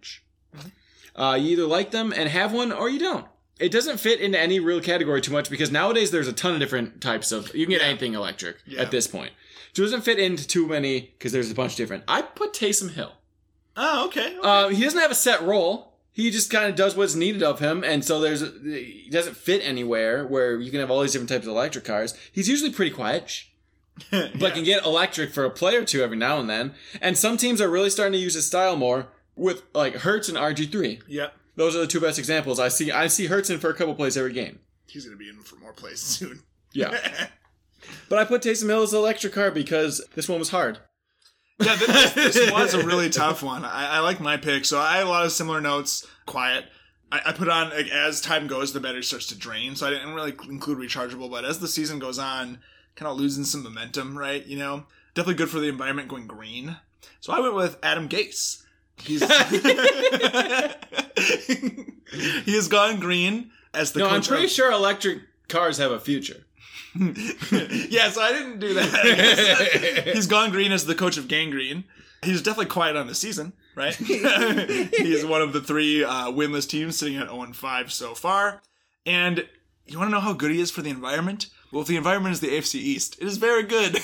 [1.14, 3.26] Uh, you either like them and have one, or you don't.
[3.60, 6.60] It doesn't fit into any real category too much because nowadays there's a ton of
[6.60, 7.54] different types of.
[7.54, 7.88] You can get Yeah.
[7.88, 8.80] anything electric Yeah.
[8.82, 9.32] at this point.
[9.74, 12.04] So it doesn't fit into too many because there's a bunch different.
[12.08, 13.12] I put Taysom Hill.
[13.76, 14.36] oh, okay.
[14.36, 14.38] okay.
[14.42, 15.92] Uh, he doesn't have a set role.
[16.14, 19.62] He just kind of does what's needed of him, and so there's he doesn't fit
[19.64, 22.12] anywhere where you can have all these different types of electric cars.
[22.30, 23.44] He's usually pretty quiet,
[24.10, 26.74] but can get electric for a play or two every now and then.
[27.00, 29.06] And some teams are really starting to use his style more
[29.36, 31.00] with like Hurts and RG three.
[31.08, 31.34] Yep.
[31.56, 32.58] Those are the two best examples.
[32.58, 34.60] I see I see Hurts in for a couple plays every game.
[34.86, 36.42] He's gonna be in for more plays soon.
[36.72, 36.96] Yeah,
[38.08, 40.78] but I put Taysom Hill as the electric car because this one was hard.
[41.60, 43.64] Yeah, this, this was a really tough one.
[43.64, 46.06] I, I like my pick, so I had a lot of similar notes.
[46.26, 46.64] Quiet.
[47.10, 49.90] I, I put on like, as time goes, the battery starts to drain, so I
[49.90, 51.30] didn't really include rechargeable.
[51.30, 52.58] But as the season goes on,
[52.96, 54.44] kind of losing some momentum, right?
[54.46, 56.76] You know, definitely good for the environment going green.
[57.20, 58.61] So I went with Adam Gase.
[58.98, 59.20] He's
[62.44, 65.90] he has gone green as the No, coach I'm pretty of- sure electric cars have
[65.92, 66.44] a future.
[66.94, 70.10] yeah, so I didn't do that.
[70.14, 71.84] He's gone green as the coach of Gang Green.
[72.22, 73.94] He's definitely quiet on the season, right?
[73.94, 78.60] He's one of the three uh, winless teams sitting at 0 5 so far.
[79.06, 79.48] And
[79.86, 81.46] you want to know how good he is for the environment?
[81.72, 83.94] Well, if the environment is the AFC East, it is very good.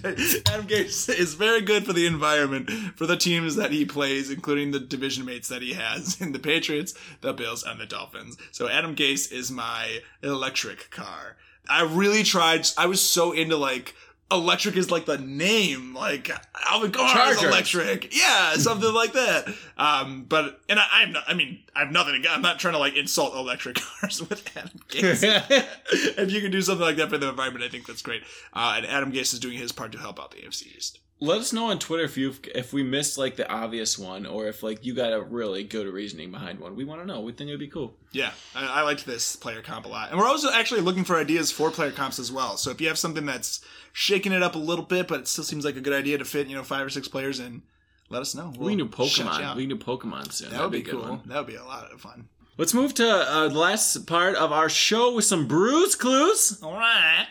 [0.04, 4.70] Adam Gase is very good for the environment for the teams that he plays, including
[4.70, 8.38] the division mates that he has in the Patriots, the Bills, and the Dolphins.
[8.50, 11.36] So Adam Gase is my electric car.
[11.68, 12.66] I really tried.
[12.78, 13.94] I was so into like
[14.30, 16.30] electric is like the name, like
[16.68, 19.48] Alvin Kamara is electric, yeah, something like that.
[19.76, 21.24] Um, but and I, I'm not.
[21.26, 22.24] I mean, I have nothing.
[22.28, 25.22] I'm not trying to like insult electric cars with Adam Gase.
[26.18, 28.22] if you can do something like that for the environment, I think that's great.
[28.52, 31.00] Uh, and Adam Gase is doing his part to help out the AFC East.
[31.22, 34.46] Let us know on Twitter if you if we missed like the obvious one or
[34.46, 36.76] if like you got a really good reasoning behind one.
[36.76, 37.20] We want to know.
[37.20, 37.94] We think it'd be cool.
[38.12, 41.16] Yeah, I, I liked this player comp a lot, and we're also actually looking for
[41.16, 42.56] ideas for player comps as well.
[42.56, 45.44] So if you have something that's shaking it up a little bit, but it still
[45.44, 47.62] seems like a good idea to fit, you know, five or six players in,
[48.08, 48.52] let us know.
[48.58, 49.56] we We'll shout Pokemon.
[49.56, 50.50] We do Pokemon soon.
[50.50, 51.10] That would That'd be a good cool.
[51.16, 51.22] one.
[51.26, 52.28] That would be a lot of fun.
[52.56, 56.62] Let's move to uh, the last part of our show with some brews clues.
[56.62, 57.28] All right.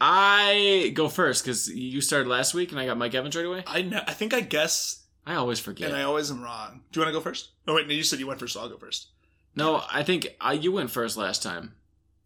[0.00, 3.62] I go first because you started last week and I got Mike Evans right away.
[3.66, 4.00] I know.
[4.06, 5.88] I think I guess, I always forget.
[5.88, 6.80] and I always am wrong.
[6.90, 7.50] Do you want to go first?
[7.68, 7.92] Oh wait, no.
[7.94, 9.08] You said you went first, so I'll go first.
[9.54, 11.74] no, I think I, you went first last time.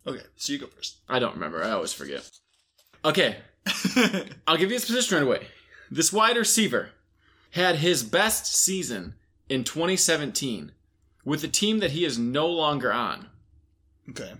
[0.07, 0.99] Okay, so you go first.
[1.09, 1.65] I don't remember.
[1.65, 2.31] I always forget.
[3.05, 3.37] Okay,
[4.47, 5.47] I'll give you his position right away.
[5.91, 6.91] This wide receiver
[7.53, 9.15] had his best season
[9.49, 10.73] in 2017
[11.25, 13.29] with the team that he is no longer on.
[14.11, 14.33] okay.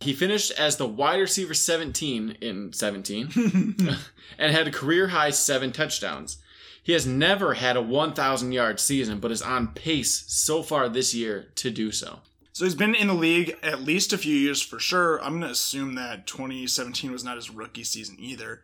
[0.00, 3.30] He finished as the wide receiver 17 in 17
[4.38, 6.38] and had a career high seven touchdowns.
[6.82, 11.14] He has never had a 1,000 yard season, but is on pace so far this
[11.14, 12.20] year to do so.
[12.52, 15.22] So he's been in the league at least a few years for sure.
[15.22, 18.62] I'm going to assume that 2017 was not his rookie season either.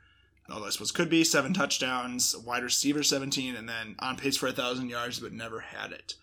[0.51, 4.47] Although I suppose could be seven touchdowns, wide receiver 17, and then on pace for
[4.47, 6.15] a thousand yards, but never had it.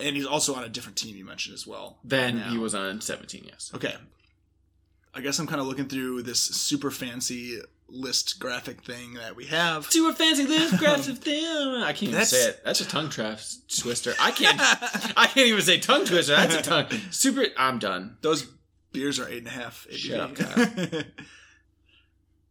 [0.00, 1.98] And he's also on a different team you mentioned as well.
[2.02, 2.50] Then now.
[2.50, 3.70] he was on 17, yes.
[3.74, 3.94] Okay.
[5.14, 9.44] I guess I'm kind of looking through this super fancy list graphic thing that we
[9.46, 9.86] have.
[9.94, 11.44] A fancy list, graphic thing.
[11.44, 12.62] I can't even That's- say it.
[12.64, 13.38] That's a tongue trap
[13.68, 14.14] twister.
[14.18, 14.58] I can't.
[15.16, 16.34] I can't even say tongue twister.
[16.34, 17.44] That's a tongue super.
[17.58, 18.16] I'm done.
[18.22, 18.46] Those
[18.92, 19.86] beers are eight and a half.
[19.90, 19.96] ABV.
[19.96, 21.02] Shut up, Kyle.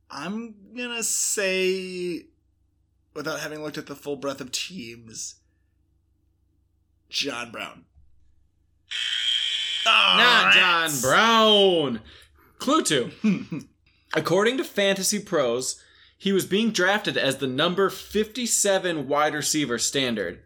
[0.10, 2.26] I'm gonna say,
[3.14, 5.36] without having looked at the full breadth of teams,
[7.12, 7.86] John Brown.
[9.86, 12.02] Not John Brown.
[12.60, 13.12] Clue two.
[14.14, 15.82] According to Fantasy Pros,
[16.18, 20.40] he was being drafted as the number 57 wide receiver standard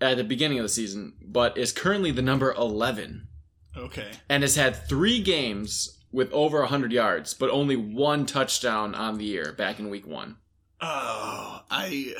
[0.00, 3.28] at the beginning of the season, but is currently the number 11
[3.76, 4.10] Okay.
[4.28, 9.24] and has had three games with over 100 yards, but only one touchdown on the
[9.24, 10.36] year back in week one.
[10.80, 12.14] Oh, I,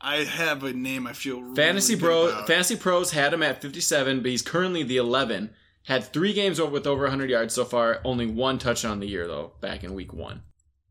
[0.00, 2.46] I have a name I feel really Fantasy good Bro, about.
[2.46, 5.50] Fantasy Pros had him at 57, but he's currently the 11.
[5.84, 8.00] Had three games over with over 100 yards so far.
[8.04, 10.42] Only one touchdown on the year though, back in week one.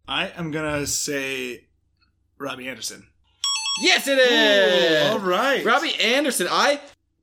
[0.07, 1.65] I am gonna say
[2.37, 3.07] Robbie Anderson.
[3.81, 5.11] Yes, it is.
[5.11, 6.47] all right, Robbie Anderson.
[6.49, 6.79] I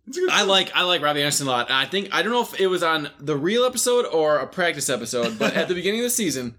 [0.07, 1.71] It's a good I like I like Robbie Anderson a lot.
[1.71, 4.89] I think I don't know if it was on the real episode or a practice
[4.89, 6.55] episode, but at the beginning of the season,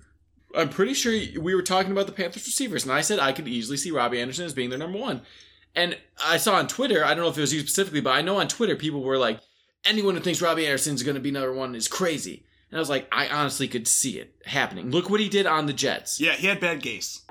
[0.55, 3.47] I'm pretty sure we were talking about the Panthers receivers, and I said I could
[3.47, 5.21] easily see Robbie Anderson as being their number one.
[5.75, 8.21] And I saw on Twitter, I don't know if it was you specifically, but I
[8.21, 9.39] know on Twitter people were like,
[9.83, 12.45] anyone who thinks Robbie Anderson's going to be number one is crazy.
[12.71, 14.89] And I was like, I honestly could see it happening.
[14.89, 16.19] Look what he did on the Jets.
[16.19, 17.21] Yeah, he had bad gaze.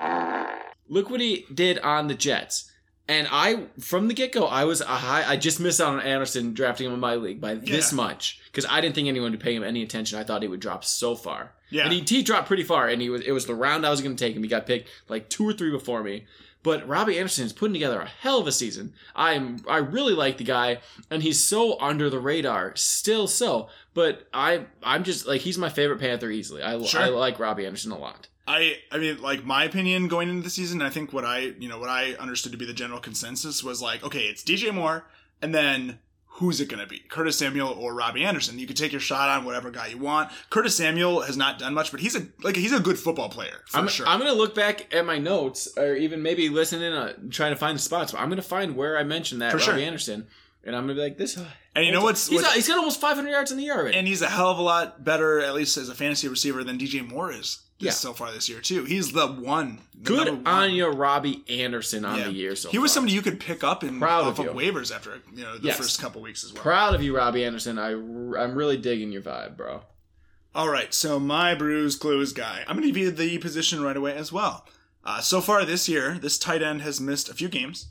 [0.88, 2.70] Look what he did on the Jets.
[3.06, 5.24] And I, from the get go, I was high.
[5.28, 7.96] I just missed out on Anderson drafting him in my league by this Yeah.
[7.96, 10.18] much because I didn't think anyone would pay him any attention.
[10.18, 11.52] I thought he would drop so far.
[11.70, 11.84] Yeah.
[11.84, 12.88] and he, he dropped pretty far.
[12.88, 14.42] And he was it was the round I was going to take him.
[14.42, 16.24] He got picked like two or three before me.
[16.62, 18.94] But Robbie Anderson is putting together a hell of a season.
[19.14, 20.78] I'm I really like the guy,
[21.10, 23.68] and he's so under the radar, still so.
[23.92, 26.62] But I I'm just like he's my favorite Panther easily.
[26.62, 27.02] I Sure.
[27.02, 28.28] I like Robbie Anderson a lot.
[28.46, 31.68] I I mean like my opinion going into the season, I think what I you
[31.68, 35.06] know what I understood to be the general consensus was like, okay, it's DJ Moore,
[35.40, 36.98] and then who's it gonna be?
[36.98, 38.58] Curtis Samuel or Robbie Anderson?
[38.58, 40.30] You could take your shot on whatever guy you want.
[40.50, 43.60] Curtis Samuel has not done much, but he's a like he's a good football player
[43.66, 44.06] for I'm, sure.
[44.06, 47.56] I'm gonna look back at my notes, or even maybe listen in, uh, trying to
[47.56, 48.12] find the spots.
[48.12, 49.78] But I'm gonna find where I mentioned that For Robbie sure.
[49.78, 50.26] Anderson,
[50.64, 51.38] and I'm gonna be like this.
[51.74, 53.96] and you know what's, He's, what's he's got almost 500 yards in the year already.
[53.96, 56.78] and he's a hell of a lot better, at least as a fantasy receiver, than
[56.78, 57.60] DJ Moore is.
[57.86, 57.92] Yeah.
[57.92, 58.84] so far this year too.
[58.84, 59.80] He's the one.
[59.94, 60.46] the Good one.
[60.46, 62.24] on you, Robbie Anderson, on Yeah.
[62.24, 62.94] the year so he was far.
[62.96, 65.66] somebody you could pick up in Proud off of of, waivers after you know the
[65.68, 65.76] Yes.
[65.78, 66.62] first couple weeks as well.
[66.62, 67.78] Proud of you, Robbie Anderson.
[67.78, 69.82] I I'm really digging your vibe, bro.
[70.54, 72.64] All right, so my brews clues guy.
[72.68, 74.64] I'm going to give you the position right away as well.
[75.04, 77.86] Uh, so far this year, this tight end has missed a few games.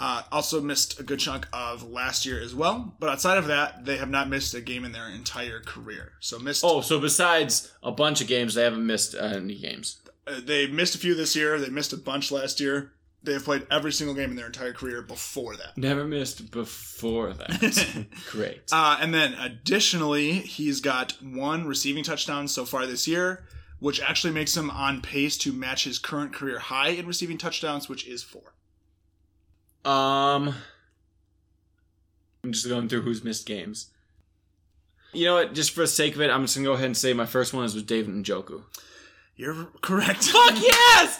[0.00, 2.94] Uh, also missed a good chunk of last year as well.
[3.00, 6.12] But outside of that, they have not missed a game in their entire career.
[6.20, 6.62] So missed.
[6.64, 10.00] Oh, so besides a bunch of games, they haven't missed uh, any games.
[10.26, 11.58] Uh, they missed a few this year.
[11.58, 12.92] They missed a bunch last year.
[13.24, 15.76] They have played every single game in their entire career before that.
[15.76, 18.06] Never missed before that.
[18.30, 18.62] Great.
[18.70, 23.44] Uh, and then additionally, he's got one receiving touchdown so far this year,
[23.80, 27.88] which actually makes him on pace to match his current career high in receiving touchdowns,
[27.88, 28.54] which is four.
[29.84, 30.54] Um,
[32.44, 33.90] I'm just going through who's missed games.
[35.12, 35.54] You know what?
[35.54, 37.54] Just for the sake of it, I'm just gonna go ahead and say my first
[37.54, 38.62] one is with David Njoku.
[39.36, 40.24] You're correct.
[40.28, 41.18] Fuck yes!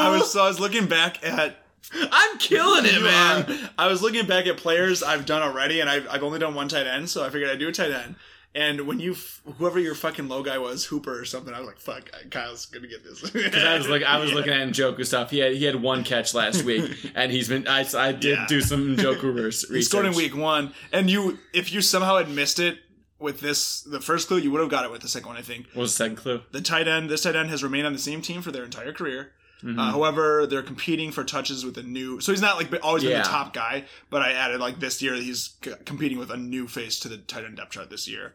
[0.00, 1.58] I was so I was looking back at
[1.94, 3.70] I'm killing it, man.
[3.76, 6.68] I was looking back at players I've done already, and I've, I've only done one
[6.68, 8.14] tight end, so I figured I'd do a tight end.
[8.54, 11.66] And when you, f- whoever your fucking low guy was, Hooper or something, I was
[11.68, 14.36] like, "Fuck, Kyle's gonna get this." Because I was like, I was Yeah.
[14.38, 15.30] looking at Njoku stuff.
[15.30, 17.66] He had he had one catch last week, and he's been.
[17.66, 18.46] I, I did Yeah.
[18.48, 19.70] do some Njoku research.
[19.70, 22.78] He scored in week one, and you, if you somehow had missed it
[23.18, 25.42] with this, the first clue, you would have got it with the second one, I
[25.42, 25.66] think.
[25.72, 26.42] What was the second clue?
[26.50, 28.92] The tight end, this tight end has remained on the same team for their entire
[28.92, 29.32] career.
[29.62, 29.78] Mm-hmm.
[29.78, 32.20] Uh, however, they're competing for touches with a new.
[32.20, 33.22] So he's not like always been Yeah.
[33.22, 36.66] the top guy, but I added like this year he's c- competing with a new
[36.66, 38.34] face to the tight end depth chart this year,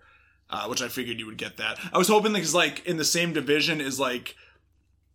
[0.49, 1.79] uh, which I figured you would get that.
[1.91, 4.35] I was hoping because like in the same division is like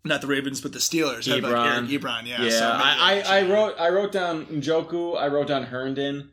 [0.04, 1.26] not the Ravens but the Steelers.
[1.26, 1.88] Had, like, Ebron.
[1.90, 2.42] Eric Ebron, yeah.
[2.42, 5.16] Yeah, so I, I, I wrote I wrote down Njoku.
[5.16, 6.30] I wrote down Herndon,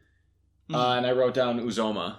[0.67, 0.75] Hmm.
[0.75, 2.17] uh, and I wrote down Uzomah.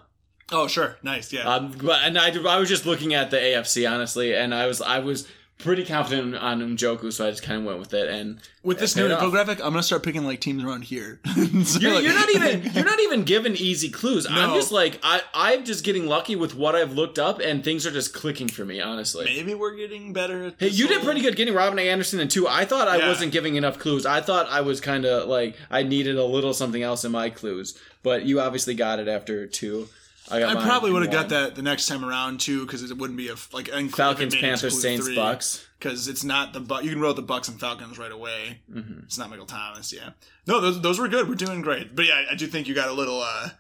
[0.53, 1.43] Oh sure, nice, yeah.
[1.43, 4.81] Um, but and I, I was just looking at the AFC honestly, and I was
[4.81, 5.29] I was
[5.63, 8.09] pretty confident on Njoku, so I just kind of went with it.
[8.09, 11.21] And with this new infographic, I'm gonna start picking like teams around here.
[11.65, 14.27] So, You're, like- you're not even you're not even given easy clues.
[14.29, 17.87] I'm just like I I'm just getting lucky with what I've looked up, and things
[17.87, 18.81] are just clicking for me.
[18.81, 19.25] Honestly.
[19.27, 20.45] Maybe we're getting better.
[20.47, 21.89] At Hey, you did pretty good getting Robin A.
[21.89, 22.49] Anderson in two.
[22.49, 23.09] I thought I Yeah.
[23.09, 24.07] wasn't giving enough clues.
[24.07, 27.31] I thought I was kind of like I needed a little something else in my
[27.31, 29.89] clues, but you obviously got it after two.
[30.31, 32.97] I, got I probably would have got that the next time around too, because it
[32.97, 35.17] wouldn't be a like include- Falcons, if it made it to Panthers, clue Saints, three,
[35.17, 35.67] Bucks.
[35.79, 38.61] because it's not the Bu- you can roll the Bucks and Falcons right away.
[38.73, 39.05] Mhm.
[39.05, 40.11] It's not Michael Thomas, yeah.
[40.47, 41.29] No, those those were good.
[41.29, 43.21] We're doing great, but yeah, I do think you got a little.
[43.23, 43.51] uh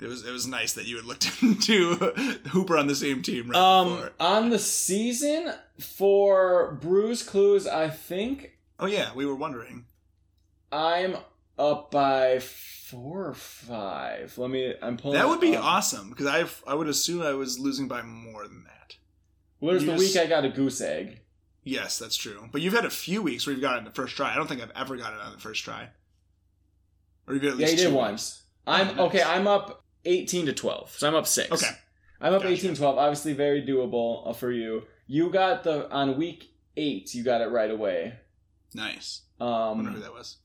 [0.00, 1.94] It was it was nice that you had looked into
[2.50, 4.12] Hooper on the same team right Um, before.
[4.20, 9.86] on the season for Brews Clues, I think Oh yeah, we were wondering.
[10.70, 11.16] I'm
[11.58, 14.36] up by four or five.
[14.38, 14.74] Let me.
[14.82, 15.18] I'm pulling.
[15.18, 15.64] That would be up.
[15.64, 18.96] awesome because I I would assume I was losing by more than that.
[19.60, 21.20] Well, there's You the just- week I got a goose egg.
[21.64, 22.48] Yes, that's true.
[22.50, 24.32] But you've had a few weeks where you've gotten the first try.
[24.32, 25.88] I don't think I've ever got it on the first try.
[27.26, 28.42] Or you've at Yeah, least you did two once.
[28.66, 28.98] Oh, I'm nice.
[28.98, 29.22] okay.
[29.22, 31.50] I'm up 18 to 12, so I'm up six.
[31.52, 31.74] Okay.
[32.20, 32.54] I'm up Gotcha.
[32.54, 32.96] 18 12.
[32.98, 34.84] Obviously, very doable uh, for you.
[35.06, 37.12] You got the on week eight.
[37.14, 38.14] You got it right away.
[38.74, 39.22] Nice.
[39.40, 40.36] I wonder who Um, that was.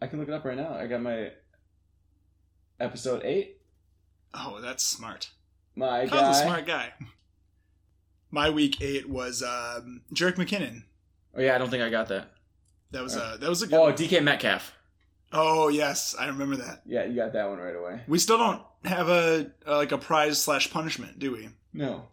[0.00, 0.74] I can look it up right now.
[0.74, 1.30] I got my
[2.78, 3.58] episode eight.
[4.34, 5.30] Oh, that's smart.
[5.76, 6.40] My Kyle's guy.
[6.40, 6.92] a smart guy.
[8.30, 10.84] My week eight was um, Jerick McKinnon.
[11.36, 12.30] Oh yeah, I don't think I got that.
[12.92, 13.76] That was a that was a good.
[13.76, 13.94] Oh, one.
[13.94, 14.72] DK Metcalf.
[15.32, 16.82] oh yes, I remember that.
[16.86, 18.00] Yeah, you got that one right away.
[18.08, 21.48] We still don't have a, uh like a prize slash punishment, do we?
[21.72, 22.08] No,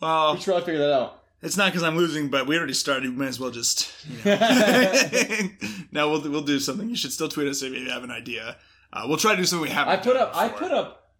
[0.00, 1.21] Well, we should probably figure that out.
[1.42, 3.10] It's not because I'm losing, but we already started.
[3.10, 3.90] We might as well just.
[4.24, 5.48] You know.
[5.92, 6.88] no, we'll we'll do something.
[6.88, 8.56] You should still tweet us if you have an idea.
[8.92, 9.92] Uh, we'll try to do something we haven't.
[9.92, 10.36] I put done up.
[10.36, 11.10] I put up.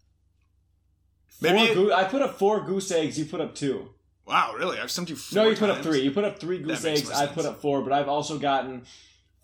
[1.29, 3.19] Four Maybe- goo- I put up four goose eggs.
[3.19, 3.89] You put up two.
[4.27, 4.79] Wow, really?
[4.79, 5.17] I've sent you.
[5.33, 6.01] No, you put up three.
[6.01, 7.11] You put up three goose eggs.
[7.11, 8.85] I put up four, but I've also gotten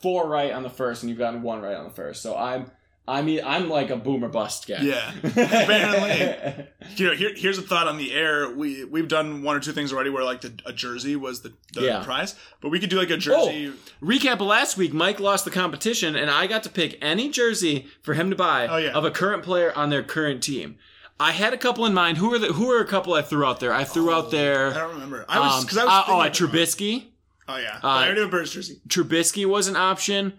[0.01, 2.23] four right on the first, and you've gotten one right on the first.
[2.23, 2.71] So I'm
[3.09, 4.81] I mean, I'm like a boomer bust guy.
[4.83, 6.65] Yeah, apparently.
[6.97, 8.51] You know, here, here's a thought on the air.
[8.51, 11.53] We we've done one or two things already where like the, a jersey was the,
[11.75, 12.03] the Yeah.
[12.03, 13.73] prize, but we could do like a jersey.
[14.03, 17.87] Recap of last week, Mike lost the competition, and I got to pick any jersey
[18.03, 18.93] for him to buy Oh, yeah.
[18.93, 20.77] of a current player on their current team.
[21.21, 22.19] I had a couple in mind.
[22.19, 23.73] Who are the Who are a couple I threw out there?
[23.75, 24.71] I threw out there.
[24.71, 25.25] I don't remember.
[25.29, 27.09] I was um, because I was uh, oh, at Trubisky.
[27.49, 28.81] Oh yeah, Uh, I already have a Birds jersey.
[28.89, 30.35] Trubisky was an option.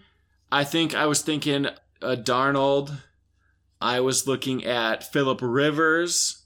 [0.51, 1.67] I think I was thinking
[2.01, 2.91] uh, Darnold.
[3.81, 6.43] I was looking at Philip Rivers.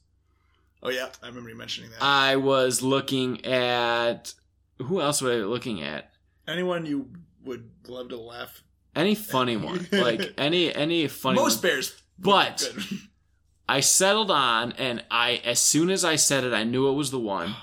[0.84, 2.01] Oh yeah, I remember you mentioning that.
[2.03, 4.34] I was looking at
[4.77, 6.11] who else was I looking at?
[6.47, 7.09] Anyone you
[7.43, 8.63] would love to laugh?
[8.95, 11.39] Any funny one, like any any funny.
[11.39, 11.71] Most one.
[11.71, 12.69] Bears, But-
[13.69, 17.11] I settled on, and I as soon as I said it, I knew it was
[17.11, 17.55] the one.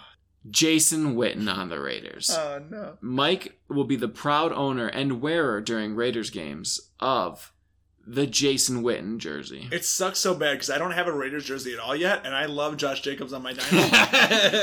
[0.48, 2.30] Jason Witten on the Raiders.
[2.32, 2.96] oh no.
[3.02, 7.52] Mike will be the proud owner and wearer during Raiders games of
[8.10, 9.68] the Jason Witten jersey.
[9.70, 12.34] It sucks so bad because I don't have a Raiders jersey at all yet, and
[12.34, 13.78] I love Josh Jacobs on my dynasty.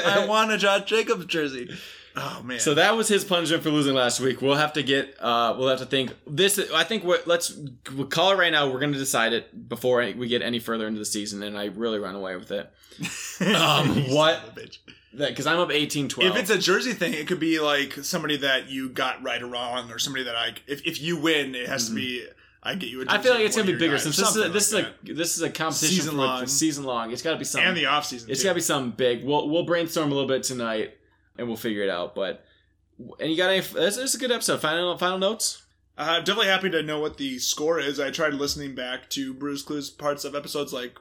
[0.06, 1.70] I want a Josh Jacobs jersey.
[2.18, 2.60] Oh man.
[2.60, 4.42] So that was his punishment for losing last week.
[4.42, 5.16] We'll have to get.
[5.20, 6.14] Uh, we'll have to think.
[6.26, 6.60] This.
[6.74, 7.04] I think.
[7.04, 7.26] What.
[7.26, 7.58] Let's
[7.96, 8.70] we'll call it right now.
[8.70, 11.66] We're going to decide it before we get any further into the season, and I
[11.66, 12.72] really run away with it.
[13.40, 14.78] Um, what- son of a bitch.
[15.16, 16.24] Because I'm up 18-12.
[16.26, 19.48] If it's a jersey thing, it could be like somebody that you got right or
[19.48, 20.54] wrong, or somebody that I.
[20.68, 22.28] If, if you win, it has to be.
[22.64, 23.06] I get you.
[23.08, 25.14] I feel like it's gonna be bigger since this is a, this like is a
[25.14, 26.48] this is a competition Season for long.
[26.48, 27.12] season long.
[27.12, 27.68] It's got to be something.
[27.68, 28.30] and the off season.
[28.30, 29.24] It's got to be something big.
[29.24, 30.98] We'll we'll brainstorm a little bit tonight,
[31.38, 32.16] and we'll figure it out.
[32.16, 32.44] But
[33.20, 33.60] and you got any?
[33.62, 34.60] This, this is a good episode.
[34.60, 35.64] Final final notes.
[35.98, 38.00] Uh, I'm definitely happy to know what the score is.
[38.00, 40.98] I tried listening back to Brews Clues parts of episodes like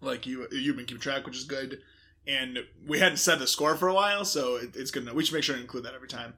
[0.00, 1.80] like you you've been keeping track, which is good.
[2.28, 5.00] And we hadn't said the score for a while, so it, it's good.
[5.00, 5.14] To know.
[5.14, 6.34] We should make sure to include that every time.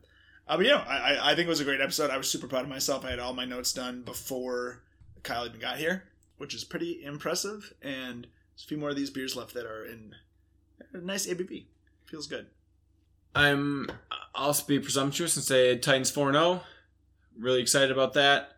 [0.49, 2.11] Uh, but yeah, I, I- I think it was a great episode.
[2.11, 3.05] I was super proud of myself.
[3.05, 4.83] I had all my notes done before
[5.23, 6.05] Kyle even got here,
[6.39, 7.75] which is pretty impressive.
[7.83, 10.15] And there's a few more of these beers left that are in
[10.93, 11.67] a nice ABV.
[12.07, 12.47] Feels good.
[13.35, 13.91] I'm.
[14.35, 16.63] I'll be presumptuous and say Titans four zero.
[17.39, 18.57] Really excited about that.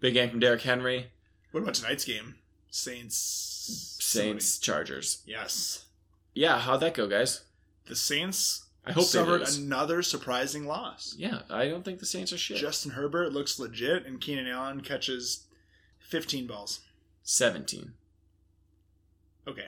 [0.00, 1.06] Big game from Derrick Henry.
[1.52, 2.36] What about tonight's game?
[2.70, 3.96] Saints.
[4.00, 5.22] Saints Chargers.
[5.26, 5.86] Yes.
[6.34, 7.42] Yeah, how'd that go, guys?
[7.86, 11.14] The Saints I hope they suffered another surprising loss.
[11.18, 12.56] Yeah, I don't think the Saints are shit.
[12.56, 15.46] Justin Herbert looks legit, and Keenan Allen catches
[16.00, 16.80] 15 balls.
[17.22, 17.92] Seventeen.
[19.46, 19.66] Okay.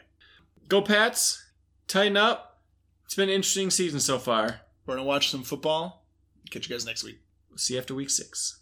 [0.68, 1.44] Go Pats.
[1.86, 2.60] Tighten up.
[3.04, 4.62] It's been an interesting season so far.
[4.86, 6.06] We're going to watch some football.
[6.50, 7.20] Catch you guys next week.
[7.50, 8.60] We'll see you after week six.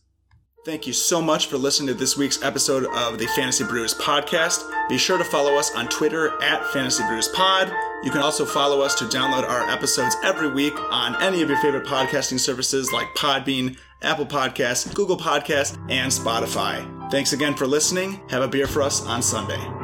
[0.62, 4.62] Thank you so much for listening to this week's episode of the Fantasy Brews podcast.
[4.91, 7.73] Be sure to follow us on Twitter at Fantasy Brews Pod.
[8.05, 11.59] You can also follow us to download our episodes every week on any of your
[11.62, 17.11] favorite podcasting services like Podbean, Apple Podcasts, Google Podcasts, and Spotify.
[17.11, 18.20] Thanks again for listening.
[18.28, 19.80] Have a beer for us on Sunday.